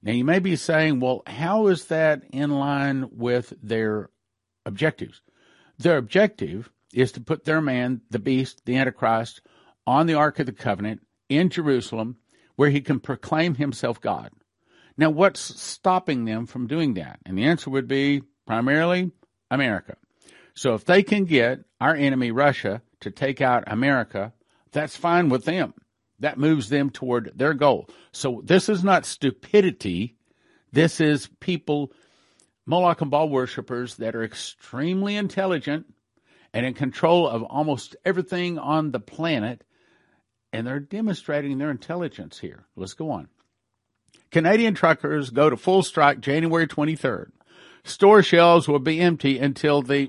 Now, 0.05 0.11
you 0.11 0.23
may 0.23 0.37
be 0.37 0.55
saying, 0.55 0.99
well, 0.99 1.23
how 1.25 1.65
is 1.67 1.85
that 1.85 2.23
in 2.31 2.51
line 2.51 3.09
with 3.11 3.53
their 3.61 4.11
objectives? 4.63 5.21
Their 5.79 5.97
objective 5.97 6.69
is 6.93 7.11
to 7.13 7.21
put 7.21 7.43
their 7.43 7.59
man, 7.59 8.01
the 8.11 8.19
beast, 8.19 8.61
the 8.65 8.77
Antichrist, 8.77 9.41
on 9.87 10.05
the 10.05 10.13
Ark 10.13 10.37
of 10.37 10.45
the 10.45 10.51
Covenant 10.51 11.01
in 11.27 11.49
Jerusalem 11.49 12.17
where 12.55 12.69
he 12.69 12.81
can 12.81 12.99
proclaim 12.99 13.55
himself 13.55 13.99
God. 13.99 14.29
Now, 14.95 15.09
what's 15.09 15.41
stopping 15.59 16.25
them 16.25 16.45
from 16.45 16.67
doing 16.67 16.93
that? 16.93 17.19
And 17.25 17.35
the 17.35 17.45
answer 17.45 17.71
would 17.71 17.87
be 17.87 18.21
primarily 18.45 19.11
America. 19.49 19.97
So 20.53 20.75
if 20.75 20.85
they 20.85 21.01
can 21.01 21.25
get 21.25 21.65
our 21.81 21.95
enemy, 21.95 22.29
Russia, 22.29 22.83
to 23.01 23.09
take 23.09 23.41
out 23.41 23.63
America, 23.67 24.33
that's 24.71 24.95
fine 24.95 25.29
with 25.29 25.45
them. 25.45 25.73
That 26.19 26.37
moves 26.37 26.69
them 26.69 26.89
toward 26.89 27.31
their 27.35 27.53
goal. 27.53 27.89
So 28.11 28.41
this 28.43 28.69
is 28.69 28.83
not 28.83 29.05
stupidity. 29.05 30.15
This 30.71 31.01
is 31.01 31.29
people, 31.39 31.91
Moloch 32.65 33.01
and 33.01 33.11
Baal 33.11 33.29
worshippers 33.29 33.95
that 33.95 34.15
are 34.15 34.23
extremely 34.23 35.15
intelligent 35.15 35.85
and 36.53 36.65
in 36.65 36.73
control 36.73 37.27
of 37.27 37.43
almost 37.43 37.95
everything 38.05 38.57
on 38.57 38.91
the 38.91 38.99
planet. 38.99 39.63
And 40.53 40.65
they're 40.65 40.79
demonstrating 40.79 41.57
their 41.57 41.71
intelligence 41.71 42.39
here. 42.39 42.65
Let's 42.77 42.93
go 42.93 43.11
on. 43.11 43.27
Canadian 44.31 44.73
truckers 44.73 45.29
go 45.29 45.49
to 45.49 45.57
full 45.57 45.83
strike 45.83 46.21
January 46.21 46.67
23rd. 46.67 47.31
Store 47.83 48.23
shelves 48.23 48.67
will 48.67 48.79
be 48.79 48.99
empty 48.99 49.37
until 49.37 49.81
the, 49.81 50.07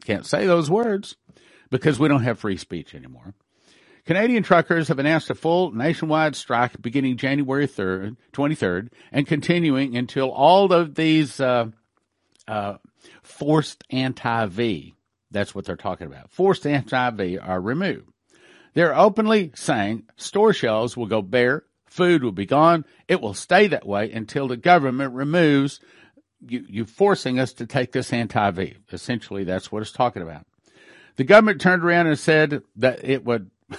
can't 0.04 0.26
say 0.26 0.46
those 0.46 0.70
words, 0.70 1.16
because 1.70 1.98
we 1.98 2.08
don't 2.08 2.22
have 2.22 2.38
free 2.38 2.56
speech 2.56 2.94
anymore. 2.94 3.34
Canadian 4.08 4.42
truckers 4.42 4.88
have 4.88 4.98
announced 4.98 5.28
a 5.28 5.34
full 5.34 5.70
nationwide 5.70 6.34
strike 6.34 6.80
beginning 6.80 7.18
January 7.18 7.68
3rd, 7.68 8.16
23rd 8.32 8.88
and 9.12 9.26
continuing 9.26 9.98
until 9.98 10.30
all 10.30 10.72
of 10.72 10.94
these 10.94 11.38
uh, 11.40 11.66
uh, 12.46 12.78
forced 13.22 13.84
anti-V, 13.90 14.94
that's 15.30 15.54
what 15.54 15.66
they're 15.66 15.76
talking 15.76 16.06
about, 16.06 16.30
forced 16.30 16.66
anti-V 16.66 17.36
are 17.36 17.60
removed. 17.60 18.08
They're 18.72 18.96
openly 18.96 19.52
saying 19.54 20.04
store 20.16 20.54
shelves 20.54 20.96
will 20.96 21.04
go 21.04 21.20
bare, 21.20 21.64
food 21.84 22.24
will 22.24 22.32
be 22.32 22.46
gone, 22.46 22.86
it 23.08 23.20
will 23.20 23.34
stay 23.34 23.66
that 23.66 23.86
way 23.86 24.10
until 24.10 24.48
the 24.48 24.56
government 24.56 25.12
removes 25.12 25.80
you, 26.40 26.64
you 26.66 26.84
forcing 26.86 27.38
us 27.38 27.52
to 27.52 27.66
take 27.66 27.92
this 27.92 28.10
anti-V. 28.14 28.74
Essentially, 28.90 29.44
that's 29.44 29.70
what 29.70 29.82
it's 29.82 29.92
talking 29.92 30.22
about. 30.22 30.46
The 31.16 31.24
government 31.24 31.60
turned 31.60 31.84
around 31.84 32.06
and 32.06 32.18
said 32.18 32.62
that 32.76 33.04
it 33.04 33.22
would, 33.26 33.50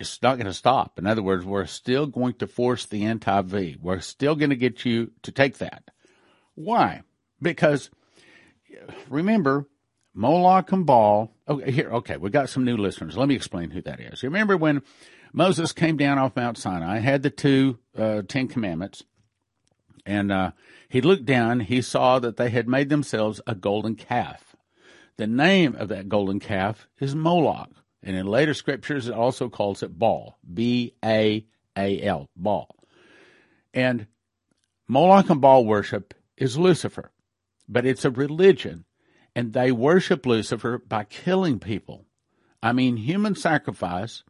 it's 0.00 0.20
not 0.22 0.36
going 0.36 0.46
to 0.46 0.54
stop. 0.54 0.98
In 0.98 1.06
other 1.06 1.22
words, 1.22 1.44
we're 1.44 1.66
still 1.66 2.06
going 2.06 2.34
to 2.34 2.46
force 2.46 2.86
the 2.86 3.04
anti 3.04 3.42
V. 3.42 3.76
We're 3.80 4.00
still 4.00 4.34
going 4.34 4.50
to 4.50 4.56
get 4.56 4.84
you 4.84 5.12
to 5.22 5.32
take 5.32 5.58
that. 5.58 5.84
Why? 6.54 7.02
Because 7.40 7.90
remember, 9.08 9.66
Moloch 10.14 10.72
and 10.72 10.86
Baal. 10.86 11.32
Okay, 11.48 11.70
here, 11.70 11.90
okay, 11.90 12.16
we 12.16 12.30
got 12.30 12.48
some 12.48 12.64
new 12.64 12.76
listeners. 12.76 13.16
Let 13.16 13.28
me 13.28 13.34
explain 13.34 13.70
who 13.70 13.82
that 13.82 14.00
is. 14.00 14.22
You 14.22 14.28
remember 14.28 14.56
when 14.56 14.82
Moses 15.32 15.72
came 15.72 15.96
down 15.96 16.18
off 16.18 16.36
Mount 16.36 16.56
Sinai, 16.56 16.98
had 16.98 17.22
the 17.22 17.30
two 17.30 17.78
uh, 17.96 18.22
Ten 18.26 18.48
Commandments, 18.48 19.04
and 20.06 20.32
uh, 20.32 20.52
he 20.88 21.00
looked 21.00 21.26
down, 21.26 21.60
he 21.60 21.82
saw 21.82 22.18
that 22.18 22.36
they 22.36 22.48
had 22.48 22.68
made 22.68 22.88
themselves 22.88 23.40
a 23.46 23.54
golden 23.54 23.94
calf. 23.94 24.56
The 25.18 25.26
name 25.26 25.74
of 25.76 25.88
that 25.88 26.08
golden 26.08 26.40
calf 26.40 26.88
is 27.00 27.14
Moloch. 27.14 27.70
And 28.06 28.16
in 28.16 28.24
later 28.24 28.54
scriptures, 28.54 29.08
it 29.08 29.14
also 29.14 29.48
calls 29.48 29.82
it 29.82 29.98
Baal. 29.98 30.38
B 30.54 30.94
A 31.04 31.44
A 31.76 32.02
L. 32.02 32.30
Baal. 32.36 32.76
And 33.74 34.06
Moloch 34.86 35.28
and 35.28 35.40
Baal 35.40 35.66
worship 35.66 36.14
is 36.36 36.56
Lucifer, 36.56 37.10
but 37.68 37.84
it's 37.84 38.04
a 38.04 38.10
religion. 38.12 38.84
And 39.34 39.52
they 39.52 39.72
worship 39.72 40.24
Lucifer 40.24 40.78
by 40.78 41.02
killing 41.02 41.58
people. 41.58 42.06
I 42.62 42.72
mean, 42.72 42.96
human 42.96 43.34
sacrifice. 43.34 44.22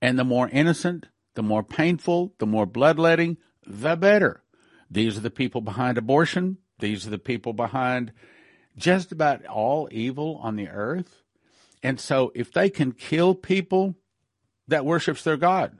And 0.00 0.18
the 0.18 0.24
more 0.24 0.48
innocent, 0.48 1.06
the 1.34 1.42
more 1.42 1.62
painful, 1.62 2.34
the 2.38 2.46
more 2.46 2.66
bloodletting, 2.66 3.36
the 3.66 3.94
better. 3.94 4.42
These 4.90 5.18
are 5.18 5.20
the 5.20 5.30
people 5.30 5.60
behind 5.60 5.98
abortion. 5.98 6.56
These 6.78 7.06
are 7.06 7.10
the 7.10 7.18
people 7.18 7.52
behind 7.52 8.12
just 8.76 9.12
about 9.12 9.44
all 9.44 9.86
evil 9.92 10.40
on 10.42 10.56
the 10.56 10.68
earth. 10.68 11.22
And 11.82 12.00
so 12.00 12.32
if 12.34 12.52
they 12.52 12.70
can 12.70 12.92
kill 12.92 13.34
people 13.34 13.96
that 14.66 14.84
worships 14.84 15.24
their 15.24 15.36
God, 15.36 15.78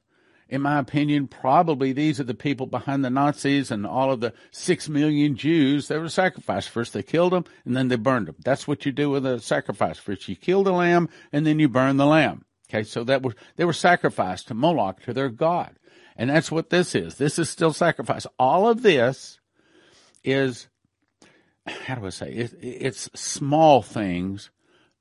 in 0.48 0.62
my 0.62 0.78
opinion, 0.78 1.26
probably 1.26 1.92
these 1.92 2.18
are 2.18 2.24
the 2.24 2.34
people 2.34 2.66
behind 2.66 3.04
the 3.04 3.10
Nazis 3.10 3.70
and 3.70 3.86
all 3.86 4.10
of 4.10 4.20
the 4.20 4.32
six 4.50 4.88
million 4.88 5.36
Jews 5.36 5.88
that 5.88 6.00
were 6.00 6.08
sacrificed. 6.08 6.70
First 6.70 6.94
they 6.94 7.02
killed 7.02 7.32
them 7.32 7.44
and 7.66 7.76
then 7.76 7.88
they 7.88 7.96
burned 7.96 8.28
them. 8.28 8.36
That's 8.44 8.66
what 8.66 8.86
you 8.86 8.92
do 8.92 9.10
with 9.10 9.26
a 9.26 9.40
sacrifice. 9.40 9.98
First 9.98 10.26
you 10.28 10.36
kill 10.36 10.62
the 10.62 10.72
lamb 10.72 11.10
and 11.32 11.46
then 11.46 11.58
you 11.58 11.68
burn 11.68 11.98
the 11.98 12.06
lamb. 12.06 12.44
Okay, 12.70 12.82
so 12.82 13.04
that 13.04 13.22
was, 13.22 13.34
they 13.56 13.64
were 13.64 13.72
sacrificed 13.72 14.48
to 14.48 14.54
Moloch, 14.54 15.02
to 15.02 15.12
their 15.12 15.28
God. 15.28 15.76
And 16.16 16.30
that's 16.30 16.50
what 16.50 16.70
this 16.70 16.94
is. 16.94 17.16
This 17.16 17.38
is 17.38 17.48
still 17.48 17.72
sacrifice. 17.72 18.26
All 18.38 18.68
of 18.68 18.82
this 18.82 19.38
is 20.24 20.68
how 21.66 21.96
do 21.96 22.06
I 22.06 22.10
say 22.10 22.32
it, 22.32 22.54
it's 22.60 23.10
small 23.14 23.82
things 23.82 24.50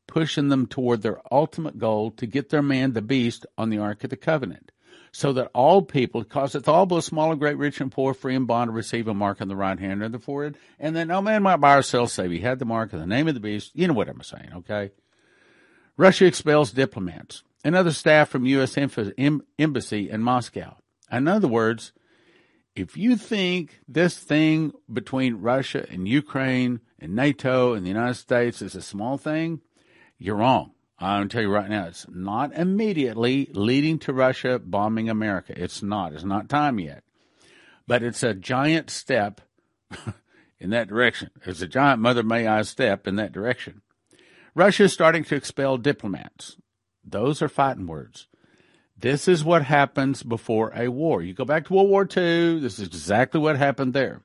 pushing 0.07 0.49
them 0.49 0.65
toward 0.67 1.01
their 1.01 1.21
ultimate 1.31 1.77
goal 1.77 2.11
to 2.11 2.25
get 2.25 2.49
their 2.49 2.61
man, 2.61 2.93
the 2.93 3.01
beast, 3.01 3.45
on 3.57 3.69
the 3.69 3.77
Ark 3.77 4.03
of 4.03 4.09
the 4.09 4.17
Covenant. 4.17 4.71
So 5.11 5.33
that 5.33 5.49
all 5.53 5.81
people, 5.81 6.23
causeth 6.23 6.67
all 6.67 6.85
both 6.85 7.03
small 7.03 7.31
and 7.31 7.39
great, 7.39 7.57
rich 7.57 7.81
and 7.81 7.91
poor, 7.91 8.13
free 8.13 8.35
and 8.35 8.45
bond, 8.45 8.69
to 8.69 8.73
receive 8.73 9.07
a 9.07 9.13
mark 9.13 9.41
on 9.41 9.47
the 9.47 9.55
right 9.55 9.79
hand 9.79 10.03
or 10.03 10.09
the 10.09 10.19
forehead, 10.19 10.57
and 10.79 10.95
then 10.95 11.07
no 11.07 11.21
man 11.21 11.43
might 11.43 11.57
buy 11.57 11.75
or 11.75 11.81
sell 11.81 12.07
save 12.07 12.29
he 12.31 12.39
had 12.39 12.59
the 12.59 12.65
mark 12.65 12.93
of 12.93 12.99
the 12.99 13.07
name 13.07 13.27
of 13.27 13.33
the 13.33 13.39
beast. 13.39 13.71
You 13.73 13.87
know 13.87 13.93
what 13.93 14.09
I'm 14.09 14.21
saying, 14.21 14.49
okay? 14.57 14.91
Russia 15.95 16.25
expels 16.25 16.71
diplomats 16.71 17.43
and 17.63 17.75
other 17.75 17.91
staff 17.91 18.29
from 18.29 18.45
U.S. 18.45 18.77
embassy 18.77 20.09
in 20.09 20.21
Moscow. 20.21 20.77
In 21.11 21.27
other 21.27 21.47
words, 21.47 21.93
if 22.75 22.95
you 22.95 23.15
think 23.15 23.79
this 23.87 24.19
thing 24.19 24.71
between 24.91 25.41
Russia 25.41 25.87
and 25.89 26.07
Ukraine 26.07 26.81
and 26.99 27.15
NATO 27.15 27.73
and 27.73 27.83
the 27.83 27.89
United 27.89 28.15
States 28.15 28.61
is 28.61 28.75
a 28.75 28.81
small 28.81 29.17
thing, 29.17 29.61
you're 30.17 30.35
wrong. 30.35 30.71
I'm 30.99 31.29
tell 31.29 31.43
you 31.43 31.51
right 31.51 31.69
now, 31.69 31.85
it's 31.85 32.07
not 32.09 32.53
immediately 32.53 33.49
leading 33.53 33.99
to 33.99 34.13
Russia 34.13 34.57
bombing 34.57 35.09
America. 35.09 35.53
It's 35.55 35.83
not. 35.83 36.13
It's 36.13 36.23
not 36.23 36.49
time 36.49 36.79
yet. 36.79 37.03
But 37.85 38.01
it's 38.01 38.23
a 38.23 38.33
giant 38.33 38.89
step 38.89 39.41
in 40.59 40.71
that 40.71 40.87
direction. 40.87 41.29
It's 41.45 41.61
a 41.61 41.67
giant 41.67 42.01
Mother 42.01 42.23
May 42.23 42.47
I 42.47 42.63
step 42.63 43.07
in 43.07 43.15
that 43.17 43.31
direction. 43.31 43.81
Russia 44.55 44.85
is 44.85 44.93
starting 44.93 45.23
to 45.25 45.35
expel 45.35 45.77
diplomats. 45.77 46.57
Those 47.03 47.43
are 47.43 47.47
fighting 47.47 47.85
words. 47.85 48.27
This 48.97 49.27
is 49.27 49.43
what 49.43 49.63
happens 49.63 50.23
before 50.23 50.71
a 50.75 50.87
war. 50.87 51.21
You 51.21 51.35
go 51.35 51.45
back 51.45 51.67
to 51.67 51.73
World 51.73 51.89
War 51.89 52.01
II, 52.03 52.59
this 52.59 52.79
is 52.79 52.87
exactly 52.87 53.39
what 53.39 53.55
happened 53.55 53.93
there. 53.93 54.23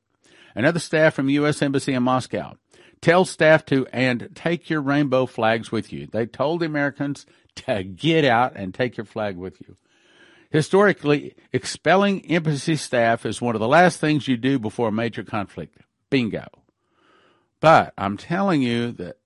Another 0.55 0.78
staff 0.78 1.12
from 1.14 1.28
U.S. 1.28 1.61
Embassy 1.61 1.92
in 1.92 2.02
Moscow 2.02 2.57
tell 3.03 3.27
staff 3.27 3.67
to 3.67 3.87
and 3.93 4.31
take 4.35 4.71
your 4.71 4.81
rainbow 4.81 5.27
flags 5.27 5.71
with 5.71 5.93
you. 5.93 6.07
They 6.07 6.25
told 6.25 6.61
the 6.61 6.67
Americans 6.67 7.27
to 7.57 7.83
get 7.83 8.25
out 8.25 8.53
and 8.57 8.73
take 8.73 8.97
your 8.97 9.05
flag 9.05 9.37
with 9.37 9.61
you. 9.61 9.77
Historically, 10.51 11.35
expelling 11.53 12.25
embassy 12.31 12.77
staff 12.77 13.27
is 13.27 13.41
one 13.41 13.55
of 13.55 13.61
the 13.61 13.69
last 13.69 13.99
things 13.99 14.29
you 14.29 14.37
do 14.37 14.59
before 14.59 14.88
a 14.88 14.93
major 14.93 15.25
conflict. 15.25 15.79
Bingo. 16.11 16.47
But 17.61 17.95
I'm 17.97 18.17
telling 18.17 18.62
you 18.62 18.93
that 18.93 19.17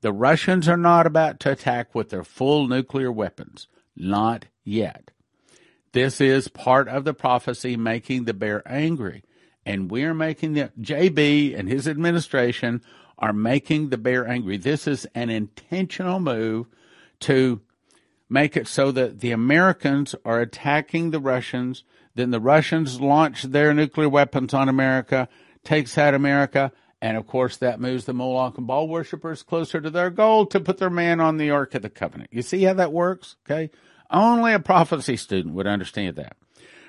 the 0.00 0.12
Russians 0.12 0.68
are 0.68 0.76
not 0.76 1.06
about 1.06 1.40
to 1.40 1.52
attack 1.52 1.94
with 1.94 2.10
their 2.10 2.24
full 2.24 2.68
nuclear 2.68 3.10
weapons. 3.10 3.66
Not 3.96 4.46
yet. 4.62 5.10
This 5.92 6.20
is 6.20 6.48
part 6.48 6.86
of 6.86 7.04
the 7.04 7.14
prophecy 7.14 7.76
making 7.76 8.24
the 8.24 8.34
bear 8.34 8.62
angry. 8.66 9.24
And 9.64 9.90
we're 9.90 10.14
making 10.14 10.52
the 10.52 10.70
JB 10.80 11.58
and 11.58 11.68
his 11.68 11.88
administration 11.88 12.82
are 13.18 13.32
making 13.32 13.88
the 13.88 13.98
bear 13.98 14.26
angry. 14.26 14.56
This 14.56 14.86
is 14.86 15.06
an 15.14 15.30
intentional 15.30 16.20
move 16.20 16.66
to 17.20 17.60
make 18.28 18.56
it 18.56 18.68
so 18.68 18.92
that 18.92 19.20
the 19.20 19.32
Americans 19.32 20.14
are 20.24 20.40
attacking 20.40 21.10
the 21.10 21.20
Russians. 21.20 21.84
Then 22.14 22.30
the 22.30 22.40
Russians 22.40 23.00
launch 23.00 23.42
their 23.42 23.74
nuclear 23.74 24.08
weapons 24.08 24.54
on 24.54 24.68
America, 24.68 25.28
takes 25.64 25.98
out 25.98 26.14
America, 26.14 26.72
and 27.00 27.16
of 27.16 27.26
course, 27.26 27.56
that 27.58 27.80
moves 27.80 28.04
the 28.04 28.12
Moloch 28.12 28.58
and 28.58 28.66
Baal 28.66 28.88
worshippers 28.88 29.42
closer 29.42 29.80
to 29.80 29.90
their 29.90 30.10
goal 30.10 30.46
to 30.46 30.60
put 30.60 30.78
their 30.78 30.90
man 30.90 31.20
on 31.20 31.36
the 31.36 31.50
Ark 31.50 31.74
of 31.74 31.82
the 31.82 31.90
Covenant. 31.90 32.30
You 32.32 32.42
see 32.42 32.62
how 32.64 32.74
that 32.74 32.92
works? 32.92 33.36
Okay. 33.48 33.70
Only 34.10 34.52
a 34.52 34.58
prophecy 34.58 35.16
student 35.16 35.54
would 35.54 35.66
understand 35.66 36.16
that. 36.16 36.36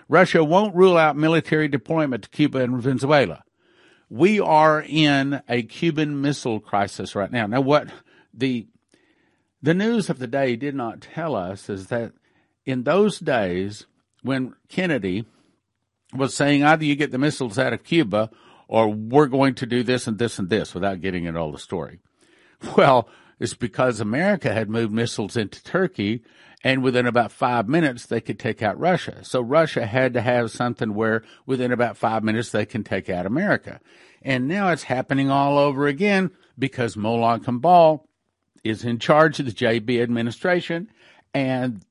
Russia 0.08 0.44
won't 0.44 0.76
rule 0.76 0.98
out 0.98 1.16
military 1.16 1.68
deployment 1.68 2.24
to 2.24 2.30
Cuba 2.30 2.60
and 2.60 2.82
Venezuela. 2.82 3.44
We 4.10 4.40
are 4.40 4.82
in 4.82 5.42
a 5.48 5.62
Cuban 5.64 6.22
Missile 6.22 6.60
Crisis 6.60 7.16
right 7.16 7.32
now. 7.32 7.46
Now, 7.46 7.62
what 7.62 7.90
the 8.34 8.68
the 9.62 9.74
news 9.74 10.10
of 10.10 10.20
the 10.20 10.28
day 10.28 10.56
did 10.56 10.74
not 10.74 11.02
tell 11.02 11.36
us 11.36 11.70
is 11.70 11.88
that 11.88 12.14
in 12.66 12.84
those 12.84 13.20
days 13.20 13.86
when 14.24 14.56
Kennedy 14.70 15.26
was 16.14 16.34
saying 16.34 16.64
either 16.64 16.86
you 16.86 16.96
get 16.96 17.12
the 17.12 17.18
missiles 17.18 17.60
out 17.60 17.74
of 17.74 17.84
Cuba 17.84 18.30
or 18.68 18.88
we're 18.88 19.28
going 19.28 19.56
to 19.56 19.66
do 19.66 19.84
this 19.84 20.08
and 20.08 20.18
this 20.18 20.40
and 20.40 20.50
this 20.50 20.74
without 20.74 21.02
getting 21.02 21.26
into 21.26 21.40
all 21.40 21.52
the 21.52 21.60
story. 21.60 22.00
Well, 22.76 23.08
it's 23.40 23.54
because 23.54 24.00
America 24.00 24.54
had 24.54 24.70
moved 24.70 24.94
missiles 24.94 25.38
into 25.38 25.64
Turkey 25.64 26.24
and 26.64 26.84
within 26.84 27.08
about 27.08 27.32
five 27.32 27.68
minutes 27.68 28.06
they 28.06 28.20
could 28.22 28.38
take 28.38 28.62
out 28.62 28.80
Russia. 28.80 29.24
So 29.24 29.42
Russia 29.42 29.86
had 29.86 30.14
to 30.14 30.22
have 30.22 30.52
something 30.52 30.94
where 30.94 31.24
within 31.46 31.72
about 31.72 31.98
five 31.98 32.24
minutes 32.24 32.52
they 32.52 32.66
can 32.66 32.84
take 32.84 33.10
out 33.10 33.26
America. 33.26 33.80
And 34.22 34.48
now 34.48 34.72
it's 34.72 34.84
happening 34.84 35.30
all 35.30 35.58
over 35.58 35.88
again 35.88 36.32
because 36.58 36.98
Moloch 36.98 37.48
and 37.48 37.62
Baal 37.62 38.06
is 38.64 38.84
in 38.84 39.00
charge 39.00 39.40
of 39.40 39.46
the 39.46 39.52
JB 39.54 40.02
administration 40.02 40.90
and 41.34 41.82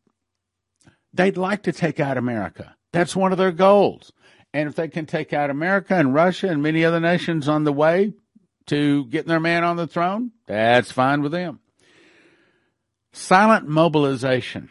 they'd 1.14 1.38
like 1.38 1.62
to 1.62 1.72
take 1.72 1.98
out 1.98 2.18
America. 2.18 2.76
That's 2.92 3.16
one 3.16 3.32
of 3.32 3.38
their 3.38 3.52
goals. 3.52 4.12
And 4.52 4.68
if 4.68 4.74
they 4.74 4.88
can 4.88 5.06
take 5.06 5.32
out 5.32 5.50
America 5.50 5.94
and 5.94 6.14
Russia 6.14 6.48
and 6.48 6.62
many 6.62 6.84
other 6.84 7.00
nations 7.00 7.48
on 7.48 7.64
the 7.64 7.72
way 7.72 8.12
to 8.68 9.04
getting 9.06 9.28
their 9.28 9.40
man 9.40 9.64
on 9.64 9.76
the 9.76 9.86
throne, 9.86 10.32
that's 10.46 10.92
fine 10.92 11.22
with 11.22 11.32
them. 11.32 11.60
Silent 13.12 13.68
mobilization. 13.68 14.70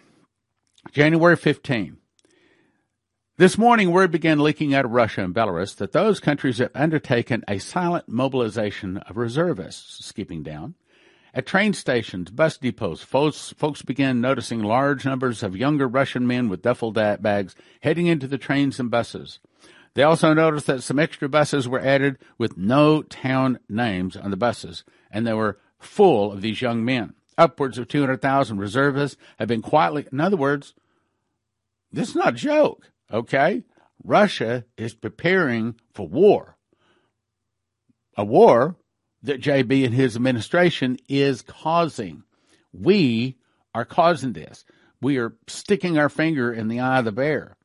January 0.92 1.36
15. 1.36 1.98
This 3.38 3.58
morning, 3.58 3.92
word 3.92 4.10
began 4.10 4.40
leaking 4.40 4.74
out 4.74 4.86
of 4.86 4.92
Russia 4.92 5.24
and 5.24 5.36
Belarus 5.36 5.76
that 5.76 5.92
those 5.92 6.20
countries 6.20 6.58
have 6.58 6.72
undertaken 6.74 7.44
a 7.48 7.60
silent 7.60 8.08
mobilization 8.08 8.98
of 8.98 9.18
reservists, 9.18 10.04
skipping 10.04 10.42
down. 10.42 10.74
At 11.36 11.46
train 11.46 11.74
stations, 11.74 12.32
bus 12.32 12.58
depots, 12.58 13.04
folks, 13.04 13.54
folks 13.56 13.84
began 13.84 14.22
noticing 14.22 14.64
large 14.64 15.06
numbers 15.06 15.44
of 15.44 15.56
younger 15.56 15.88
Russian 15.88 16.26
men 16.26 16.50
with 16.50 16.64
duffel 16.64 16.92
bags 16.92 17.56
heading 17.82 18.08
into 18.08 18.28
the 18.28 18.40
trains 18.40 18.80
and 18.80 18.90
buses. 18.90 19.38
They 19.98 20.04
also 20.04 20.32
noticed 20.36 20.68
that 20.68 20.84
some 20.84 21.00
extra 21.00 21.28
buses 21.28 21.68
were 21.68 21.80
added 21.80 22.20
with 22.38 22.56
no 22.56 23.02
town 23.02 23.58
names 23.68 24.16
on 24.16 24.30
the 24.30 24.38
buses, 24.38 24.84
and 25.10 25.26
they 25.26 25.34
were 25.34 25.58
full 25.80 26.32
of 26.32 26.42
these 26.42 26.62
young 26.62 26.86
men. 26.86 27.16
Upwards 27.36 27.80
of 27.80 27.88
200,000 27.88 28.60
reservists 28.60 29.18
have 29.40 29.48
been 29.48 29.64
quietly, 29.64 30.06
in 30.12 30.20
other 30.20 30.38
words, 30.38 30.76
this 31.92 32.10
is 32.10 32.16
not 32.16 32.28
a 32.28 32.38
joke, 32.38 32.92
okay? 33.12 33.64
Russia 34.04 34.66
is 34.78 34.94
preparing 34.94 35.80
for 35.96 36.08
war. 36.08 36.58
A 38.16 38.24
war 38.24 38.76
that 39.24 39.42
JB 39.42 39.84
and 39.84 39.96
his 39.96 40.16
administration 40.16 41.00
is 41.10 41.42
causing. 41.42 42.22
We 42.72 43.38
are 43.74 43.84
causing 43.84 44.34
this. 44.34 44.64
We 45.02 45.18
are 45.18 45.34
sticking 45.48 45.98
our 45.98 46.10
finger 46.10 46.54
in 46.54 46.68
the 46.68 46.82
eye 46.82 47.00
of 47.00 47.06
the 47.06 47.12
bear. 47.12 47.57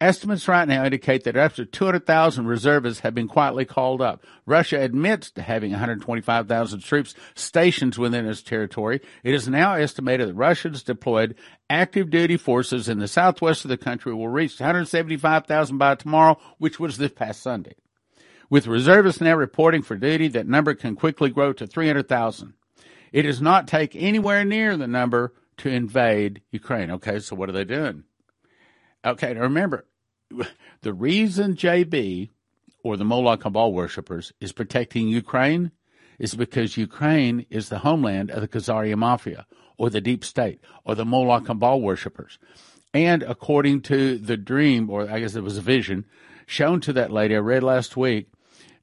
Estimates 0.00 0.46
right 0.46 0.68
now 0.68 0.84
indicate 0.84 1.24
that 1.24 1.36
up 1.36 1.54
to 1.54 1.66
200,000 1.66 2.46
reservists 2.46 3.00
have 3.00 3.16
been 3.16 3.26
quietly 3.26 3.64
called 3.64 4.00
up. 4.00 4.24
Russia 4.46 4.80
admits 4.80 5.28
to 5.32 5.42
having 5.42 5.72
125,000 5.72 6.80
troops 6.80 7.16
stationed 7.34 7.96
within 7.96 8.24
its 8.24 8.40
territory. 8.40 9.00
It 9.24 9.34
is 9.34 9.48
now 9.48 9.74
estimated 9.74 10.28
that 10.28 10.34
Russia's 10.34 10.84
deployed 10.84 11.34
active 11.68 12.10
duty 12.10 12.36
forces 12.36 12.88
in 12.88 13.00
the 13.00 13.08
southwest 13.08 13.64
of 13.64 13.70
the 13.70 13.76
country 13.76 14.14
will 14.14 14.28
reach 14.28 14.60
175,000 14.60 15.78
by 15.78 15.96
tomorrow, 15.96 16.38
which 16.58 16.78
was 16.78 16.96
this 16.96 17.10
past 17.10 17.42
Sunday. 17.42 17.74
With 18.48 18.68
reservists 18.68 19.20
now 19.20 19.34
reporting 19.34 19.82
for 19.82 19.96
duty, 19.96 20.28
that 20.28 20.46
number 20.46 20.74
can 20.74 20.94
quickly 20.94 21.30
grow 21.30 21.52
to 21.54 21.66
300,000. 21.66 22.54
It 23.10 23.22
does 23.22 23.42
not 23.42 23.66
take 23.66 23.96
anywhere 23.96 24.44
near 24.44 24.76
the 24.76 24.86
number 24.86 25.34
to 25.56 25.70
invade 25.70 26.42
Ukraine. 26.52 26.92
Okay, 26.92 27.18
so 27.18 27.34
what 27.34 27.48
are 27.48 27.52
they 27.52 27.64
doing? 27.64 28.04
Okay, 29.04 29.32
now 29.34 29.42
remember, 29.42 29.86
the 30.82 30.92
reason 30.92 31.54
JB 31.54 32.30
or 32.82 32.96
the 32.96 33.04
Moloch 33.04 33.44
Baal 33.52 33.72
worshippers 33.72 34.32
is 34.40 34.52
protecting 34.52 35.08
Ukraine 35.08 35.70
is 36.18 36.34
because 36.34 36.76
Ukraine 36.76 37.46
is 37.48 37.68
the 37.68 37.78
homeland 37.78 38.30
of 38.30 38.40
the 38.40 38.48
Khazaria 38.48 38.96
mafia 38.96 39.46
or 39.76 39.88
the 39.88 40.00
deep 40.00 40.24
state 40.24 40.60
or 40.84 40.94
the 40.94 41.04
Moloch 41.04 41.46
Baal 41.58 41.80
worshippers. 41.80 42.38
And 42.92 43.22
according 43.22 43.82
to 43.82 44.18
the 44.18 44.36
dream, 44.36 44.90
or 44.90 45.08
I 45.08 45.20
guess 45.20 45.36
it 45.36 45.44
was 45.44 45.58
a 45.58 45.62
vision, 45.62 46.04
shown 46.46 46.80
to 46.80 46.92
that 46.94 47.12
lady 47.12 47.36
I 47.36 47.38
read 47.38 47.62
last 47.62 47.96
week, 47.96 48.28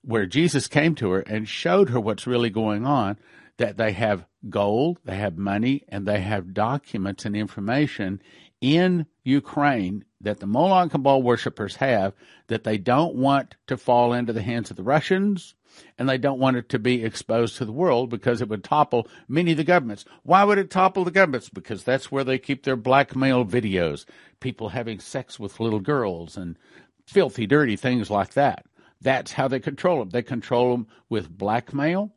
where 0.01 0.25
Jesus 0.25 0.67
came 0.67 0.95
to 0.95 1.09
her 1.11 1.21
and 1.21 1.49
showed 1.49 1.89
her 1.89 1.99
what's 1.99 2.27
really 2.27 2.51
going 2.51 2.85
on, 2.85 3.17
that 3.57 3.77
they 3.77 3.91
have 3.93 4.25
gold, 4.49 4.99
they 5.03 5.15
have 5.15 5.37
money, 5.37 5.83
and 5.89 6.05
they 6.05 6.21
have 6.21 6.53
documents 6.53 7.25
and 7.25 7.35
information 7.35 8.21
in 8.61 9.05
Ukraine 9.23 10.05
that 10.21 10.39
the 10.39 10.47
Moloch 10.47 10.93
and 10.93 11.03
worshippers 11.23 11.75
have 11.77 12.13
that 12.47 12.63
they 12.63 12.77
don't 12.77 13.15
want 13.15 13.55
to 13.67 13.77
fall 13.77 14.13
into 14.13 14.33
the 14.33 14.41
hands 14.41 14.71
of 14.71 14.77
the 14.77 14.83
Russians 14.83 15.55
and 15.97 16.07
they 16.07 16.17
don't 16.17 16.39
want 16.39 16.57
it 16.57 16.69
to 16.69 16.79
be 16.79 17.03
exposed 17.03 17.57
to 17.57 17.65
the 17.65 17.71
world 17.71 18.09
because 18.09 18.41
it 18.41 18.49
would 18.49 18.63
topple 18.63 19.07
many 19.27 19.51
of 19.51 19.57
the 19.57 19.63
governments. 19.63 20.05
Why 20.23 20.43
would 20.43 20.57
it 20.57 20.69
topple 20.69 21.03
the 21.03 21.11
governments? 21.11 21.49
Because 21.49 21.83
that's 21.83 22.11
where 22.11 22.23
they 22.23 22.37
keep 22.37 22.63
their 22.63 22.75
blackmail 22.75 23.45
videos, 23.45 24.05
people 24.39 24.69
having 24.69 24.99
sex 24.99 25.39
with 25.39 25.59
little 25.59 25.79
girls 25.79 26.37
and 26.37 26.57
filthy, 27.05 27.45
dirty 27.45 27.75
things 27.75 28.09
like 28.09 28.33
that. 28.33 28.65
That's 29.01 29.33
how 29.33 29.47
they 29.47 29.59
control 29.59 29.99
them. 29.99 30.09
They 30.09 30.23
control 30.23 30.71
them 30.71 30.87
with 31.09 31.29
blackmail, 31.29 32.13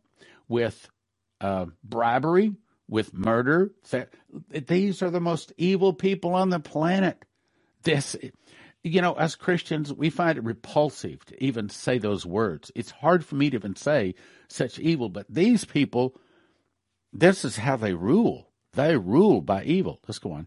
with 0.48 0.88
uh, 1.40 1.66
bribery, 1.84 2.54
with 2.88 3.14
murder. 3.14 3.72
These 4.50 5.02
are 5.02 5.10
the 5.10 5.20
most 5.20 5.52
evil 5.56 5.92
people 5.92 6.34
on 6.34 6.50
the 6.50 6.60
planet. 6.60 7.24
This, 7.82 8.16
you 8.82 9.00
know, 9.00 9.14
as 9.14 9.36
Christians, 9.36 9.92
we 9.92 10.10
find 10.10 10.38
it 10.38 10.44
repulsive 10.44 11.24
to 11.26 11.44
even 11.44 11.68
say 11.68 11.98
those 11.98 12.26
words. 12.26 12.72
It's 12.74 12.90
hard 12.90 13.24
for 13.24 13.34
me 13.34 13.50
to 13.50 13.56
even 13.56 13.76
say 13.76 14.14
such 14.48 14.78
evil, 14.78 15.08
but 15.08 15.26
these 15.28 15.64
people, 15.64 16.16
this 17.12 17.44
is 17.44 17.56
how 17.56 17.76
they 17.76 17.94
rule. 17.94 18.48
They 18.72 18.96
rule 18.96 19.40
by 19.40 19.64
evil. 19.64 20.00
Let's 20.06 20.18
go 20.18 20.32
on. 20.32 20.46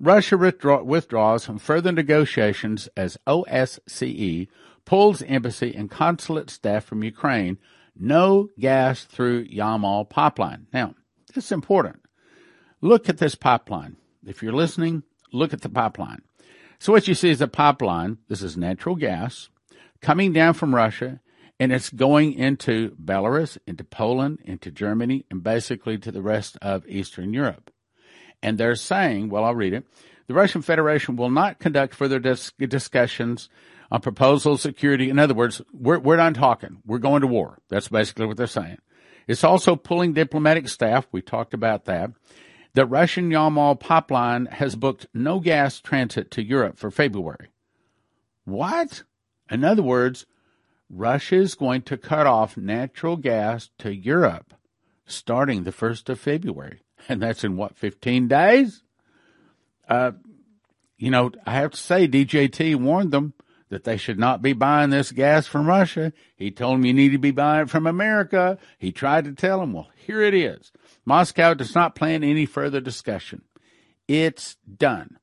Russia 0.00 0.36
withdraw, 0.36 0.82
withdraws 0.82 1.46
from 1.46 1.58
further 1.58 1.92
negotiations 1.92 2.88
as 2.96 3.16
OSCE 3.26 4.48
pulls 4.84 5.22
embassy 5.22 5.74
and 5.74 5.90
consulate 5.90 6.50
staff 6.50 6.84
from 6.84 7.04
Ukraine. 7.04 7.58
No 7.96 8.48
gas 8.58 9.04
through 9.04 9.46
Yamal 9.46 10.10
pipeline. 10.10 10.66
Now, 10.72 10.94
this 11.34 11.46
is 11.46 11.52
important. 11.52 12.00
Look 12.80 13.08
at 13.08 13.18
this 13.18 13.34
pipeline. 13.34 13.96
If 14.26 14.42
you're 14.42 14.52
listening, 14.52 15.02
look 15.32 15.52
at 15.52 15.62
the 15.62 15.68
pipeline. 15.68 16.22
So 16.78 16.92
what 16.92 17.08
you 17.08 17.14
see 17.14 17.30
is 17.30 17.40
a 17.40 17.48
pipeline. 17.48 18.18
This 18.28 18.42
is 18.42 18.56
natural 18.56 18.96
gas 18.96 19.48
coming 20.00 20.32
down 20.32 20.54
from 20.54 20.74
Russia 20.74 21.20
and 21.60 21.72
it's 21.72 21.90
going 21.90 22.34
into 22.34 22.90
Belarus, 22.96 23.58
into 23.66 23.84
Poland, 23.84 24.40
into 24.44 24.70
Germany, 24.70 25.24
and 25.30 25.42
basically 25.42 25.98
to 25.98 26.10
the 26.10 26.22
rest 26.22 26.58
of 26.60 26.86
Eastern 26.86 27.32
Europe. 27.32 27.70
And 28.42 28.58
they're 28.58 28.74
saying, 28.74 29.30
well, 29.30 29.44
I'll 29.44 29.54
read 29.54 29.72
it. 29.72 29.86
The 30.26 30.34
Russian 30.34 30.62
Federation 30.62 31.16
will 31.16 31.30
not 31.30 31.60
conduct 31.60 31.94
further 31.94 32.18
dis- 32.18 32.52
discussions 32.58 33.48
on 33.90 34.00
proposal 34.00 34.58
security. 34.58 35.10
In 35.10 35.18
other 35.18 35.34
words, 35.34 35.62
we're, 35.72 35.98
we're 35.98 36.16
not 36.16 36.34
talking. 36.34 36.78
We're 36.84 36.98
going 36.98 37.20
to 37.20 37.26
war. 37.26 37.58
That's 37.68 37.88
basically 37.88 38.26
what 38.26 38.36
they're 38.36 38.46
saying. 38.46 38.78
It's 39.26 39.44
also 39.44 39.76
pulling 39.76 40.12
diplomatic 40.12 40.68
staff. 40.68 41.06
We 41.12 41.22
talked 41.22 41.54
about 41.54 41.84
that. 41.86 42.10
The 42.74 42.86
Russian 42.86 43.30
Yamal 43.30 43.78
pipeline 43.78 44.46
has 44.46 44.74
booked 44.74 45.06
no 45.14 45.38
gas 45.40 45.80
transit 45.80 46.30
to 46.32 46.42
Europe 46.42 46.76
for 46.76 46.90
February. 46.90 47.48
What? 48.44 49.04
In 49.50 49.64
other 49.64 49.82
words, 49.82 50.26
Russia 50.90 51.36
is 51.36 51.54
going 51.54 51.82
to 51.82 51.96
cut 51.96 52.26
off 52.26 52.56
natural 52.56 53.16
gas 53.16 53.70
to 53.78 53.94
Europe 53.94 54.54
starting 55.06 55.64
the 55.64 55.72
1st 55.72 56.08
of 56.10 56.20
February. 56.20 56.80
And 57.06 57.20
that's 57.20 57.44
in 57.44 57.58
what, 57.58 57.76
15 57.76 58.28
days? 58.28 58.82
Uh, 59.86 60.12
you 60.96 61.10
know, 61.10 61.32
I 61.44 61.52
have 61.52 61.72
to 61.72 61.76
say, 61.76 62.08
DJT 62.08 62.76
warned 62.76 63.10
them 63.10 63.34
that 63.68 63.84
they 63.84 63.96
should 63.96 64.18
not 64.18 64.42
be 64.42 64.52
buying 64.52 64.90
this 64.90 65.12
gas 65.12 65.46
from 65.46 65.66
Russia. 65.66 66.12
He 66.36 66.50
told 66.50 66.74
them 66.74 66.84
you 66.84 66.92
need 66.92 67.12
to 67.12 67.18
be 67.18 67.30
buying 67.30 67.62
it 67.62 67.70
from 67.70 67.86
America. 67.86 68.58
He 68.78 68.92
tried 68.92 69.24
to 69.24 69.32
tell 69.32 69.60
them, 69.60 69.72
well, 69.72 69.88
here 69.96 70.20
it 70.20 70.34
is. 70.34 70.70
Moscow 71.04 71.54
does 71.54 71.74
not 71.74 71.94
plan 71.94 72.22
any 72.22 72.46
further 72.46 72.80
discussion. 72.80 73.42
It's 74.06 74.56
done. 74.76 75.18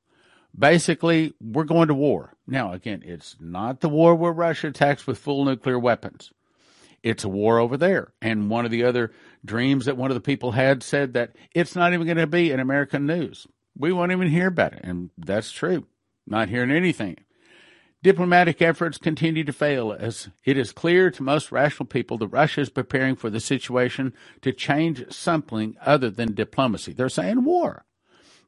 Basically, 0.56 1.32
we're 1.40 1.64
going 1.64 1.88
to 1.88 1.94
war. 1.94 2.34
Now, 2.46 2.72
again, 2.72 3.02
it's 3.04 3.36
not 3.40 3.80
the 3.80 3.88
war 3.88 4.14
where 4.14 4.32
Russia 4.32 4.68
attacks 4.68 5.06
with 5.06 5.18
full 5.18 5.44
nuclear 5.44 5.78
weapons. 5.78 6.32
It's 7.02 7.24
a 7.24 7.28
war 7.28 7.58
over 7.58 7.76
there. 7.76 8.12
And 8.20 8.50
one 8.50 8.64
of 8.64 8.70
the 8.70 8.84
other 8.84 9.12
dreams 9.44 9.86
that 9.86 9.96
one 9.96 10.10
of 10.10 10.14
the 10.14 10.20
people 10.20 10.52
had 10.52 10.82
said 10.82 11.14
that 11.14 11.34
it's 11.54 11.74
not 11.74 11.92
even 11.92 12.06
going 12.06 12.18
to 12.18 12.26
be 12.26 12.50
in 12.50 12.60
American 12.60 13.06
news. 13.06 13.46
We 13.76 13.92
won't 13.92 14.12
even 14.12 14.28
hear 14.28 14.48
about 14.48 14.74
it. 14.74 14.80
And 14.84 15.10
that's 15.16 15.50
true. 15.50 15.86
Not 16.26 16.48
hearing 16.48 16.70
anything. 16.70 17.16
Diplomatic 18.02 18.60
efforts 18.60 18.98
continue 18.98 19.44
to 19.44 19.52
fail 19.52 19.92
as 19.96 20.28
it 20.44 20.58
is 20.58 20.72
clear 20.72 21.08
to 21.12 21.22
most 21.22 21.52
rational 21.52 21.86
people 21.86 22.18
that 22.18 22.28
Russia 22.28 22.60
is 22.60 22.68
preparing 22.68 23.14
for 23.14 23.30
the 23.30 23.38
situation 23.38 24.12
to 24.40 24.52
change 24.52 25.04
something 25.12 25.76
other 25.80 26.10
than 26.10 26.34
diplomacy. 26.34 26.92
They're 26.92 27.08
saying 27.08 27.44
war. 27.44 27.84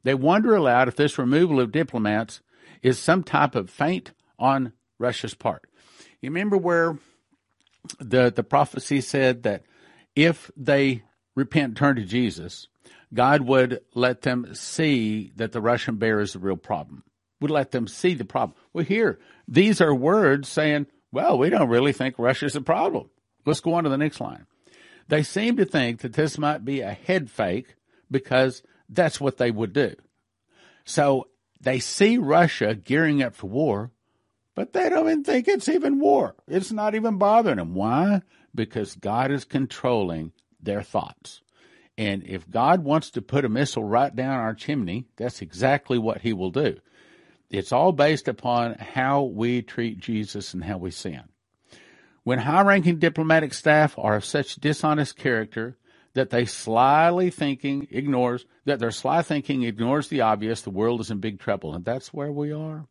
They 0.03 0.13
wonder 0.13 0.55
aloud 0.55 0.89
if 0.89 0.97
this 0.97 1.17
removal 1.17 1.61
of 1.61 1.71
diplomats 1.71 2.41
is 2.81 2.99
some 2.99 3.23
type 3.23 3.55
of 3.55 3.69
feint 3.69 4.11
on 4.37 4.73
Russia's 4.99 5.33
part. 5.33 5.63
You 6.21 6.29
remember 6.29 6.57
where 6.57 6.97
the 7.99 8.31
the 8.35 8.43
prophecy 8.43 8.99
said 8.99 9.43
that 9.43 9.63
if 10.15 10.51
they 10.57 11.03
repent 11.35 11.65
and 11.65 11.77
turn 11.77 11.95
to 11.95 12.03
Jesus, 12.03 12.67
God 13.13 13.41
would 13.41 13.81
let 13.93 14.23
them 14.23 14.53
see 14.53 15.31
that 15.37 15.53
the 15.53 15.61
Russian 15.61 15.95
bear 15.95 16.19
is 16.19 16.33
the 16.33 16.39
real 16.39 16.57
problem. 16.57 17.03
Would 17.45 17.51
let 17.51 17.69
them 17.69 17.87
see 17.87 18.15
the 18.15 18.25
problem. 18.25 18.57
Well, 18.73 18.85
here, 18.85 19.19
these 19.47 19.79
are 19.79 19.93
words 19.93 20.49
saying, 20.49 20.87
well, 21.11 21.37
we 21.37 21.51
don't 21.51 21.69
really 21.69 21.93
think 21.93 22.17
Russia's 22.17 22.55
a 22.55 22.61
problem. 22.61 23.11
Let's 23.45 23.59
go 23.59 23.75
on 23.75 23.83
to 23.83 23.89
the 23.91 23.99
next 23.99 24.19
line. 24.19 24.47
They 25.09 25.21
seem 25.21 25.57
to 25.57 25.65
think 25.65 26.01
that 26.01 26.13
this 26.13 26.39
might 26.39 26.65
be 26.65 26.81
a 26.81 26.93
head 26.93 27.29
fake 27.29 27.75
because 28.09 28.63
that's 28.89 29.21
what 29.21 29.37
they 29.37 29.51
would 29.51 29.73
do. 29.73 29.93
So 30.85 31.27
they 31.61 31.77
see 31.77 32.17
Russia 32.17 32.73
gearing 32.73 33.21
up 33.21 33.35
for 33.35 33.45
war, 33.45 33.91
but 34.55 34.73
they 34.73 34.89
don't 34.89 35.05
even 35.05 35.23
think 35.23 35.47
it's 35.47 35.69
even 35.69 35.99
war. 35.99 36.33
It's 36.47 36.71
not 36.71 36.95
even 36.95 37.19
bothering 37.19 37.57
them. 37.57 37.75
Why? 37.75 38.23
Because 38.55 38.95
God 38.95 39.29
is 39.29 39.45
controlling 39.45 40.31
their 40.59 40.81
thoughts. 40.81 41.43
And 41.95 42.23
if 42.23 42.49
God 42.49 42.83
wants 42.83 43.11
to 43.11 43.21
put 43.21 43.45
a 43.45 43.49
missile 43.49 43.83
right 43.83 44.15
down 44.15 44.39
our 44.39 44.55
chimney, 44.55 45.05
that's 45.15 45.43
exactly 45.43 45.99
what 45.99 46.21
he 46.21 46.33
will 46.33 46.49
do. 46.49 46.79
It's 47.49 47.71
all 47.71 47.91
based 47.91 48.27
upon 48.27 48.75
how 48.75 49.23
we 49.23 49.61
treat 49.61 49.99
Jesus 49.99 50.53
and 50.53 50.63
how 50.63 50.77
we 50.77 50.91
sin. 50.91 51.23
When 52.23 52.39
high 52.39 52.63
ranking 52.63 52.97
diplomatic 52.97 53.53
staff 53.53 53.97
are 53.97 54.15
of 54.15 54.25
such 54.25 54.55
dishonest 54.55 55.15
character 55.15 55.77
that 56.15 56.31
they 56.31 56.45
slyly 56.45 57.29
thinking 57.29 57.87
ignores 57.91 58.45
that 58.65 58.79
their 58.79 58.91
sly 58.91 59.21
thinking 59.21 59.63
ignores 59.63 60.07
the 60.07 60.21
obvious, 60.21 60.61
the 60.61 60.71
world 60.71 61.01
is 61.01 61.11
in 61.11 61.19
big 61.19 61.39
trouble. 61.39 61.75
And 61.75 61.85
that's 61.85 62.13
where 62.13 62.31
we 62.31 62.51
are. 62.51 62.87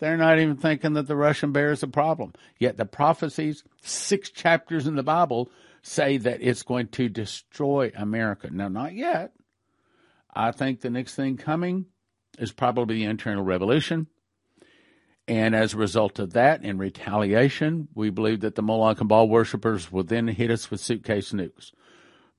They're 0.00 0.16
not 0.16 0.38
even 0.38 0.56
thinking 0.56 0.94
that 0.94 1.06
the 1.06 1.16
Russian 1.16 1.52
bear 1.52 1.70
is 1.70 1.84
a 1.84 1.88
problem. 1.88 2.34
Yet 2.58 2.76
the 2.76 2.84
prophecies, 2.84 3.62
six 3.80 4.30
chapters 4.30 4.86
in 4.86 4.96
the 4.96 5.02
Bible, 5.04 5.48
say 5.82 6.18
that 6.18 6.42
it's 6.42 6.62
going 6.62 6.88
to 6.88 7.08
destroy 7.08 7.92
America. 7.94 8.50
Now, 8.50 8.68
not 8.68 8.94
yet. 8.94 9.32
I 10.34 10.50
think 10.50 10.80
the 10.80 10.90
next 10.90 11.14
thing 11.14 11.36
coming 11.36 11.86
is 12.38 12.52
probably 12.52 12.96
the 12.96 13.04
internal 13.04 13.44
revolution. 13.44 14.06
And 15.28 15.54
as 15.54 15.74
a 15.74 15.78
result 15.78 16.18
of 16.18 16.32
that, 16.32 16.64
in 16.64 16.78
retaliation, 16.78 17.88
we 17.94 18.10
believe 18.10 18.40
that 18.40 18.56
the 18.56 18.62
Moloch 18.62 19.00
and 19.00 19.08
Baal 19.08 19.28
worshippers 19.28 19.92
will 19.92 20.02
then 20.02 20.26
hit 20.28 20.50
us 20.50 20.70
with 20.70 20.80
suitcase 20.80 21.32
nukes. 21.32 21.72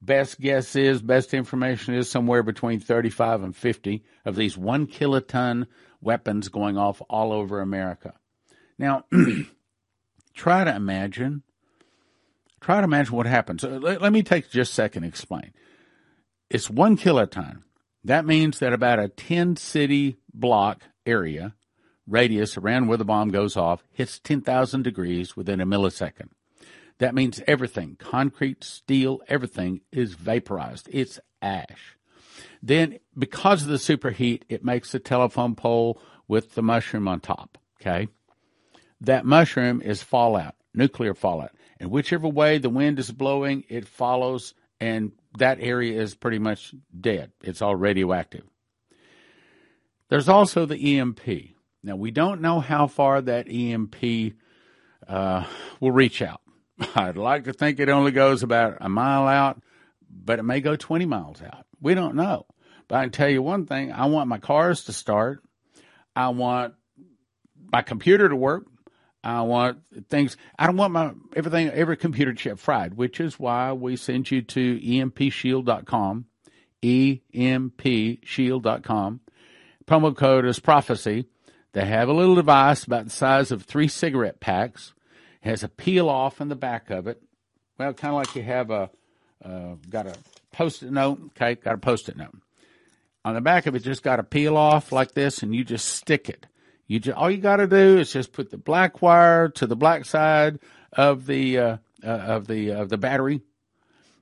Best 0.02 0.42
guess 0.42 0.76
is, 0.76 1.02
best 1.02 1.34
information 1.34 1.94
is 1.94 2.12
somewhere 2.12 2.44
between 2.44 2.82
35 2.82 3.42
and 3.42 3.56
50 3.56 4.04
of 4.26 4.36
these 4.36 4.58
one 4.58 4.86
kiloton 4.86 5.66
weapons 6.02 6.50
going 6.50 6.78
off 6.78 7.02
all 7.10 7.32
over 7.32 7.62
America. 7.62 8.14
Now, 8.78 9.06
try 10.34 10.66
to 10.66 10.76
imagine, 10.76 11.44
try 12.60 12.82
to 12.82 12.84
imagine 12.84 13.16
what 13.16 13.28
happens. 13.28 13.64
Uh, 13.64 13.80
let, 13.82 14.02
let 14.02 14.12
me 14.12 14.24
take 14.24 14.50
just 14.50 14.72
a 14.72 14.76
second 14.76 15.04
and 15.04 15.12
explain. 15.14 15.54
It's 16.50 16.70
one 16.70 16.98
kiloton. 16.98 17.64
That 18.04 18.26
means 18.26 18.60
that 18.60 18.74
about 18.74 19.00
a 19.00 19.08
10 19.08 19.56
city 19.56 20.18
block 20.34 20.84
area 21.06 21.56
radius 22.08 22.58
around 22.58 22.88
where 22.88 22.98
the 22.98 23.06
bomb 23.06 23.30
goes 23.30 23.56
off 23.56 23.84
hits 23.92 24.20
10,000 24.20 24.84
degrees 24.84 25.36
within 25.36 25.62
a 25.62 25.66
millisecond. 25.66 26.30
That 27.00 27.16
means 27.16 27.42
everything, 27.48 27.96
concrete, 27.98 28.64
steel, 28.64 29.22
everything 29.28 29.82
is 29.92 30.14
vaporized. 30.14 30.88
It's 30.92 31.20
ash. 31.42 31.98
Then, 32.62 33.00
because 33.18 33.64
of 33.64 33.70
the 33.70 33.76
superheat, 33.76 34.44
it 34.48 34.64
makes 34.64 34.92
the 34.92 35.00
telephone 35.00 35.56
pole 35.56 36.00
with 36.28 36.56
the 36.56 36.62
mushroom 36.62 37.08
on 37.08 37.20
top. 37.20 37.58
Okay. 37.82 38.08
That 39.02 39.26
mushroom 39.26 39.82
is 39.82 40.02
fallout, 40.02 40.56
nuclear 40.74 41.14
fallout. 41.14 41.52
And 41.80 41.92
whichever 41.92 42.28
way 42.28 42.58
the 42.58 42.70
wind 42.70 43.00
is 43.00 43.12
blowing, 43.12 43.66
it 43.68 43.86
follows, 43.86 44.54
and 44.80 45.12
that 45.38 45.60
area 45.60 46.02
is 46.02 46.16
pretty 46.16 46.40
much 46.40 46.74
dead. 47.00 47.32
It's 47.42 47.62
all 47.62 47.76
radioactive. 47.76 48.44
There's 50.10 50.30
also 50.30 50.66
the 50.66 51.00
EMP. 51.00 51.22
Now, 51.84 51.96
we 51.96 52.12
don't 52.12 52.42
know 52.42 52.60
how 52.60 52.88
far 52.88 53.22
that 53.22 53.48
EMP 53.50 54.36
uh, 55.08 55.46
will 55.80 55.92
reach 55.92 56.22
out. 56.22 56.42
I'd 56.96 57.18
like 57.18 57.46
to 57.46 57.54
think 57.54 57.80
it 57.80 57.90
only 57.90 58.12
goes 58.12 58.44
about 58.44 58.78
a 58.80 58.90
mile 58.90 59.28
out, 59.28 59.62
but 60.10 60.40
it 60.40 60.44
may 60.44 60.62
go 60.62 60.76
20 60.76 61.06
miles 61.06 61.42
out. 61.42 61.66
We 61.82 61.94
don't 61.94 62.16
know. 62.16 62.46
But 62.88 62.98
I 62.98 63.02
can 63.04 63.12
tell 63.12 63.30
you 63.30 63.42
one 63.42 63.66
thing 63.66 63.92
I 63.92 64.06
want 64.06 64.30
my 64.30 64.38
cars 64.38 64.86
to 64.86 64.94
start. 64.94 65.44
I 66.16 66.30
want 66.30 66.76
my 67.72 67.82
computer 67.82 68.30
to 68.30 68.36
work. 68.36 68.66
I 69.24 69.42
want 69.42 69.80
things. 70.10 70.36
I 70.60 70.66
don't 70.66 70.78
want 70.78 70.94
my 70.94 71.12
everything, 71.36 71.70
every 71.70 71.98
computer 71.98 72.34
chip 72.34 72.60
fried, 72.60 72.96
which 72.96 73.20
is 73.20 73.40
why 73.40 73.72
we 73.72 73.96
send 73.96 74.30
you 74.30 74.42
to 74.42 74.80
empshield.com, 74.80 76.26
empshield.com. 76.84 79.20
Promo 79.86 80.16
code 80.16 80.46
is 80.46 80.60
prophecy. 80.60 81.26
They 81.72 81.86
have 81.86 82.10
a 82.10 82.14
little 82.14 82.36
device 82.36 82.84
about 82.84 83.06
the 83.06 83.12
size 83.12 83.52
of 83.52 83.64
three 83.64 83.88
cigarette 83.88 84.40
packs 84.40 84.94
has 85.44 85.64
a 85.64 85.68
peel 85.68 86.10
off 86.10 86.40
in 86.40 86.48
the 86.48 86.56
back 86.56 86.90
of 86.90 87.08
it. 87.08 87.22
Well, 87.78 87.94
kind 87.94 88.14
of 88.14 88.18
like 88.18 88.36
you 88.36 88.44
have 88.44 88.72
a 88.72 88.90
uh, 89.44 89.76
got 89.90 90.08
a 90.08 90.16
post-it 90.54 90.92
note. 90.92 91.20
Okay, 91.32 91.56
got 91.56 91.74
a 91.74 91.78
post-it 91.78 92.16
note. 92.16 92.38
On 93.26 93.36
the 93.36 93.42
back 93.42 93.66
of 93.66 93.76
it, 93.76 93.84
just 93.84 94.04
got 94.04 94.20
a 94.20 94.24
peel 94.24 94.56
off 94.56 94.92
like 94.92 95.14
this, 95.14 95.44
and 95.44 95.54
you 95.54 95.64
just 95.64 95.90
stick 95.90 96.30
it. 96.30 96.46
You 96.88 97.00
just 97.00 97.18
all 97.18 97.32
you 97.32 97.38
got 97.38 97.58
to 97.58 97.68
do 97.68 97.98
is 97.98 98.12
just 98.12 98.34
put 98.34 98.52
the 98.52 98.58
black 98.58 99.02
wire 99.02 99.50
to 99.50 99.68
the 99.68 99.76
black 99.76 100.06
side 100.06 100.60
of 100.92 101.26
the 101.26 101.58
uh, 101.58 101.78
uh, 102.04 102.08
of 102.08 102.48
the 102.48 102.72
of 102.72 102.90
the 102.90 102.98
battery, 102.98 103.42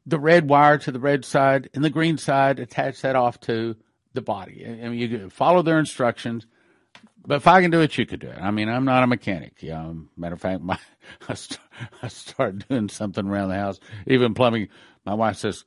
the 0.06 0.20
red 0.20 0.48
wire 0.48 0.78
to 0.80 0.92
the 0.92 1.00
red 1.00 1.26
side, 1.26 1.70
and 1.74 1.84
the 1.84 1.90
green 1.90 2.18
side. 2.18 2.60
Attach 2.60 3.02
that 3.02 3.16
off 3.16 3.40
to 3.42 3.76
the 4.14 4.22
body, 4.22 4.64
and 4.64 4.98
you 4.98 5.30
follow 5.30 5.62
their 5.62 5.80
instructions. 5.80 6.46
But 7.26 7.36
if 7.36 7.48
I 7.48 7.62
can 7.62 7.70
do 7.72 7.82
it, 7.82 7.98
you 7.98 8.06
could 8.06 8.20
do 8.20 8.30
it. 8.30 8.38
I 8.40 8.50
mean, 8.52 8.68
I'm 8.68 8.86
not 8.86 9.04
a 9.04 9.08
mechanic. 9.08 9.62
You 9.62 9.70
know, 9.70 10.04
matter 10.18 10.34
of 10.36 10.42
fact, 10.42 10.62
my, 10.64 10.78
I, 11.28 11.36
start, 11.36 11.68
I 12.02 12.08
start 12.08 12.68
doing 12.68 12.90
something 12.90 13.28
around 13.28 13.50
the 13.50 13.56
house, 13.56 13.80
even 14.08 14.34
plumbing. 14.34 14.70
My 15.06 15.14
wife 15.14 15.38
says, 15.38 15.64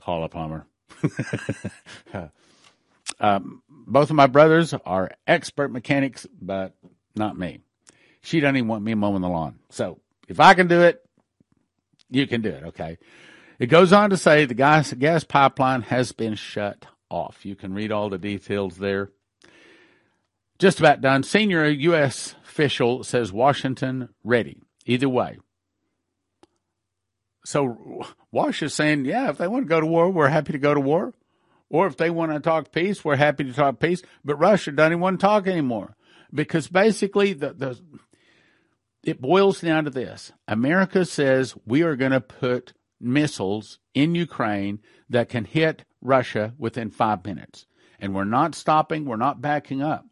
call 0.00 0.24
a 0.24 0.28
plumber. 0.28 0.66
um, 3.20 3.62
both 3.68 4.10
of 4.10 4.16
my 4.16 4.26
brothers 4.26 4.74
are 4.84 5.12
expert 5.26 5.70
mechanics, 5.70 6.26
but 6.40 6.74
not 7.14 7.38
me. 7.38 7.60
She 8.20 8.40
doesn't 8.40 8.56
even 8.56 8.68
want 8.68 8.84
me 8.84 8.94
mowing 8.94 9.22
the 9.22 9.28
lawn. 9.28 9.58
So 9.70 10.00
if 10.28 10.40
I 10.40 10.54
can 10.54 10.66
do 10.66 10.82
it, 10.82 11.04
you 12.10 12.26
can 12.26 12.42
do 12.42 12.50
it. 12.50 12.64
Okay. 12.64 12.98
It 13.58 13.66
goes 13.66 13.92
on 13.92 14.10
to 14.10 14.16
say 14.16 14.44
the 14.44 14.54
gas, 14.54 14.92
gas 14.92 15.24
pipeline 15.24 15.82
has 15.82 16.12
been 16.12 16.34
shut 16.34 16.86
off. 17.08 17.46
You 17.46 17.56
can 17.56 17.72
read 17.72 17.92
all 17.92 18.10
the 18.10 18.18
details 18.18 18.76
there. 18.76 19.10
Just 20.58 20.80
about 20.80 21.00
done. 21.00 21.22
Senior 21.22 21.68
U.S. 21.68 22.34
official 22.44 23.04
says 23.04 23.32
Washington 23.32 24.08
ready. 24.24 24.62
Either 24.84 25.08
way. 25.08 25.38
So 27.44 28.04
Wash 28.32 28.62
is 28.62 28.74
saying, 28.74 29.04
yeah, 29.04 29.30
if 29.30 29.38
they 29.38 29.46
want 29.46 29.66
to 29.66 29.68
go 29.68 29.80
to 29.80 29.86
war, 29.86 30.10
we're 30.10 30.28
happy 30.28 30.52
to 30.52 30.58
go 30.58 30.74
to 30.74 30.80
war. 30.80 31.14
Or 31.68 31.86
if 31.86 31.96
they 31.96 32.10
want 32.10 32.32
to 32.32 32.40
talk 32.40 32.72
peace, 32.72 33.04
we're 33.04 33.16
happy 33.16 33.44
to 33.44 33.52
talk 33.52 33.80
peace. 33.80 34.02
But 34.24 34.36
Russia 34.36 34.72
doesn't 34.72 35.00
want 35.00 35.18
to 35.18 35.26
talk 35.26 35.46
anymore 35.46 35.96
because 36.32 36.68
basically 36.68 37.32
the, 37.32 37.52
the 37.52 37.80
it 39.02 39.20
boils 39.20 39.60
down 39.60 39.84
to 39.84 39.90
this 39.90 40.32
America 40.48 41.04
says 41.04 41.54
we 41.64 41.82
are 41.82 41.96
going 41.96 42.12
to 42.12 42.20
put 42.20 42.72
missiles 43.00 43.78
in 43.94 44.14
Ukraine 44.14 44.80
that 45.08 45.28
can 45.28 45.44
hit 45.44 45.84
Russia 46.00 46.54
within 46.58 46.90
five 46.90 47.24
minutes. 47.24 47.66
And 47.98 48.14
we're 48.14 48.24
not 48.24 48.54
stopping, 48.54 49.04
we're 49.04 49.16
not 49.16 49.40
backing 49.40 49.82
up. 49.82 50.06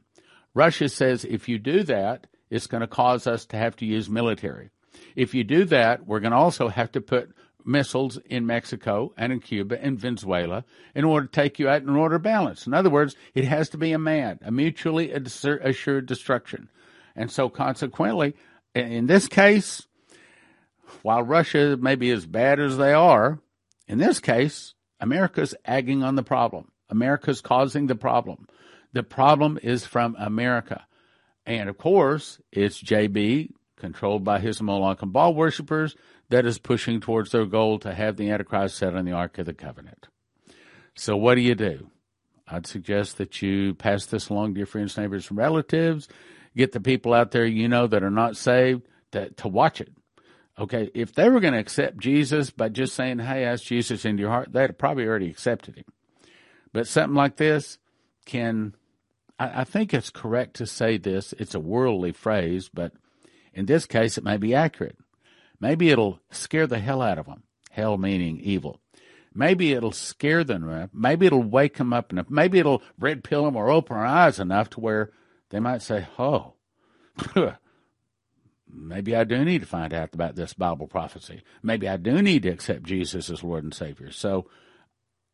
Russia 0.54 0.88
says 0.88 1.24
if 1.24 1.48
you 1.48 1.58
do 1.58 1.82
that, 1.84 2.26
it's 2.50 2.66
going 2.66 2.82
to 2.82 2.86
cause 2.86 3.26
us 3.26 3.46
to 3.46 3.56
have 3.56 3.76
to 3.76 3.86
use 3.86 4.08
military. 4.08 4.70
If 5.16 5.34
you 5.34 5.44
do 5.44 5.64
that, 5.66 6.06
we're 6.06 6.20
going 6.20 6.32
to 6.32 6.38
also 6.38 6.68
have 6.68 6.92
to 6.92 7.00
put 7.00 7.34
missiles 7.64 8.18
in 8.27 8.46
Mexico 8.46 9.12
and 9.16 9.33
in 9.33 9.40
Cuba 9.40 9.83
and 9.83 9.98
Venezuela 9.98 10.64
in 10.94 11.05
order 11.05 11.27
to 11.27 11.33
take 11.33 11.59
you 11.59 11.68
out 11.68 11.83
in 11.83 11.90
order 11.90 12.16
of 12.16 12.22
balance. 12.22 12.66
In 12.66 12.74
other 12.74 12.90
words, 12.90 13.16
it 13.35 13.44
has 13.44 13.68
to 13.70 13.79
be 13.79 13.92
a 13.92 13.98
MAD, 13.98 14.40
a 14.42 14.50
mutually 14.50 15.11
assured 15.12 16.07
destruction. 16.07 16.68
And 17.16 17.31
so 17.31 17.48
consequently, 17.48 18.35
in 18.74 19.07
this 19.07 19.29
case, 19.29 19.87
while 21.03 21.22
Russia 21.22 21.77
may 21.77 21.94
be 21.94 22.11
as 22.11 22.27
bad 22.27 22.61
as 22.61 22.77
they 22.77 22.92
are, 22.92 23.38
in 23.87 23.98
this 23.98 24.20
case, 24.20 24.74
America's 25.00 25.55
agging 25.64 26.03
on 26.03 26.16
the 26.16 26.22
problem. 26.22 26.70
America's 26.88 27.40
causing 27.40 27.87
the 27.87 27.94
problem. 27.94 28.46
The 28.92 29.03
problem 29.03 29.59
is 29.62 29.87
from 29.87 30.16
America. 30.18 30.87
And 31.46 31.68
of 31.68 31.79
course, 31.79 32.40
it's 32.53 32.83
JB, 32.83 33.50
controlled 33.76 34.24
by 34.24 34.40
his 34.40 34.62
Moloch 34.62 35.02
and 35.02 35.12
Baal 35.12 35.34
worshippers, 35.34 35.96
that 36.30 36.46
is 36.46 36.58
pushing 36.58 37.00
towards 37.00 37.32
their 37.32 37.46
goal 37.46 37.78
to 37.80 37.94
have 37.94 38.16
the 38.16 38.30
Antichrist 38.30 38.76
set 38.76 38.94
on 38.94 39.04
the 39.04 39.12
Ark 39.12 39.38
of 39.38 39.46
the 39.46 39.54
Covenant. 39.54 40.08
So 40.94 41.16
what 41.16 41.34
do 41.34 41.40
you 41.40 41.54
do? 41.54 41.90
I'd 42.46 42.66
suggest 42.66 43.18
that 43.18 43.42
you 43.42 43.74
pass 43.74 44.06
this 44.06 44.28
along 44.28 44.54
to 44.54 44.58
your 44.58 44.66
friends, 44.66 44.96
neighbors, 44.96 45.28
and 45.28 45.38
relatives. 45.38 46.08
Get 46.56 46.72
the 46.72 46.80
people 46.80 47.14
out 47.14 47.30
there 47.30 47.46
you 47.46 47.68
know 47.68 47.87
that 47.87 48.02
are 48.02 48.10
not 48.10 48.37
saved 48.37 48.82
to, 49.12 49.30
to 49.30 49.48
watch 49.48 49.80
it. 49.80 49.92
Okay, 50.58 50.90
if 50.94 51.12
they 51.14 51.28
were 51.28 51.40
going 51.40 51.54
to 51.54 51.60
accept 51.60 51.98
Jesus 51.98 52.50
by 52.50 52.68
just 52.68 52.94
saying, 52.94 53.18
hey, 53.18 53.44
ask 53.44 53.64
Jesus 53.64 54.04
into 54.04 54.20
your 54.20 54.30
heart, 54.30 54.52
they'd 54.52 54.70
have 54.70 54.78
probably 54.78 55.04
already 55.04 55.28
accepted 55.28 55.76
him. 55.76 55.84
But 56.72 56.87
something 56.87 57.16
like 57.16 57.37
this 57.37 57.78
can, 58.24 58.74
I, 59.38 59.62
I 59.62 59.64
think 59.64 59.92
it's 59.92 60.10
correct 60.10 60.54
to 60.56 60.66
say 60.66 60.96
this. 60.96 61.34
It's 61.38 61.56
a 61.56 61.60
worldly 61.60 62.12
phrase, 62.12 62.70
but 62.72 62.92
in 63.54 63.66
this 63.66 63.86
case, 63.86 64.18
it 64.18 64.24
may 64.24 64.36
be 64.36 64.54
accurate. 64.54 64.98
Maybe 65.60 65.90
it'll 65.90 66.20
scare 66.30 66.66
the 66.66 66.78
hell 66.78 67.00
out 67.00 67.18
of 67.18 67.26
them. 67.26 67.44
Hell 67.70 67.96
meaning 67.96 68.38
evil. 68.40 68.80
Maybe 69.34 69.72
it'll 69.72 69.92
scare 69.92 70.44
them. 70.44 70.90
Maybe 70.92 71.26
it'll 71.26 71.42
wake 71.42 71.76
them 71.76 71.92
up 71.92 72.12
enough. 72.12 72.30
Maybe 72.30 72.58
it'll 72.58 72.82
red 72.98 73.24
pill 73.24 73.44
them 73.44 73.56
or 73.56 73.68
open 73.68 73.96
their 73.96 74.06
eyes 74.06 74.38
enough 74.38 74.70
to 74.70 74.80
where 74.80 75.10
they 75.50 75.58
might 75.58 75.82
say, 75.82 76.06
oh, 76.18 76.54
maybe 78.72 79.16
I 79.16 79.24
do 79.24 79.44
need 79.44 79.60
to 79.62 79.66
find 79.66 79.92
out 79.92 80.14
about 80.14 80.36
this 80.36 80.52
Bible 80.54 80.86
prophecy. 80.86 81.42
Maybe 81.62 81.88
I 81.88 81.96
do 81.96 82.22
need 82.22 82.44
to 82.44 82.50
accept 82.50 82.84
Jesus 82.84 83.28
as 83.28 83.42
Lord 83.42 83.64
and 83.64 83.74
Savior. 83.74 84.12
So 84.12 84.46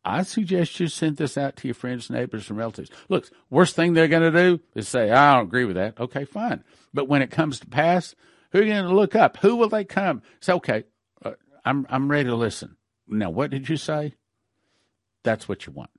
I 0.05 0.23
suggest 0.23 0.81
you 0.81 0.89
send 0.89 1.19
this 1.19 1.37
out 1.37 1.57
to 1.57 1.69
your 1.69 1.75
friends, 1.75 2.09
neighbors, 2.09 2.49
and 2.49 2.59
relatives. 2.59 2.91
Look, 3.09 3.31
worst 3.51 3.77
thing 3.77 3.93
they're 3.93 4.09
going 4.09 4.33
to 4.33 4.43
do 4.43 4.61
is 4.75 4.89
say, 4.89 5.11
I 5.11 5.35
don't 5.35 5.47
agree 5.47 5.67
with 5.67 5.77
that. 5.77 6.01
Okay, 6.01 6.25
fine. 6.25 6.65
But 6.95 7.09
when 7.09 7.23
it 7.23 7.31
comes 7.31 7.61
to 7.61 7.67
pass, 7.67 8.15
who 8.51 8.61
are 8.61 8.63
you 8.63 8.73
going 8.73 8.85
to 8.85 8.95
look 8.95 9.15
up? 9.15 9.37
Who 9.39 9.57
will 9.57 9.69
they 9.69 9.85
come? 9.85 10.23
Say, 10.41 10.55
okay, 10.55 10.85
uh, 11.23 11.33
I'm, 11.65 11.87
I'm 11.91 12.11
ready 12.11 12.29
to 12.31 12.35
listen. 12.35 12.77
Now, 13.07 13.31
what 13.31 13.51
did 13.51 13.69
you 13.69 13.77
say? 13.77 14.15
That's 15.23 15.49
what 15.49 15.67
you 15.67 15.73
want. 15.73 15.91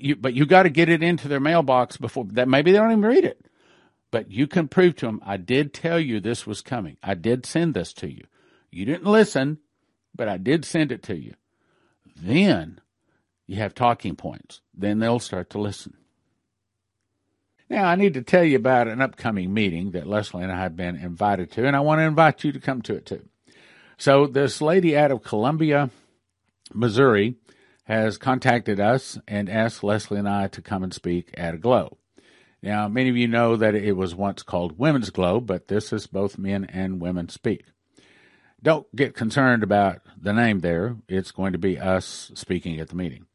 You, 0.00 0.16
but 0.16 0.34
you 0.34 0.44
got 0.44 0.64
to 0.64 0.70
get 0.70 0.88
it 0.88 1.04
into 1.04 1.28
their 1.28 1.38
mailbox 1.38 1.96
before 1.98 2.26
that. 2.32 2.48
Maybe 2.48 2.72
they 2.72 2.78
don't 2.78 2.90
even 2.90 3.02
read 3.02 3.24
it, 3.24 3.46
but 4.10 4.28
you 4.28 4.48
can 4.48 4.66
prove 4.66 4.96
to 4.96 5.06
them, 5.06 5.22
I 5.24 5.36
did 5.36 5.72
tell 5.72 6.00
you 6.00 6.18
this 6.18 6.48
was 6.48 6.62
coming. 6.62 6.96
I 7.00 7.14
did 7.14 7.46
send 7.46 7.74
this 7.74 7.92
to 7.94 8.10
you. 8.10 8.24
You 8.72 8.84
didn't 8.84 9.06
listen, 9.06 9.58
but 10.16 10.28
I 10.28 10.36
did 10.36 10.64
send 10.64 10.90
it 10.90 11.04
to 11.04 11.16
you. 11.16 11.34
Then 12.20 12.80
you 13.48 13.56
have 13.56 13.74
talking 13.74 14.14
points. 14.14 14.60
Then 14.74 15.00
they'll 15.00 15.18
start 15.18 15.50
to 15.50 15.60
listen. 15.60 15.94
Now, 17.70 17.86
I 17.86 17.96
need 17.96 18.14
to 18.14 18.22
tell 18.22 18.44
you 18.44 18.56
about 18.56 18.88
an 18.88 19.00
upcoming 19.00 19.52
meeting 19.52 19.90
that 19.90 20.06
Leslie 20.06 20.42
and 20.42 20.52
I 20.52 20.60
have 20.60 20.76
been 20.76 20.96
invited 20.96 21.50
to, 21.52 21.66
and 21.66 21.74
I 21.74 21.80
want 21.80 21.98
to 21.98 22.04
invite 22.04 22.44
you 22.44 22.52
to 22.52 22.60
come 22.60 22.82
to 22.82 22.94
it 22.94 23.06
too. 23.06 23.28
So, 23.96 24.26
this 24.26 24.62
lady 24.62 24.96
out 24.96 25.10
of 25.10 25.24
Columbia, 25.24 25.90
Missouri, 26.72 27.36
has 27.84 28.16
contacted 28.16 28.78
us 28.78 29.18
and 29.26 29.48
asked 29.48 29.82
Leslie 29.82 30.18
and 30.18 30.28
I 30.28 30.48
to 30.48 30.62
come 30.62 30.82
and 30.82 30.94
speak 30.94 31.30
at 31.34 31.54
Aglow. 31.54 31.98
Now, 32.62 32.88
many 32.88 33.08
of 33.08 33.16
you 33.16 33.28
know 33.28 33.56
that 33.56 33.74
it 33.74 33.96
was 33.96 34.14
once 34.14 34.42
called 34.42 34.78
Women's 34.78 35.10
Glow, 35.10 35.40
but 35.40 35.68
this 35.68 35.92
is 35.92 36.06
both 36.06 36.38
men 36.38 36.64
and 36.64 37.00
women 37.00 37.28
speak. 37.28 37.64
Don't 38.62 38.94
get 38.94 39.14
concerned 39.14 39.62
about 39.62 40.00
the 40.20 40.32
name 40.32 40.60
there. 40.60 40.96
It's 41.08 41.30
going 41.30 41.52
to 41.52 41.58
be 41.58 41.78
us 41.78 42.30
speaking 42.34 42.80
at 42.80 42.88
the 42.88 42.96
meeting. 42.96 43.27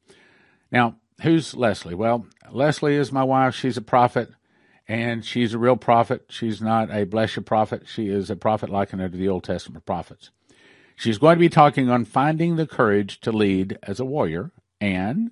Now, 0.73 0.95
who's 1.21 1.53
Leslie? 1.53 1.93
Well, 1.93 2.25
Leslie 2.51 2.95
is 2.95 3.11
my 3.11 3.23
wife. 3.23 3.53
She's 3.53 3.77
a 3.77 3.81
prophet, 3.81 4.31
and 4.87 5.23
she's 5.23 5.53
a 5.53 5.59
real 5.59 5.77
prophet. 5.77 6.25
She's 6.29 6.61
not 6.61 6.89
a 6.89 7.05
bless 7.05 7.37
prophet. 7.45 7.83
She 7.85 8.07
is 8.07 8.31
a 8.31 8.35
prophet 8.35 8.69
likened 8.71 9.01
unto 9.01 9.17
the 9.17 9.29
Old 9.29 9.43
Testament 9.43 9.85
prophets. 9.85 10.31
She's 10.95 11.19
going 11.19 11.35
to 11.35 11.39
be 11.39 11.49
talking 11.49 11.91
on 11.91 12.05
finding 12.05 12.55
the 12.55 12.65
courage 12.65 13.21
to 13.21 13.31
lead 13.31 13.77
as 13.83 13.99
a 13.99 14.05
warrior, 14.05 14.51
and 14.81 15.31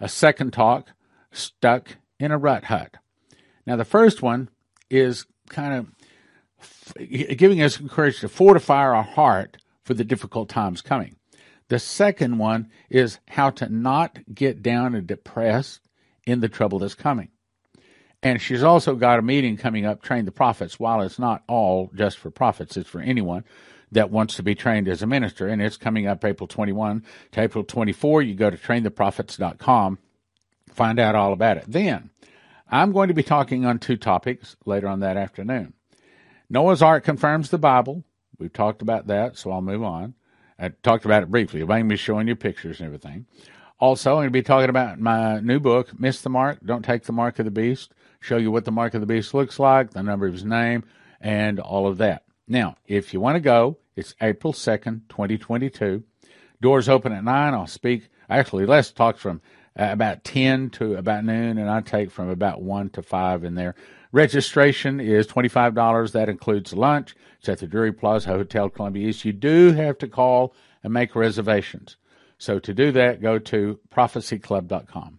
a 0.00 0.08
second 0.08 0.52
talk, 0.52 0.90
stuck 1.30 1.96
in 2.18 2.32
a 2.32 2.38
rut 2.38 2.64
hut. 2.64 2.96
Now, 3.66 3.76
the 3.76 3.84
first 3.84 4.22
one 4.22 4.50
is 4.90 5.24
kind 5.48 5.86
of 6.98 7.08
giving 7.36 7.62
us 7.62 7.76
courage 7.76 8.18
to 8.20 8.28
fortify 8.28 8.82
our 8.82 9.02
heart 9.04 9.56
for 9.84 9.94
the 9.94 10.04
difficult 10.04 10.48
times 10.48 10.82
coming. 10.82 11.14
The 11.74 11.80
second 11.80 12.38
one 12.38 12.70
is 12.88 13.18
how 13.26 13.50
to 13.50 13.68
not 13.68 14.20
get 14.32 14.62
down 14.62 14.94
and 14.94 15.08
depressed 15.08 15.80
in 16.24 16.38
the 16.38 16.48
trouble 16.48 16.78
that's 16.78 16.94
coming. 16.94 17.30
And 18.22 18.40
she's 18.40 18.62
also 18.62 18.94
got 18.94 19.18
a 19.18 19.22
meeting 19.22 19.56
coming 19.56 19.84
up, 19.84 20.00
Train 20.00 20.24
the 20.24 20.30
Prophets. 20.30 20.78
While 20.78 21.00
it's 21.00 21.18
not 21.18 21.42
all 21.48 21.90
just 21.92 22.18
for 22.18 22.30
prophets, 22.30 22.76
it's 22.76 22.88
for 22.88 23.00
anyone 23.00 23.42
that 23.90 24.12
wants 24.12 24.36
to 24.36 24.44
be 24.44 24.54
trained 24.54 24.86
as 24.86 25.02
a 25.02 25.08
minister. 25.08 25.48
And 25.48 25.60
it's 25.60 25.76
coming 25.76 26.06
up 26.06 26.24
April 26.24 26.46
21 26.46 27.04
to 27.32 27.40
April 27.40 27.64
24. 27.64 28.22
You 28.22 28.36
go 28.36 28.50
to 28.50 28.56
traintheprophets.com, 28.56 29.98
find 30.68 31.00
out 31.00 31.16
all 31.16 31.32
about 31.32 31.56
it. 31.56 31.64
Then 31.66 32.10
I'm 32.70 32.92
going 32.92 33.08
to 33.08 33.14
be 33.14 33.24
talking 33.24 33.64
on 33.64 33.80
two 33.80 33.96
topics 33.96 34.54
later 34.64 34.86
on 34.86 35.00
that 35.00 35.16
afternoon. 35.16 35.72
Noah's 36.48 36.82
Ark 36.82 37.02
confirms 37.02 37.50
the 37.50 37.58
Bible. 37.58 38.04
We've 38.38 38.52
talked 38.52 38.80
about 38.80 39.08
that, 39.08 39.36
so 39.36 39.50
I'll 39.50 39.60
move 39.60 39.82
on. 39.82 40.14
I 40.58 40.68
talked 40.68 41.04
about 41.04 41.22
it 41.22 41.30
briefly. 41.30 41.62
I'm 41.62 41.68
going 41.68 41.84
to 41.84 41.88
be 41.88 41.96
showing 41.96 42.28
you 42.28 42.36
pictures 42.36 42.80
and 42.80 42.86
everything. 42.86 43.26
Also, 43.80 44.12
I'm 44.12 44.16
going 44.16 44.26
to 44.28 44.30
be 44.30 44.42
talking 44.42 44.70
about 44.70 45.00
my 45.00 45.40
new 45.40 45.58
book, 45.58 45.98
Miss 45.98 46.20
the 46.20 46.30
Mark, 46.30 46.58
Don't 46.64 46.84
Take 46.84 47.04
the 47.04 47.12
Mark 47.12 47.38
of 47.38 47.44
the 47.44 47.50
Beast. 47.50 47.92
Show 48.20 48.36
you 48.36 48.50
what 48.50 48.64
the 48.64 48.72
Mark 48.72 48.94
of 48.94 49.00
the 49.00 49.06
Beast 49.06 49.34
looks 49.34 49.58
like, 49.58 49.90
the 49.90 50.02
number 50.02 50.26
of 50.26 50.32
his 50.32 50.44
name, 50.44 50.84
and 51.20 51.58
all 51.58 51.86
of 51.86 51.98
that. 51.98 52.24
Now, 52.46 52.76
if 52.86 53.12
you 53.12 53.20
want 53.20 53.36
to 53.36 53.40
go, 53.40 53.78
it's 53.96 54.14
April 54.20 54.52
2nd, 54.52 55.08
2022. 55.08 56.02
Doors 56.60 56.88
open 56.88 57.12
at 57.12 57.24
9. 57.24 57.54
I'll 57.54 57.66
speak. 57.66 58.08
Actually, 58.30 58.66
Les 58.66 58.90
talks 58.92 59.20
from 59.20 59.40
uh, 59.78 59.88
about 59.90 60.24
10 60.24 60.70
to 60.70 60.94
about 60.94 61.24
noon, 61.24 61.58
and 61.58 61.68
I 61.68 61.80
take 61.80 62.10
from 62.10 62.28
about 62.28 62.62
1 62.62 62.90
to 62.90 63.02
5 63.02 63.44
in 63.44 63.54
there. 63.54 63.74
Registration 64.14 65.00
is 65.00 65.26
$25. 65.26 66.12
That 66.12 66.28
includes 66.28 66.72
lunch. 66.72 67.16
It's 67.40 67.48
at 67.48 67.58
the 67.58 67.66
Drury 67.66 67.92
Plaza 67.92 68.28
Hotel 68.28 68.68
Columbia 68.68 69.08
East. 69.08 69.24
You 69.24 69.32
do 69.32 69.72
have 69.72 69.98
to 69.98 70.06
call 70.06 70.54
and 70.84 70.92
make 70.92 71.16
reservations. 71.16 71.96
So 72.38 72.60
to 72.60 72.72
do 72.72 72.92
that, 72.92 73.20
go 73.20 73.40
to 73.40 73.80
prophecyclub.com. 73.92 75.18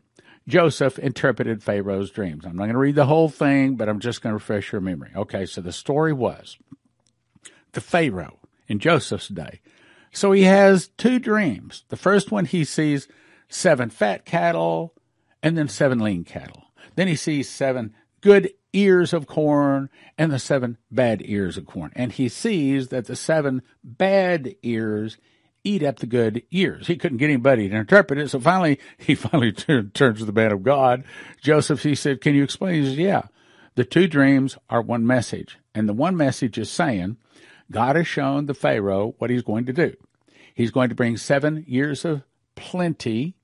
Joseph 0.47 0.97
interpreted 0.99 1.63
Pharaoh's 1.63 2.11
dreams. 2.11 2.45
I'm 2.45 2.55
not 2.55 2.63
going 2.63 2.73
to 2.73 2.79
read 2.79 2.95
the 2.95 3.05
whole 3.05 3.29
thing, 3.29 3.75
but 3.75 3.87
I'm 3.87 3.99
just 3.99 4.21
going 4.21 4.31
to 4.31 4.35
refresh 4.35 4.71
your 4.71 4.81
memory. 4.81 5.11
Okay, 5.15 5.45
so 5.45 5.61
the 5.61 5.71
story 5.71 6.13
was 6.13 6.57
the 7.73 7.81
Pharaoh 7.81 8.39
in 8.67 8.79
Joseph's 8.79 9.27
day. 9.27 9.61
So 10.11 10.31
he 10.31 10.43
has 10.43 10.89
two 10.97 11.19
dreams. 11.19 11.85
The 11.89 11.95
first 11.95 12.31
one, 12.31 12.45
he 12.45 12.65
sees 12.65 13.07
seven 13.47 13.89
fat 13.89 14.25
cattle 14.25 14.93
and 15.41 15.57
then 15.57 15.67
seven 15.67 15.99
lean 15.99 16.23
cattle. 16.23 16.65
Then 16.95 17.07
he 17.07 17.15
sees 17.15 17.49
seven 17.49 17.93
good 18.19 18.51
ears 18.73 19.13
of 19.13 19.27
corn 19.27 19.89
and 20.17 20.31
the 20.31 20.39
seven 20.39 20.77
bad 20.89 21.21
ears 21.25 21.57
of 21.57 21.65
corn. 21.65 21.91
And 21.95 22.11
he 22.11 22.29
sees 22.29 22.89
that 22.89 23.05
the 23.05 23.15
seven 23.15 23.61
bad 23.83 24.55
ears 24.63 25.17
eat 25.63 25.83
up 25.83 25.99
the 25.99 26.07
good 26.07 26.43
years. 26.49 26.87
He 26.87 26.95
couldn't 26.95 27.17
get 27.17 27.25
anybody 27.25 27.69
to 27.69 27.75
interpret 27.75 28.19
it. 28.19 28.29
So 28.29 28.39
finally, 28.39 28.79
he 28.97 29.15
finally 29.15 29.51
turned, 29.51 29.93
turns 29.93 30.19
to 30.19 30.25
the 30.25 30.31
man 30.31 30.51
of 30.51 30.63
God. 30.63 31.03
Joseph, 31.41 31.83
he 31.83 31.95
said, 31.95 32.21
can 32.21 32.35
you 32.35 32.43
explain? 32.43 32.83
He 32.83 32.89
says, 32.89 32.97
yeah, 32.97 33.23
the 33.75 33.85
two 33.85 34.07
dreams 34.07 34.57
are 34.69 34.81
one 34.81 35.05
message. 35.05 35.57
And 35.73 35.87
the 35.87 35.93
one 35.93 36.17
message 36.17 36.57
is 36.57 36.69
saying, 36.69 37.17
God 37.69 37.95
has 37.95 38.07
shown 38.07 38.45
the 38.45 38.53
Pharaoh 38.53 39.15
what 39.17 39.29
he's 39.29 39.43
going 39.43 39.65
to 39.65 39.73
do. 39.73 39.95
He's 40.53 40.71
going 40.71 40.89
to 40.89 40.95
bring 40.95 41.15
seven 41.15 41.63
years 41.67 42.03
of 42.03 42.23
plenty, 42.55 43.35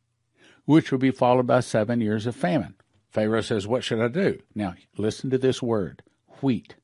which 0.66 0.92
will 0.92 1.00
be 1.00 1.12
followed 1.12 1.48
by 1.48 1.62
seven 1.62 2.02
years 2.02 2.26
of 2.26 2.36
famine. 2.36 2.76
Pharaoh 3.10 3.42
says, 3.42 3.66
What 3.66 3.84
should 3.84 4.02
I 4.02 4.10
do? 4.10 4.40
Now, 4.54 4.76
listen 4.98 5.30
to 5.30 5.38
this 5.38 5.62
word 5.62 6.04
wheat. 6.42 6.76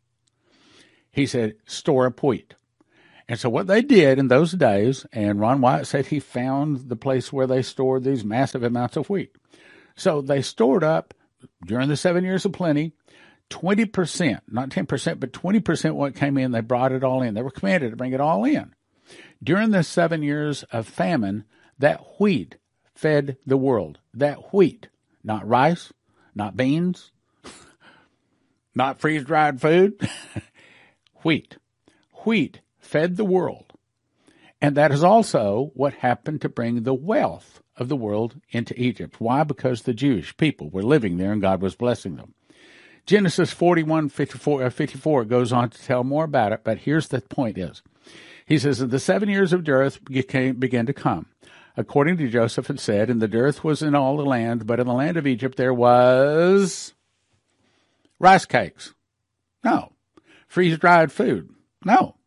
He 1.12 1.26
said, 1.26 1.56
Store 1.66 2.08
up 2.08 2.24
wheat. 2.24 2.56
And 3.28 3.40
so, 3.40 3.50
what 3.50 3.68
they 3.68 3.82
did 3.82 4.20
in 4.20 4.28
those 4.28 4.52
days, 4.52 5.06
and 5.14 5.40
Ron 5.40 5.62
Wyatt 5.62 5.88
said 5.88 6.08
he 6.08 6.20
found 6.20 6.90
the 6.90 6.96
place 6.96 7.32
where 7.32 7.48
they 7.48 7.62
stored 7.62 8.04
these 8.04 8.26
massive 8.26 8.64
amounts 8.64 8.98
of 8.98 9.10
wheat. 9.10 9.36
So, 9.96 10.22
they 10.22 10.42
stored 10.42 10.84
up 10.84 11.14
during 11.66 11.90
the 11.90 11.98
seven 11.98 12.24
years 12.24 12.46
of 12.46 12.52
plenty 12.52 12.94
20%, 13.50 14.40
not 14.50 14.70
10%, 14.70 15.20
but 15.20 15.32
20% 15.32 15.94
what 15.94 16.16
came 16.16 16.38
in, 16.38 16.52
they 16.52 16.62
brought 16.62 16.92
it 16.92 17.04
all 17.04 17.22
in. 17.22 17.34
They 17.34 17.42
were 17.42 17.52
commanded 17.52 17.92
to 17.92 17.96
bring 17.96 18.14
it 18.14 18.22
all 18.22 18.46
in. 18.46 18.74
During 19.44 19.72
the 19.72 19.84
seven 19.84 20.24
years 20.24 20.64
of 20.72 20.88
famine, 20.88 21.44
that 21.78 22.02
wheat 22.20 22.58
fed 22.96 23.38
the 23.46 23.58
world. 23.58 24.00
That 24.14 24.54
wheat, 24.54 24.88
not 25.24 25.48
rice, 25.48 25.94
not 26.34 26.58
beans, 26.58 27.12
not 28.76 29.00
freeze 29.00 29.24
dried 29.24 29.62
food, 29.62 30.10
wheat. 31.24 31.58
Wheat 32.26 32.62
fed 32.94 33.18
the 33.18 33.26
world. 33.26 33.74
And 34.62 34.78
that 34.78 34.92
is 34.92 35.04
also 35.04 35.72
what 35.74 35.96
happened 35.96 36.42
to 36.42 36.48
bring 36.48 36.84
the 36.84 36.94
wealth 36.94 37.64
of 37.76 37.90
the 37.90 37.96
world 37.96 38.40
into 38.52 38.80
Egypt. 38.80 39.16
Why? 39.18 39.44
Because 39.44 39.82
the 39.82 39.96
Jewish 39.96 40.38
people 40.38 40.70
were 40.70 40.84
living 40.84 41.18
there 41.18 41.32
and 41.32 41.42
God 41.42 41.60
was 41.60 41.76
blessing 41.76 42.18
them. 42.18 42.36
Genesis 43.08 43.52
41, 43.52 44.10
54, 44.10 44.64
uh, 44.64 44.70
54 44.70 45.26
goes 45.26 45.52
on 45.52 45.72
to 45.72 45.82
tell 45.82 46.04
more 46.04 46.24
about 46.24 46.52
it, 46.52 46.62
but 46.64 46.78
here's 46.78 47.08
the 47.08 47.20
point 47.20 47.58
is. 47.58 47.82
He 48.46 48.60
says, 48.60 48.78
that 48.78 48.92
the 48.92 49.00
seven 49.00 49.28
years 49.28 49.54
of 49.54 49.64
dearth 49.64 50.00
began 50.06 50.86
to 50.86 50.94
come. 50.94 51.26
According 51.76 52.18
to 52.18 52.30
Joseph 52.30 52.68
had 52.68 52.80
said, 52.80 53.10
and 53.10 53.20
the 53.20 53.28
dearth 53.28 53.64
was 53.64 53.82
in 53.82 53.96
all 53.96 54.18
the 54.18 54.24
land, 54.24 54.68
but 54.68 54.80
in 54.80 54.86
the 54.86 54.94
land 54.94 55.18
of 55.18 55.26
Egypt 55.26 55.58
there 55.58 55.74
was 55.74 56.94
rice 58.20 58.46
cakes. 58.46 58.94
No. 59.64 59.94
Freeze 60.48 60.78
dried 60.78 61.12
food. 61.12 61.50
No. 61.84 62.18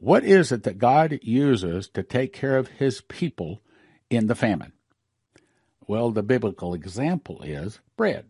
What 0.00 0.24
is 0.24 0.52
it 0.52 0.62
that 0.62 0.78
God 0.78 1.18
uses 1.22 1.88
to 1.88 2.02
take 2.02 2.32
care 2.32 2.56
of 2.56 2.68
his 2.68 3.00
people 3.00 3.60
in 4.08 4.28
the 4.28 4.34
famine? 4.34 4.72
Well, 5.86 6.10
the 6.10 6.22
biblical 6.22 6.74
example 6.74 7.42
is 7.42 7.80
bread. 7.96 8.26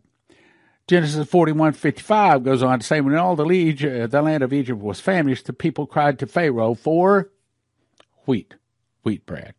Genesis 0.87 1.27
41:55 1.29 2.43
goes 2.43 2.63
on 2.63 2.79
to 2.79 2.85
say, 2.85 2.99
when 3.01 3.15
all 3.15 3.35
the, 3.35 3.45
land 3.45 4.43
of 4.43 4.53
Egypt 4.53 4.81
was 4.81 4.99
famished, 4.99 5.45
the 5.45 5.53
people 5.53 5.85
cried 5.85 6.17
to 6.17 6.25
Pharaoh 6.25 6.73
for 6.73 7.29
wheat, 8.25 8.55
wheat 9.03 9.25
bread. 9.27 9.53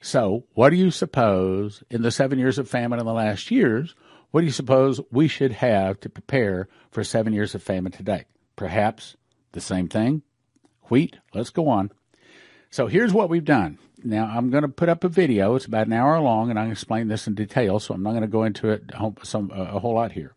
So, 0.00 0.44
what 0.54 0.70
do 0.70 0.76
you 0.76 0.90
suppose 0.90 1.82
in 1.90 2.00
the 2.00 2.10
seven 2.10 2.38
years 2.38 2.58
of 2.58 2.68
famine 2.68 2.98
in 2.98 3.04
the 3.04 3.12
last 3.12 3.50
years? 3.50 3.94
What 4.30 4.40
do 4.40 4.46
you 4.46 4.52
suppose 4.52 5.00
we 5.10 5.28
should 5.28 5.52
have 5.52 6.00
to 6.00 6.08
prepare 6.08 6.68
for 6.90 7.04
seven 7.04 7.34
years 7.34 7.54
of 7.54 7.62
famine 7.62 7.92
today? 7.92 8.24
Perhaps 8.56 9.16
the 9.52 9.60
same 9.60 9.88
thing? 9.88 10.22
Wheat? 10.88 11.18
Let's 11.32 11.50
go 11.50 11.68
on. 11.68 11.90
So, 12.70 12.86
here's 12.86 13.12
what 13.12 13.28
we've 13.28 13.44
done. 13.44 13.78
Now, 14.02 14.26
I'm 14.26 14.50
going 14.50 14.62
to 14.62 14.68
put 14.68 14.88
up 14.88 15.04
a 15.04 15.08
video. 15.08 15.54
It's 15.54 15.64
about 15.64 15.86
an 15.86 15.92
hour 15.92 16.20
long, 16.20 16.50
and 16.50 16.58
I'm 16.58 16.66
going 16.66 16.74
to 16.74 16.78
explain 16.78 17.08
this 17.08 17.26
in 17.26 17.34
detail, 17.34 17.80
so 17.80 17.94
I'm 17.94 18.02
not 18.02 18.10
going 18.10 18.22
to 18.22 18.28
go 18.28 18.44
into 18.44 18.68
it 18.68 18.90
some, 19.22 19.50
a 19.50 19.78
whole 19.78 19.94
lot 19.94 20.12
here. 20.12 20.34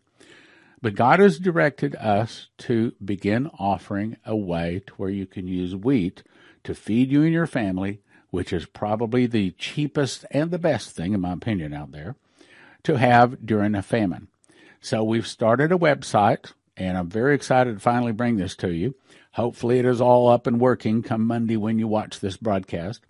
But 0.80 0.94
God 0.94 1.18
has 1.18 1.38
directed 1.38 1.96
us 1.96 2.48
to 2.58 2.92
begin 3.04 3.50
offering 3.58 4.16
a 4.24 4.36
way 4.36 4.82
to 4.86 4.94
where 4.94 5.10
you 5.10 5.26
can 5.26 5.48
use 5.48 5.74
wheat 5.74 6.22
to 6.64 6.74
feed 6.74 7.10
you 7.10 7.22
and 7.22 7.32
your 7.32 7.46
family, 7.46 8.00
which 8.30 8.52
is 8.52 8.66
probably 8.66 9.26
the 9.26 9.50
cheapest 9.52 10.24
and 10.30 10.50
the 10.50 10.58
best 10.58 10.90
thing, 10.90 11.12
in 11.14 11.20
my 11.20 11.32
opinion, 11.32 11.72
out 11.72 11.92
there 11.92 12.16
to 12.84 12.96
have 12.96 13.44
during 13.44 13.74
a 13.74 13.82
famine. 13.82 14.28
So 14.80 15.02
we've 15.02 15.26
started 15.26 15.72
a 15.72 15.78
website, 15.78 16.52
and 16.76 16.96
I'm 16.96 17.08
very 17.08 17.34
excited 17.34 17.74
to 17.74 17.80
finally 17.80 18.12
bring 18.12 18.36
this 18.36 18.54
to 18.56 18.70
you. 18.70 18.94
Hopefully, 19.38 19.78
it 19.78 19.84
is 19.84 20.00
all 20.00 20.28
up 20.28 20.48
and 20.48 20.60
working 20.60 21.00
come 21.00 21.24
Monday 21.24 21.56
when 21.56 21.78
you 21.78 21.86
watch 21.86 22.18
this 22.18 22.36
broadcast. 22.36 23.02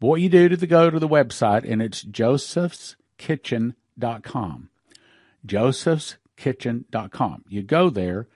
But 0.00 0.08
what 0.08 0.20
you 0.20 0.28
do 0.28 0.48
to 0.48 0.56
the, 0.56 0.66
go 0.66 0.90
to 0.90 0.98
the 0.98 1.06
website, 1.06 1.64
and 1.70 1.80
it's 1.80 2.04
josephskitchen.com. 2.04 4.70
Joseph's 5.46 6.16
kitchen.com. 6.36 7.44
You 7.48 7.62
go 7.62 7.90
there, 7.90 8.26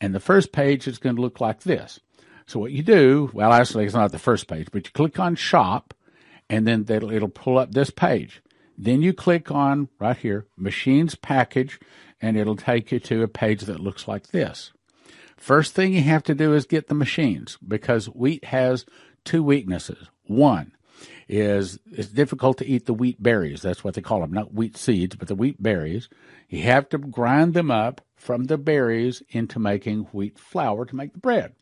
and 0.00 0.14
the 0.14 0.20
first 0.20 0.52
page 0.52 0.86
is 0.86 0.98
going 0.98 1.16
to 1.16 1.22
look 1.22 1.40
like 1.40 1.64
this. 1.64 1.98
So 2.46 2.60
what 2.60 2.70
you 2.70 2.84
do, 2.84 3.32
well, 3.32 3.52
actually, 3.52 3.84
it's 3.84 3.94
not 3.94 4.12
the 4.12 4.20
first 4.20 4.46
page, 4.46 4.68
but 4.70 4.86
you 4.86 4.92
click 4.92 5.18
on 5.18 5.34
shop, 5.34 5.94
and 6.48 6.68
then 6.68 6.86
it'll 6.88 7.28
pull 7.28 7.58
up 7.58 7.72
this 7.72 7.90
page. 7.90 8.40
Then 8.78 9.02
you 9.02 9.12
click 9.12 9.50
on 9.50 9.88
right 9.98 10.16
here, 10.16 10.46
machines 10.56 11.16
package, 11.16 11.80
and 12.20 12.36
it'll 12.36 12.54
take 12.54 12.92
you 12.92 13.00
to 13.00 13.24
a 13.24 13.28
page 13.28 13.62
that 13.62 13.80
looks 13.80 14.06
like 14.06 14.28
this. 14.28 14.70
First 15.42 15.74
thing 15.74 15.92
you 15.92 16.02
have 16.02 16.22
to 16.24 16.36
do 16.36 16.54
is 16.54 16.66
get 16.66 16.86
the 16.86 16.94
machines 16.94 17.58
because 17.66 18.06
wheat 18.06 18.44
has 18.44 18.86
two 19.24 19.42
weaknesses. 19.42 20.08
One, 20.28 20.70
is 21.28 21.80
it's 21.90 22.06
difficult 22.06 22.58
to 22.58 22.64
eat 22.64 22.86
the 22.86 22.94
wheat 22.94 23.20
berries. 23.20 23.60
That's 23.60 23.82
what 23.82 23.94
they 23.94 24.02
call 24.02 24.20
them, 24.20 24.32
not 24.32 24.54
wheat 24.54 24.76
seeds, 24.76 25.16
but 25.16 25.26
the 25.26 25.34
wheat 25.34 25.60
berries. 25.60 26.08
You 26.48 26.62
have 26.62 26.88
to 26.90 26.98
grind 26.98 27.54
them 27.54 27.72
up 27.72 28.02
from 28.14 28.44
the 28.44 28.56
berries 28.56 29.20
into 29.30 29.58
making 29.58 30.04
wheat 30.12 30.38
flour 30.38 30.84
to 30.84 30.94
make 30.94 31.12
the 31.12 31.18
bread. 31.18 31.54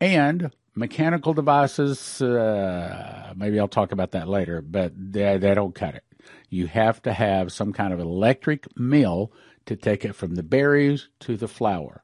And 0.00 0.52
mechanical 0.76 1.34
devices, 1.34 2.22
uh, 2.22 3.32
maybe 3.34 3.58
I'll 3.58 3.66
talk 3.66 3.90
about 3.90 4.12
that 4.12 4.28
later, 4.28 4.62
but 4.62 4.92
they, 4.94 5.38
they 5.38 5.54
don't 5.54 5.74
cut 5.74 5.96
it. 5.96 6.04
You 6.50 6.68
have 6.68 7.02
to 7.02 7.12
have 7.12 7.50
some 7.50 7.72
kind 7.72 7.92
of 7.92 7.98
electric 7.98 8.78
mill 8.78 9.32
to 9.66 9.74
take 9.74 10.04
it 10.04 10.14
from 10.14 10.36
the 10.36 10.44
berries 10.44 11.08
to 11.18 11.36
the 11.36 11.48
flour. 11.48 12.00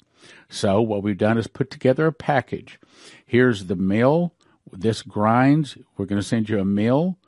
So 0.48 0.80
what 0.80 1.02
we've 1.02 1.18
done 1.18 1.38
is 1.38 1.46
put 1.46 1.70
together 1.70 2.06
a 2.06 2.12
package. 2.12 2.78
Here's 3.26 3.66
the 3.66 3.76
mill 3.76 4.32
this 4.72 5.02
grinds. 5.02 5.76
We're 5.96 6.06
going 6.06 6.20
to 6.20 6.26
send 6.26 6.48
you 6.48 6.60
a 6.60 6.64
mill 6.64 7.18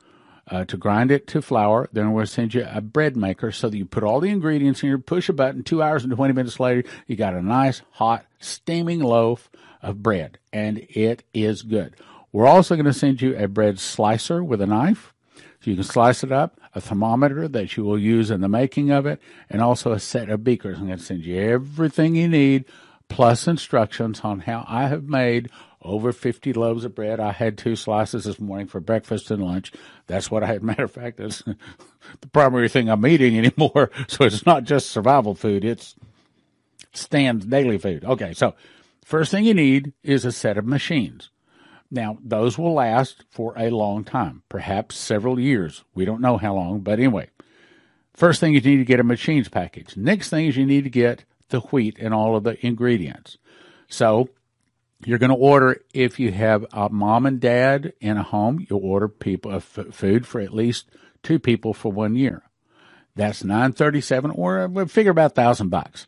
uh, 0.49 0.65
to 0.65 0.77
grind 0.77 1.11
it 1.11 1.27
to 1.27 1.41
flour. 1.41 1.89
Then 1.91 2.11
we're 2.11 2.19
going 2.19 2.25
to 2.25 2.31
send 2.31 2.53
you 2.53 2.67
a 2.69 2.81
bread 2.81 3.15
maker 3.15 3.51
so 3.51 3.69
that 3.69 3.77
you 3.77 3.85
put 3.85 4.03
all 4.03 4.19
the 4.19 4.29
ingredients 4.29 4.83
in 4.83 4.89
here, 4.89 4.97
push 4.97 5.29
a 5.29 5.33
button. 5.33 5.63
Two 5.63 5.81
hours 5.81 6.03
and 6.03 6.13
20 6.13 6.33
minutes 6.33 6.59
later, 6.59 6.83
you 7.07 7.15
got 7.15 7.33
a 7.33 7.41
nice, 7.41 7.81
hot, 7.91 8.25
steaming 8.39 8.99
loaf 8.99 9.49
of 9.81 10.03
bread, 10.03 10.37
and 10.53 10.79
it 10.89 11.23
is 11.33 11.63
good. 11.63 11.95
We're 12.31 12.47
also 12.47 12.75
going 12.75 12.85
to 12.85 12.93
send 12.93 13.21
you 13.21 13.35
a 13.35 13.47
bread 13.47 13.79
slicer 13.79 14.43
with 14.43 14.61
a 14.61 14.67
knife 14.67 15.13
so 15.35 15.69
you 15.69 15.75
can 15.75 15.83
slice 15.83 16.23
it 16.23 16.31
up, 16.31 16.59
a 16.73 16.81
thermometer 16.81 17.47
that 17.47 17.75
you 17.75 17.83
will 17.83 17.99
use 17.99 18.31
in 18.31 18.41
the 18.41 18.49
making 18.49 18.91
of 18.91 19.05
it, 19.05 19.21
and 19.49 19.61
also 19.61 19.91
a 19.91 19.99
set 19.99 20.29
of 20.29 20.43
beakers. 20.43 20.77
I'm 20.77 20.87
going 20.87 20.97
to 20.97 21.03
send 21.03 21.23
you 21.23 21.39
everything 21.39 22.15
you 22.15 22.27
need, 22.27 22.65
plus 23.09 23.47
instructions 23.47 24.21
on 24.21 24.41
how 24.41 24.65
I 24.67 24.87
have 24.87 25.03
made 25.03 25.49
over 25.81 26.11
50 26.11 26.53
loaves 26.53 26.85
of 26.85 26.95
bread. 26.95 27.19
I 27.19 27.31
had 27.31 27.57
two 27.57 27.75
slices 27.75 28.25
this 28.25 28.39
morning 28.39 28.67
for 28.67 28.79
breakfast 28.79 29.31
and 29.31 29.43
lunch. 29.43 29.71
That's 30.07 30.29
what 30.29 30.43
I 30.43 30.47
had. 30.47 30.63
Matter 30.71 30.83
of 30.83 30.91
fact, 30.91 31.17
that's 31.17 31.39
the 31.41 32.27
primary 32.31 32.69
thing 32.69 32.89
I'm 32.89 33.05
eating 33.05 33.37
anymore. 33.37 33.89
So 34.07 34.25
it's 34.25 34.45
not 34.45 34.63
just 34.63 34.91
survival 34.91 35.35
food. 35.35 35.63
It's 35.65 35.95
stand 36.93 37.49
daily 37.49 37.77
food. 37.77 38.03
Okay. 38.03 38.33
So 38.33 38.55
first 39.03 39.31
thing 39.31 39.45
you 39.45 39.53
need 39.53 39.93
is 40.03 40.25
a 40.25 40.31
set 40.31 40.57
of 40.57 40.65
machines. 40.65 41.29
Now, 41.91 42.17
those 42.23 42.57
will 42.57 42.73
last 42.73 43.25
for 43.29 43.53
a 43.57 43.69
long 43.69 44.03
time, 44.03 44.43
perhaps 44.47 44.97
several 44.97 45.39
years. 45.39 45.83
We 45.93 46.05
don't 46.05 46.21
know 46.21 46.37
how 46.37 46.55
long, 46.55 46.79
but 46.79 46.99
anyway. 46.99 47.29
First 48.13 48.39
thing 48.39 48.55
is 48.55 48.65
you 48.65 48.71
need 48.71 48.77
to 48.77 48.85
get 48.85 48.99
a 48.99 49.03
machines 49.03 49.49
package. 49.49 49.97
Next 49.97 50.29
thing 50.29 50.47
is 50.47 50.57
you 50.57 50.65
need 50.65 50.85
to 50.85 50.89
get 50.89 51.25
the 51.49 51.59
wheat 51.59 51.97
and 51.99 52.13
all 52.13 52.35
of 52.35 52.43
the 52.43 52.65
ingredients. 52.65 53.37
So 53.87 54.29
you're 55.05 55.17
going 55.17 55.31
to 55.31 55.35
order 55.35 55.81
if 55.93 56.19
you 56.19 56.31
have 56.31 56.65
a 56.71 56.89
mom 56.89 57.25
and 57.25 57.39
dad 57.39 57.93
in 57.99 58.17
a 58.17 58.23
home 58.23 58.65
you'll 58.69 58.85
order 58.85 59.07
people 59.07 59.53
f- 59.53 59.79
food 59.91 60.27
for 60.27 60.39
at 60.41 60.53
least 60.53 60.89
two 61.23 61.39
people 61.39 61.73
for 61.73 61.91
one 61.91 62.15
year 62.15 62.43
that's 63.15 63.43
937 63.43 64.31
or 64.31 64.69
uh, 64.75 64.85
figure 64.85 65.11
about 65.11 65.35
thousand 65.35 65.69
bucks 65.69 66.05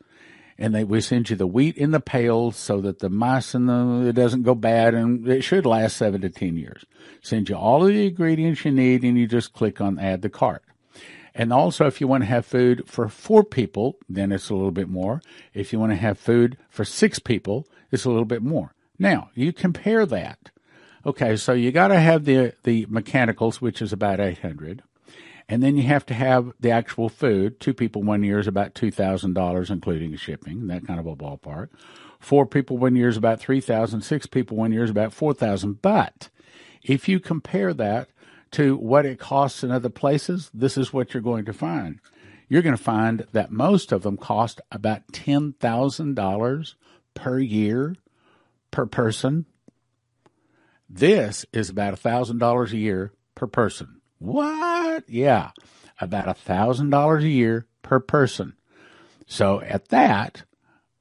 and 0.63 0.73
they 0.73 0.83
we 0.83 1.01
send 1.01 1.29
you 1.29 1.35
the 1.35 1.47
wheat 1.47 1.77
in 1.77 1.91
the 1.91 1.99
pails 1.99 2.55
so 2.55 2.79
that 2.81 2.99
the 2.99 3.09
mice 3.09 3.53
and 3.53 3.67
the 3.67 4.07
it 4.07 4.13
doesn't 4.13 4.43
go 4.43 4.55
bad 4.55 4.93
and 4.95 5.27
it 5.27 5.43
should 5.43 5.65
last 5.65 5.97
seven 5.97 6.21
to 6.21 6.29
ten 6.29 6.55
years 6.57 6.85
send 7.21 7.49
you 7.49 7.55
all 7.55 7.81
of 7.83 7.89
the 7.89 8.07
ingredients 8.07 8.63
you 8.65 8.71
need 8.71 9.03
and 9.03 9.17
you 9.17 9.27
just 9.27 9.53
click 9.53 9.81
on 9.81 9.99
add 9.99 10.21
the 10.21 10.29
cart 10.29 10.63
And 11.35 11.51
also, 11.51 11.87
if 11.87 11.99
you 11.99 12.07
want 12.07 12.23
to 12.23 12.27
have 12.29 12.45
food 12.45 12.83
for 12.87 13.09
four 13.09 13.43
people, 13.43 13.97
then 14.07 14.31
it's 14.31 14.49
a 14.51 14.55
little 14.55 14.71
bit 14.71 14.87
more. 14.87 15.21
If 15.53 15.73
you 15.73 15.79
want 15.79 15.91
to 15.91 15.97
have 15.97 16.19
food 16.19 16.57
for 16.69 16.85
six 16.85 17.19
people, 17.19 17.67
it's 17.91 18.05
a 18.05 18.09
little 18.09 18.25
bit 18.25 18.43
more. 18.43 18.75
Now, 18.99 19.31
you 19.33 19.51
compare 19.51 20.05
that. 20.05 20.51
Okay, 21.05 21.35
so 21.35 21.53
you 21.53 21.71
got 21.71 21.89
to 21.89 21.99
have 21.99 22.25
the 22.25 22.53
the 22.63 22.85
mechanicals, 22.89 23.61
which 23.61 23.81
is 23.81 23.91
about 23.91 24.19
800. 24.19 24.83
And 25.49 25.61
then 25.61 25.75
you 25.75 25.83
have 25.83 26.05
to 26.07 26.13
have 26.13 26.53
the 26.59 26.71
actual 26.71 27.09
food. 27.09 27.59
Two 27.59 27.73
people 27.73 28.01
one 28.01 28.23
year 28.23 28.39
is 28.39 28.47
about 28.47 28.73
$2,000, 28.75 29.69
including 29.69 30.15
shipping, 30.15 30.67
that 30.67 30.87
kind 30.87 30.99
of 30.99 31.05
a 31.05 31.15
ballpark. 31.15 31.69
Four 32.19 32.45
people 32.45 32.77
one 32.77 32.95
year 32.95 33.09
is 33.09 33.17
about 33.17 33.41
3000 33.41 34.01
Six 34.01 34.25
people 34.27 34.55
one 34.55 34.71
year 34.71 34.83
is 34.83 34.89
about 34.89 35.11
4000 35.13 35.81
But 35.81 36.29
if 36.81 37.09
you 37.09 37.19
compare 37.19 37.73
that 37.73 38.09
to 38.51 38.77
what 38.77 39.05
it 39.05 39.19
costs 39.19 39.63
in 39.63 39.71
other 39.71 39.89
places, 39.89 40.49
this 40.53 40.77
is 40.77 40.93
what 40.93 41.13
you're 41.13 41.23
going 41.23 41.45
to 41.45 41.53
find. 41.53 41.99
You're 42.47 42.61
going 42.61 42.77
to 42.77 42.81
find 42.81 43.25
that 43.31 43.51
most 43.51 43.91
of 43.91 44.03
them 44.03 44.15
cost 44.15 44.61
about 44.71 45.07
$10,000 45.11 46.75
per 47.13 47.39
year 47.39 47.95
per 48.71 48.85
person. 48.85 49.45
This 50.89 51.45
is 51.51 51.69
about 51.69 51.99
$1,000 51.99 52.71
a 52.71 52.77
year 52.77 53.11
per 53.35 53.47
person. 53.47 54.01
What? 54.23 55.03
Yeah, 55.09 55.51
about 55.99 56.29
a 56.29 56.33
$1,000 56.33 57.23
a 57.23 57.27
year 57.27 57.67
per 57.81 57.99
person. 57.99 58.53
So 59.27 59.59
at 59.59 59.89
that, 59.89 60.43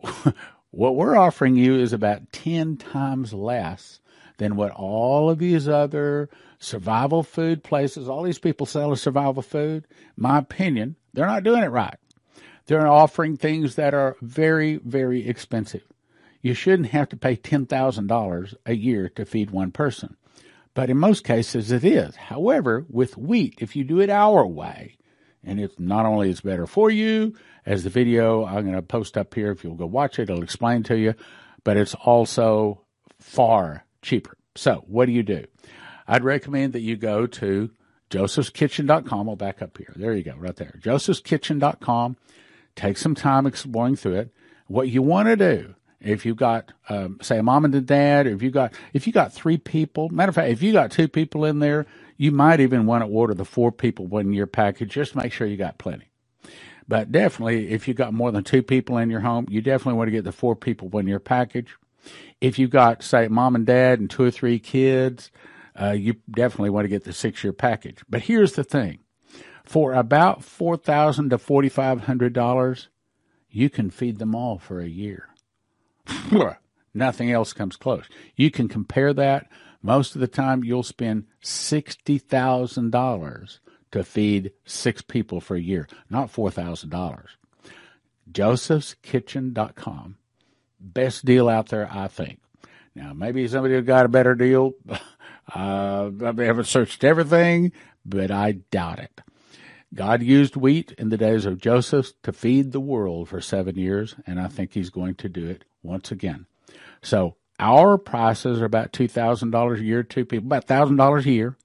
what 0.72 0.96
we're 0.96 1.16
offering 1.16 1.54
you 1.54 1.78
is 1.78 1.92
about 1.92 2.32
10 2.32 2.78
times 2.78 3.32
less 3.32 4.00
than 4.38 4.56
what 4.56 4.72
all 4.72 5.30
of 5.30 5.38
these 5.38 5.68
other 5.68 6.30
survival 6.58 7.22
food 7.22 7.62
places, 7.62 8.08
all 8.08 8.24
these 8.24 8.40
people 8.40 8.66
selling 8.66 8.96
survival 8.96 9.42
food, 9.42 9.86
my 10.16 10.38
opinion, 10.38 10.96
they're 11.12 11.24
not 11.24 11.44
doing 11.44 11.62
it 11.62 11.68
right. 11.68 11.98
They're 12.66 12.88
offering 12.88 13.36
things 13.36 13.76
that 13.76 13.94
are 13.94 14.16
very, 14.20 14.78
very 14.78 15.28
expensive. 15.28 15.84
You 16.40 16.54
shouldn't 16.54 16.88
have 16.88 17.08
to 17.10 17.16
pay 17.16 17.36
$10,000 17.36 18.54
a 18.66 18.74
year 18.74 19.08
to 19.10 19.24
feed 19.24 19.52
one 19.52 19.70
person. 19.70 20.16
But 20.74 20.90
in 20.90 20.96
most 20.98 21.24
cases 21.24 21.70
it 21.70 21.84
is. 21.84 22.16
However, 22.16 22.86
with 22.88 23.16
wheat, 23.16 23.56
if 23.58 23.76
you 23.76 23.84
do 23.84 24.00
it 24.00 24.10
our 24.10 24.46
way, 24.46 24.96
and 25.44 25.60
it's 25.60 25.78
not 25.78 26.06
only 26.06 26.30
is 26.30 26.40
better 26.40 26.66
for 26.66 26.90
you, 26.90 27.34
as 27.66 27.84
the 27.84 27.90
video 27.90 28.44
I'm 28.44 28.64
going 28.64 28.74
to 28.74 28.82
post 28.82 29.18
up 29.18 29.34
here, 29.34 29.50
if 29.50 29.64
you'll 29.64 29.74
go 29.74 29.86
watch 29.86 30.18
it, 30.18 30.30
it'll 30.30 30.42
explain 30.42 30.82
to 30.84 30.96
you, 30.96 31.14
but 31.64 31.76
it's 31.76 31.94
also 31.94 32.80
far 33.20 33.84
cheaper. 34.00 34.36
So 34.54 34.84
what 34.86 35.06
do 35.06 35.12
you 35.12 35.22
do? 35.22 35.44
I'd 36.06 36.24
recommend 36.24 36.72
that 36.72 36.80
you 36.80 36.96
go 36.96 37.26
to 37.26 37.70
josephskitchen.com. 38.10 39.28
I'll 39.28 39.36
back 39.36 39.62
up 39.62 39.78
here. 39.78 39.92
There 39.96 40.14
you 40.14 40.22
go, 40.22 40.34
right 40.36 40.56
there. 40.56 40.78
josephskitchen.com. 40.82 42.16
Take 42.76 42.96
some 42.96 43.14
time 43.14 43.46
exploring 43.46 43.96
through 43.96 44.16
it. 44.16 44.34
What 44.66 44.88
you 44.88 45.02
want 45.02 45.28
to 45.28 45.36
do, 45.36 45.74
if 46.04 46.26
you've 46.26 46.36
got, 46.38 46.72
um, 46.88 47.18
say, 47.22 47.38
a 47.38 47.42
mom 47.42 47.64
and 47.64 47.74
a 47.74 47.80
dad, 47.82 48.26
or 48.26 48.30
if 48.34 48.42
you 48.42 48.50
got, 48.50 48.74
if 48.94 49.06
you 49.06 49.12
got 49.12 49.32
three 49.32 49.58
people, 49.58 50.08
matter 50.10 50.30
of 50.30 50.36
fact, 50.36 50.50
if 50.50 50.62
you 50.62 50.72
got 50.72 50.90
two 50.92 51.08
people 51.08 51.44
in 51.46 51.60
there, 51.60 51.86
you 52.18 52.32
might 52.32 52.60
even 52.60 52.86
want 52.86 53.04
to 53.04 53.10
order 53.10 53.34
the 53.34 53.44
four 53.46 53.72
people 53.72 54.06
one 54.06 54.32
year 54.32 54.46
package. 54.46 54.90
Just 54.92 55.16
make 55.16 55.32
sure 55.32 55.46
you 55.46 55.56
got 55.58 55.78
plenty. 55.78 56.10
But 56.88 57.12
definitely, 57.12 57.70
if 57.70 57.88
you 57.88 57.94
got 57.94 58.14
more 58.14 58.32
than 58.32 58.44
two 58.44 58.62
people 58.62 58.98
in 58.98 59.10
your 59.10 59.20
home, 59.20 59.46
you 59.50 59.62
definitely 59.62 59.98
want 59.98 60.08
to 60.08 60.12
get 60.12 60.24
the 60.24 60.32
four 60.32 60.56
people 60.56 60.88
one 60.88 61.06
year 61.08 61.20
package. 61.20 61.74
If 62.40 62.58
you've 62.58 62.70
got, 62.70 63.02
say, 63.02 63.28
mom 63.28 63.56
and 63.56 63.66
dad 63.66 64.00
and 64.00 64.10
two 64.10 64.24
or 64.24 64.30
three 64.32 64.58
kids, 64.60 65.30
uh, 65.80 65.92
you 65.92 66.16
definitely 66.30 66.70
want 66.70 66.84
to 66.84 66.90
get 66.90 67.04
the 67.04 67.12
six 67.12 67.44
year 67.44 67.52
package. 67.54 67.98
But 68.10 68.22
here's 68.22 68.54
the 68.54 68.64
thing 68.64 69.00
for 69.64 69.94
about 69.94 70.44
four 70.44 70.76
thousand 70.76 71.30
to 71.30 71.38
forty 71.38 71.68
five 71.70 72.02
hundred 72.02 72.32
dollars, 72.34 72.88
you 73.50 73.70
can 73.70 73.90
feed 73.90 74.18
them 74.18 74.34
all 74.34 74.58
for 74.58 74.80
a 74.80 74.88
year. 74.88 75.28
Nothing 76.94 77.30
else 77.30 77.52
comes 77.52 77.76
close. 77.76 78.04
You 78.36 78.50
can 78.50 78.68
compare 78.68 79.12
that. 79.14 79.50
Most 79.82 80.14
of 80.14 80.20
the 80.20 80.28
time, 80.28 80.62
you'll 80.62 80.82
spend 80.82 81.26
sixty 81.40 82.18
thousand 82.18 82.90
dollars 82.90 83.60
to 83.90 84.04
feed 84.04 84.52
six 84.64 85.02
people 85.02 85.40
for 85.40 85.56
a 85.56 85.60
year, 85.60 85.88
not 86.10 86.30
four 86.30 86.50
thousand 86.50 86.90
dollars. 86.90 87.30
Joseph'sKitchen.com, 88.30 90.16
best 90.80 91.24
deal 91.24 91.48
out 91.48 91.68
there, 91.68 91.88
I 91.92 92.08
think. 92.08 92.40
Now, 92.94 93.12
maybe 93.12 93.46
somebody 93.48 93.80
got 93.82 94.06
a 94.06 94.08
better 94.08 94.34
deal. 94.34 94.74
Uh, 95.54 96.10
I 96.22 96.44
haven't 96.44 96.66
searched 96.66 97.02
everything, 97.02 97.72
but 98.06 98.30
I 98.30 98.52
doubt 98.52 99.00
it. 99.00 99.20
God 99.94 100.22
used 100.22 100.56
wheat 100.56 100.92
in 100.96 101.10
the 101.10 101.18
days 101.18 101.44
of 101.44 101.58
Joseph 101.58 102.12
to 102.22 102.32
feed 102.32 102.72
the 102.72 102.80
world 102.80 103.28
for 103.28 103.40
seven 103.40 103.76
years, 103.76 104.14
and 104.26 104.40
I 104.40 104.48
think 104.48 104.72
he's 104.72 104.90
going 104.90 105.16
to 105.16 105.28
do 105.28 105.46
it 105.46 105.64
once 105.82 106.10
again. 106.10 106.46
So 107.02 107.36
our 107.58 107.98
prices 107.98 108.60
are 108.60 108.64
about 108.64 108.92
$2,000 108.92 109.78
a 109.78 109.82
year, 109.82 110.02
two 110.02 110.24
people, 110.24 110.46
about 110.46 110.66
$1,000 110.66 111.24
a 111.24 111.30
year 111.30 111.56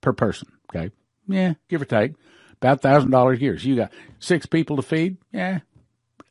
per 0.00 0.12
person. 0.12 0.48
Okay. 0.70 0.90
Yeah, 1.28 1.54
give 1.68 1.82
or 1.82 1.86
take. 1.86 2.14
About 2.62 2.80
$1,000 2.80 3.36
a 3.36 3.40
year. 3.40 3.58
So 3.58 3.68
you 3.68 3.76
got 3.76 3.92
six 4.18 4.46
people 4.46 4.76
to 4.76 4.82
feed. 4.82 5.18
Yeah, 5.32 5.60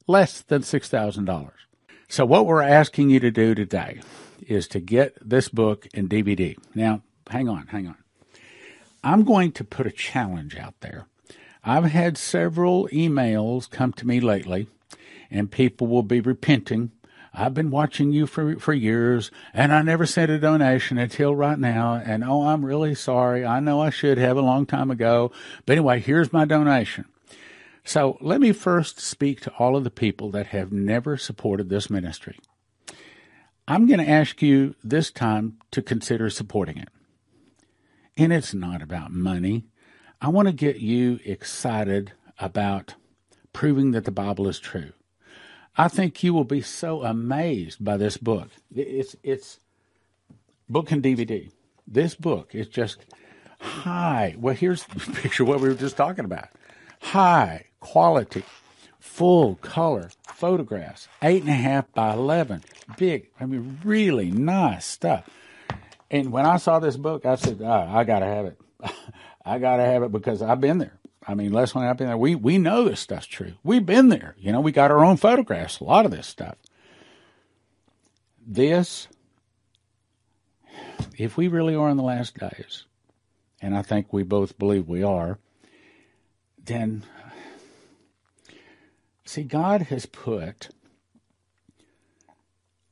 less 0.07 0.41
than 0.41 0.61
$6,000. 0.61 1.51
So 2.07 2.25
what 2.25 2.45
we're 2.45 2.61
asking 2.61 3.09
you 3.09 3.19
to 3.19 3.31
do 3.31 3.55
today 3.55 4.01
is 4.47 4.67
to 4.69 4.79
get 4.79 5.17
this 5.21 5.49
book 5.49 5.87
and 5.93 6.09
DVD. 6.09 6.55
Now, 6.73 7.01
hang 7.29 7.49
on, 7.49 7.67
hang 7.67 7.87
on. 7.87 7.97
I'm 9.03 9.23
going 9.23 9.51
to 9.53 9.63
put 9.63 9.85
a 9.85 9.91
challenge 9.91 10.55
out 10.55 10.75
there. 10.81 11.07
I've 11.67 11.85
had 11.85 12.15
several 12.15 12.87
emails 12.89 13.67
come 13.67 13.91
to 13.93 14.05
me 14.05 14.19
lately, 14.19 14.67
and 15.31 15.49
people 15.49 15.87
will 15.87 16.03
be 16.03 16.21
repenting. 16.21 16.91
I've 17.33 17.55
been 17.55 17.71
watching 17.71 18.11
you 18.11 18.27
for, 18.27 18.59
for 18.59 18.71
years, 18.71 19.31
and 19.51 19.73
I 19.73 19.81
never 19.81 20.05
sent 20.05 20.29
a 20.29 20.37
donation 20.37 20.99
until 20.99 21.33
right 21.33 21.57
now. 21.57 21.95
And 21.95 22.23
oh, 22.23 22.43
I'm 22.43 22.63
really 22.63 22.93
sorry. 22.93 23.43
I 23.43 23.59
know 23.59 23.81
I 23.81 23.89
should 23.89 24.19
have 24.19 24.37
a 24.37 24.41
long 24.41 24.67
time 24.67 24.91
ago. 24.91 25.31
But 25.65 25.73
anyway, 25.73 25.99
here's 25.99 26.31
my 26.31 26.45
donation. 26.45 27.05
So 27.83 28.17
let 28.21 28.39
me 28.41 28.51
first 28.51 28.99
speak 28.99 29.41
to 29.41 29.53
all 29.57 29.75
of 29.75 29.83
the 29.83 29.91
people 29.91 30.29
that 30.31 30.47
have 30.47 30.71
never 30.71 31.17
supported 31.17 31.69
this 31.69 31.89
ministry. 31.89 32.37
I'm 33.67 33.87
going 33.87 33.99
to 33.99 34.09
ask 34.09 34.41
you 34.43 34.75
this 34.83 35.09
time 35.09 35.57
to 35.71 35.81
consider 35.81 36.29
supporting 36.29 36.77
it. 36.77 36.89
And 38.15 38.31
it's 38.31 38.53
not 38.53 38.83
about 38.83 39.11
money. 39.11 39.65
I 40.25 40.29
want 40.29 40.47
to 40.47 40.53
get 40.53 40.77
you 40.77 41.19
excited 41.23 42.13
about 42.39 42.95
proving 43.53 43.91
that 43.91 44.05
the 44.05 44.11
Bible 44.11 44.47
is 44.47 44.59
true. 44.59 44.91
I 45.77 45.87
think 45.87 46.23
you 46.23 46.33
will 46.33 46.45
be 46.45 46.61
so 46.61 47.03
amazed 47.03 47.85
by 47.85 47.97
this 47.97 48.17
book. 48.17 48.49
It's 48.75 49.15
it's 49.21 49.59
book 50.67 50.91
and 50.91 51.03
DVD. 51.03 51.51
This 51.85 52.15
book 52.15 52.55
is 52.55 52.67
just 52.67 53.05
high. 53.59 54.35
Well, 54.39 54.55
here's 54.55 54.85
the 54.85 54.99
picture 55.21 55.43
of 55.43 55.49
what 55.49 55.59
we 55.59 55.69
were 55.69 55.75
just 55.75 55.95
talking 55.95 56.25
about. 56.25 56.47
High 57.01 57.65
quality 57.79 58.41
full 58.99 59.57
color 59.57 60.09
photographs, 60.23 61.07
eight 61.21 61.43
and 61.43 61.51
a 61.51 61.53
half 61.53 61.91
by 61.93 62.13
11, 62.15 62.63
big. 62.97 63.29
I 63.39 63.45
mean, 63.45 63.77
really 63.83 64.31
nice 64.31 64.87
stuff. 64.87 65.29
And 66.09 66.31
when 66.31 66.47
I 66.47 66.57
saw 66.57 66.79
this 66.79 66.97
book, 66.97 67.27
I 67.27 67.35
said, 67.35 67.61
oh, 67.61 67.87
I 67.91 68.03
got 68.05 68.19
to 68.21 68.25
have 68.25 68.45
it. 68.47 68.59
I 69.45 69.59
got 69.59 69.77
to 69.77 69.83
have 69.83 70.03
it 70.03 70.11
because 70.11 70.41
I've 70.41 70.61
been 70.61 70.79
there. 70.79 70.97
I 71.27 71.33
mean, 71.33 71.51
Leslie 71.51 71.85
I've 71.85 71.97
been 71.97 72.07
there. 72.07 72.17
We, 72.17 72.35
we 72.35 72.57
know 72.57 72.83
this 72.83 72.99
stuff's 72.99 73.27
true. 73.27 73.53
We've 73.63 73.85
been 73.85 74.09
there. 74.09 74.35
You 74.37 74.51
know, 74.51 74.61
we 74.61 74.71
got 74.71 74.91
our 74.91 75.03
own 75.03 75.17
photographs, 75.17 75.79
a 75.79 75.83
lot 75.83 76.05
of 76.05 76.11
this 76.11 76.27
stuff. 76.27 76.55
This, 78.45 79.07
if 81.17 81.35
we 81.37 81.47
really 81.47 81.75
are 81.75 81.89
in 81.89 81.97
the 81.97 82.03
last 82.03 82.37
days, 82.37 82.85
and 83.61 83.75
I 83.75 83.81
think 83.81 84.13
we 84.13 84.23
both 84.23 84.59
believe 84.59 84.87
we 84.87 85.01
are, 85.01 85.39
then 86.63 87.03
See, 89.25 89.43
God 89.43 89.83
has 89.83 90.05
put 90.05 90.69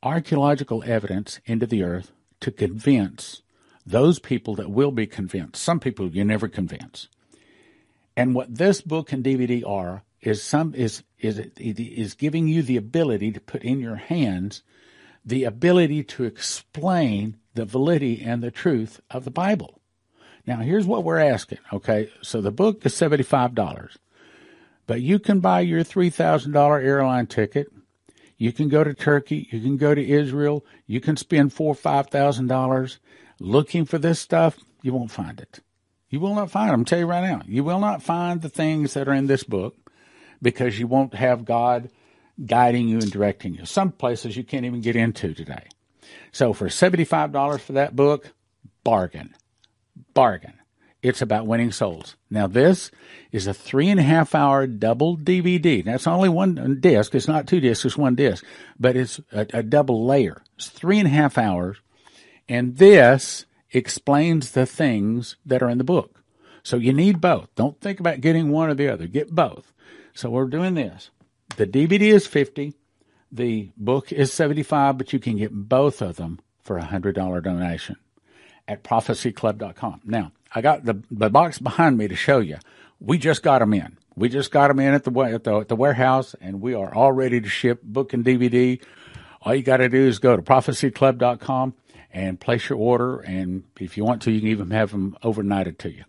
archaeological 0.02 0.84
evidence 0.84 1.40
into 1.46 1.68
the 1.68 1.84
earth 1.84 2.12
to 2.40 2.52
convince 2.52 3.43
those 3.86 4.20
people 4.20 4.56
that 4.56 4.72
will 4.72 4.92
be 4.92 5.08
convinced. 5.08 5.62
Some 5.62 5.80
people 5.80 6.08
you 6.10 6.24
never 6.24 6.48
convince. 6.48 7.08
And 8.16 8.36
what 8.36 8.56
this 8.56 8.82
book 8.82 9.12
and 9.12 9.24
DVD 9.24 9.68
are 9.68 10.04
is 10.22 10.44
some 10.44 10.74
is 10.76 11.04
is 11.20 11.40
is 11.58 12.14
giving 12.14 12.48
you 12.48 12.62
the 12.62 12.78
ability 12.78 13.32
to 13.32 13.40
put 13.40 13.64
in 13.64 13.80
your 13.80 13.96
hands 13.96 14.64
the 15.26 15.46
ability 15.46 16.04
to 16.04 16.26
explain 16.26 17.38
the 17.54 17.66
validity 17.66 18.22
and 18.22 18.44
the 18.44 18.52
truth 18.52 19.00
of 19.10 19.24
the 19.24 19.32
Bible. 19.32 19.80
Now, 20.46 20.58
here's 20.58 20.86
what 20.86 21.06
we're 21.06 21.20
asking. 21.20 21.60
Okay, 21.72 22.10
so 22.22 22.42
the 22.42 22.52
book 22.52 22.86
is 22.86 22.94
seventy 22.94 23.24
five 23.24 23.56
dollars. 23.56 23.98
But 24.86 25.02
you 25.02 25.18
can 25.20 25.40
buy 25.40 25.62
your 25.62 25.84
$3,000 25.84 26.84
airline 26.84 27.28
ticket. 27.28 27.72
You 28.38 28.52
can 28.52 28.68
go 28.68 28.84
to 28.84 28.94
Turkey. 28.94 29.48
You 29.50 29.62
can 29.62 29.78
go 29.78 29.96
to 29.96 30.06
Israel. 30.06 30.66
You 30.86 31.00
can 31.00 31.16
spend 31.16 31.54
four 31.54 31.72
or 31.72 31.76
five 31.76 32.08
thousand 32.08 32.48
dollars 32.48 33.00
looking 33.44 33.86
for 33.86 33.98
this 33.98 34.20
stuff. 34.20 34.58
You 34.82 34.94
won't 34.94 35.12
find 35.12 35.40
it. 35.40 35.60
You 36.10 36.20
will 36.20 36.36
not 36.36 36.52
find 36.52 36.70
them. 36.70 36.82
I'm 36.82 36.86
tell 36.86 37.00
you 37.00 37.06
right 37.06 37.28
now. 37.28 37.42
You 37.46 37.64
will 37.64 37.80
not 37.80 38.04
find 38.04 38.42
the 38.42 38.50
things 38.50 38.94
that 38.94 39.08
are 39.08 39.14
in 39.14 39.28
this 39.28 39.44
book 39.44 39.76
because 40.42 40.80
you 40.80 40.88
won't 40.88 41.16
have 41.16 41.46
God 41.46 41.90
guiding 42.44 42.88
you 42.88 42.98
and 42.98 43.12
directing 43.12 43.56
you. 43.56 43.66
Some 43.66 43.92
places 43.92 44.38
you 44.38 44.44
can't 44.44 44.66
even 44.66 44.82
get 44.82 44.96
into 44.96 45.34
today. 45.34 45.68
So 46.32 46.54
for 46.54 46.68
$75 46.68 47.60
for 47.60 47.74
that 47.74 47.96
book, 47.96 48.32
bargain. 48.84 49.36
Bargain. 50.14 50.54
It's 51.02 51.22
about 51.22 51.48
winning 51.48 51.72
souls. 51.72 52.16
Now 52.30 52.48
this 52.48 52.90
is 53.32 53.46
a 53.46 53.54
three 53.54 53.90
and 53.90 54.00
a 54.00 54.04
half 54.04 54.34
hour 54.34 54.66
double 54.66 55.18
DVD. 55.18 55.84
That's 55.84 56.08
only 56.08 56.30
one 56.30 56.78
disc. 56.80 57.14
It's 57.14 57.28
not 57.28 57.46
two 57.46 57.60
discs. 57.60 57.84
It's 57.84 57.98
one 57.98 58.16
disc, 58.16 58.46
but 58.80 58.96
it's 58.96 59.20
a, 59.34 59.46
a 59.54 59.64
double 59.64 60.06
layer. 60.06 60.42
It's 60.56 60.70
three 60.70 61.00
and 61.00 61.08
a 61.08 61.12
half 61.12 61.38
hours. 61.38 61.78
And 62.48 62.78
this 62.78 63.46
explains 63.72 64.52
the 64.52 64.66
things 64.66 65.36
that 65.46 65.62
are 65.64 65.70
in 65.70 65.78
the 65.78 65.84
book. 65.84 66.24
So 66.64 66.78
you 66.78 66.94
need 66.94 67.20
both. 67.20 67.54
Don't 67.56 67.80
think 67.82 68.00
about 68.00 68.22
getting 68.22 68.50
one 68.50 68.70
or 68.70 68.74
the 68.74 68.88
other. 68.88 69.08
Get 69.08 69.34
both. 69.34 69.74
So 70.14 70.30
we're 70.30 70.46
doing 70.46 70.76
this. 70.76 71.10
The 71.58 71.68
DVD 71.68 72.14
is 72.14 72.28
50. 72.28 72.74
The 73.32 73.72
book 73.76 74.12
is 74.12 74.32
75, 74.32 74.98
but 74.98 75.12
you 75.12 75.20
can 75.20 75.38
get 75.38 75.52
both 75.52 76.02
of 76.02 76.16
them 76.16 76.40
for 76.62 76.78
a 76.78 76.84
$100 76.84 77.44
donation 77.44 77.98
at 78.68 78.84
prophecyclub.com. 78.84 80.02
Now, 80.06 80.32
I 80.54 80.62
got 80.62 80.86
the, 80.86 81.02
the 81.12 81.30
box 81.30 81.60
behind 81.60 81.98
me 81.98 82.08
to 82.08 82.16
show 82.16 82.40
you. 82.40 82.58
We 83.00 83.18
just 83.18 83.44
got 83.44 83.60
them 83.60 83.74
in. 83.74 83.98
We 84.16 84.30
just 84.30 84.52
got 84.52 84.68
them 84.68 84.80
in 84.80 84.94
at 84.94 85.04
the, 85.04 85.12
at 85.22 85.44
the, 85.44 85.58
at 85.58 85.68
the 85.68 85.76
warehouse 85.76 86.36
and 86.40 86.62
we 86.62 86.76
are 86.76 86.94
all 86.94 87.12
ready 87.12 87.42
to 87.42 87.50
ship 87.50 87.82
book 87.82 88.14
and 88.14 88.24
DVD. 88.24 88.82
All 89.42 89.56
you 89.56 89.64
got 89.64 89.78
to 89.78 89.90
do 89.90 90.08
is 90.08 90.20
go 90.20 90.36
to 90.36 90.42
prophecyclub.com 90.42 91.74
and 92.14 92.40
place 92.40 92.70
your 92.70 92.80
order. 92.80 93.20
And 93.20 93.64
if 93.80 93.98
you 93.98 94.06
want 94.06 94.22
to, 94.24 94.32
you 94.32 94.40
can 94.40 94.50
even 94.50 94.72
have 94.72 94.92
them 94.92 95.18
overnighted 95.24 95.78
to 95.80 95.92
you. 95.92 96.04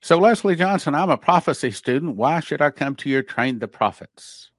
So, 0.00 0.18
Leslie 0.18 0.56
Johnson, 0.56 0.96
I'm 0.96 1.10
a 1.10 1.16
prophecy 1.16 1.70
student. 1.70 2.16
Why 2.16 2.40
should 2.40 2.60
I 2.60 2.70
come 2.70 2.96
to 2.96 3.08
your 3.08 3.22
Train 3.22 3.60
the 3.60 3.68
Prophets? 3.68 4.50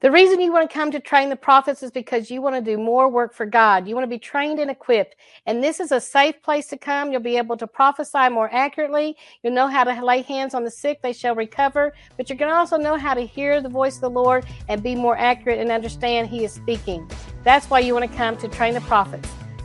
The 0.00 0.10
reason 0.10 0.40
you 0.40 0.50
want 0.50 0.70
to 0.70 0.74
come 0.74 0.90
to 0.92 1.00
train 1.00 1.28
the 1.28 1.36
prophets 1.36 1.82
is 1.82 1.90
because 1.90 2.30
you 2.30 2.40
want 2.40 2.56
to 2.56 2.62
do 2.62 2.78
more 2.78 3.10
work 3.10 3.34
for 3.34 3.44
God. 3.44 3.86
You 3.86 3.94
want 3.94 4.04
to 4.04 4.08
be 4.08 4.18
trained 4.18 4.58
and 4.58 4.70
equipped. 4.70 5.14
And 5.44 5.62
this 5.62 5.78
is 5.78 5.92
a 5.92 6.00
safe 6.00 6.40
place 6.40 6.68
to 6.68 6.78
come. 6.78 7.12
You'll 7.12 7.20
be 7.20 7.36
able 7.36 7.58
to 7.58 7.66
prophesy 7.66 8.30
more 8.30 8.48
accurately. 8.50 9.14
You'll 9.42 9.52
know 9.52 9.66
how 9.66 9.84
to 9.84 10.02
lay 10.02 10.22
hands 10.22 10.54
on 10.54 10.64
the 10.64 10.70
sick, 10.70 11.02
they 11.02 11.12
shall 11.12 11.34
recover. 11.34 11.92
But 12.16 12.30
you're 12.30 12.38
going 12.38 12.50
to 12.50 12.56
also 12.56 12.78
know 12.78 12.96
how 12.96 13.12
to 13.12 13.26
hear 13.26 13.60
the 13.60 13.68
voice 13.68 13.96
of 13.96 14.00
the 14.00 14.08
Lord 14.08 14.46
and 14.68 14.82
be 14.82 14.94
more 14.94 15.18
accurate 15.18 15.58
and 15.58 15.70
understand 15.70 16.28
He 16.28 16.44
is 16.44 16.52
speaking. 16.54 17.06
That's 17.44 17.68
why 17.68 17.80
you 17.80 17.92
want 17.92 18.10
to 18.10 18.16
come 18.16 18.38
to 18.38 18.48
train 18.48 18.72
the 18.72 18.80
prophets. 18.80 19.28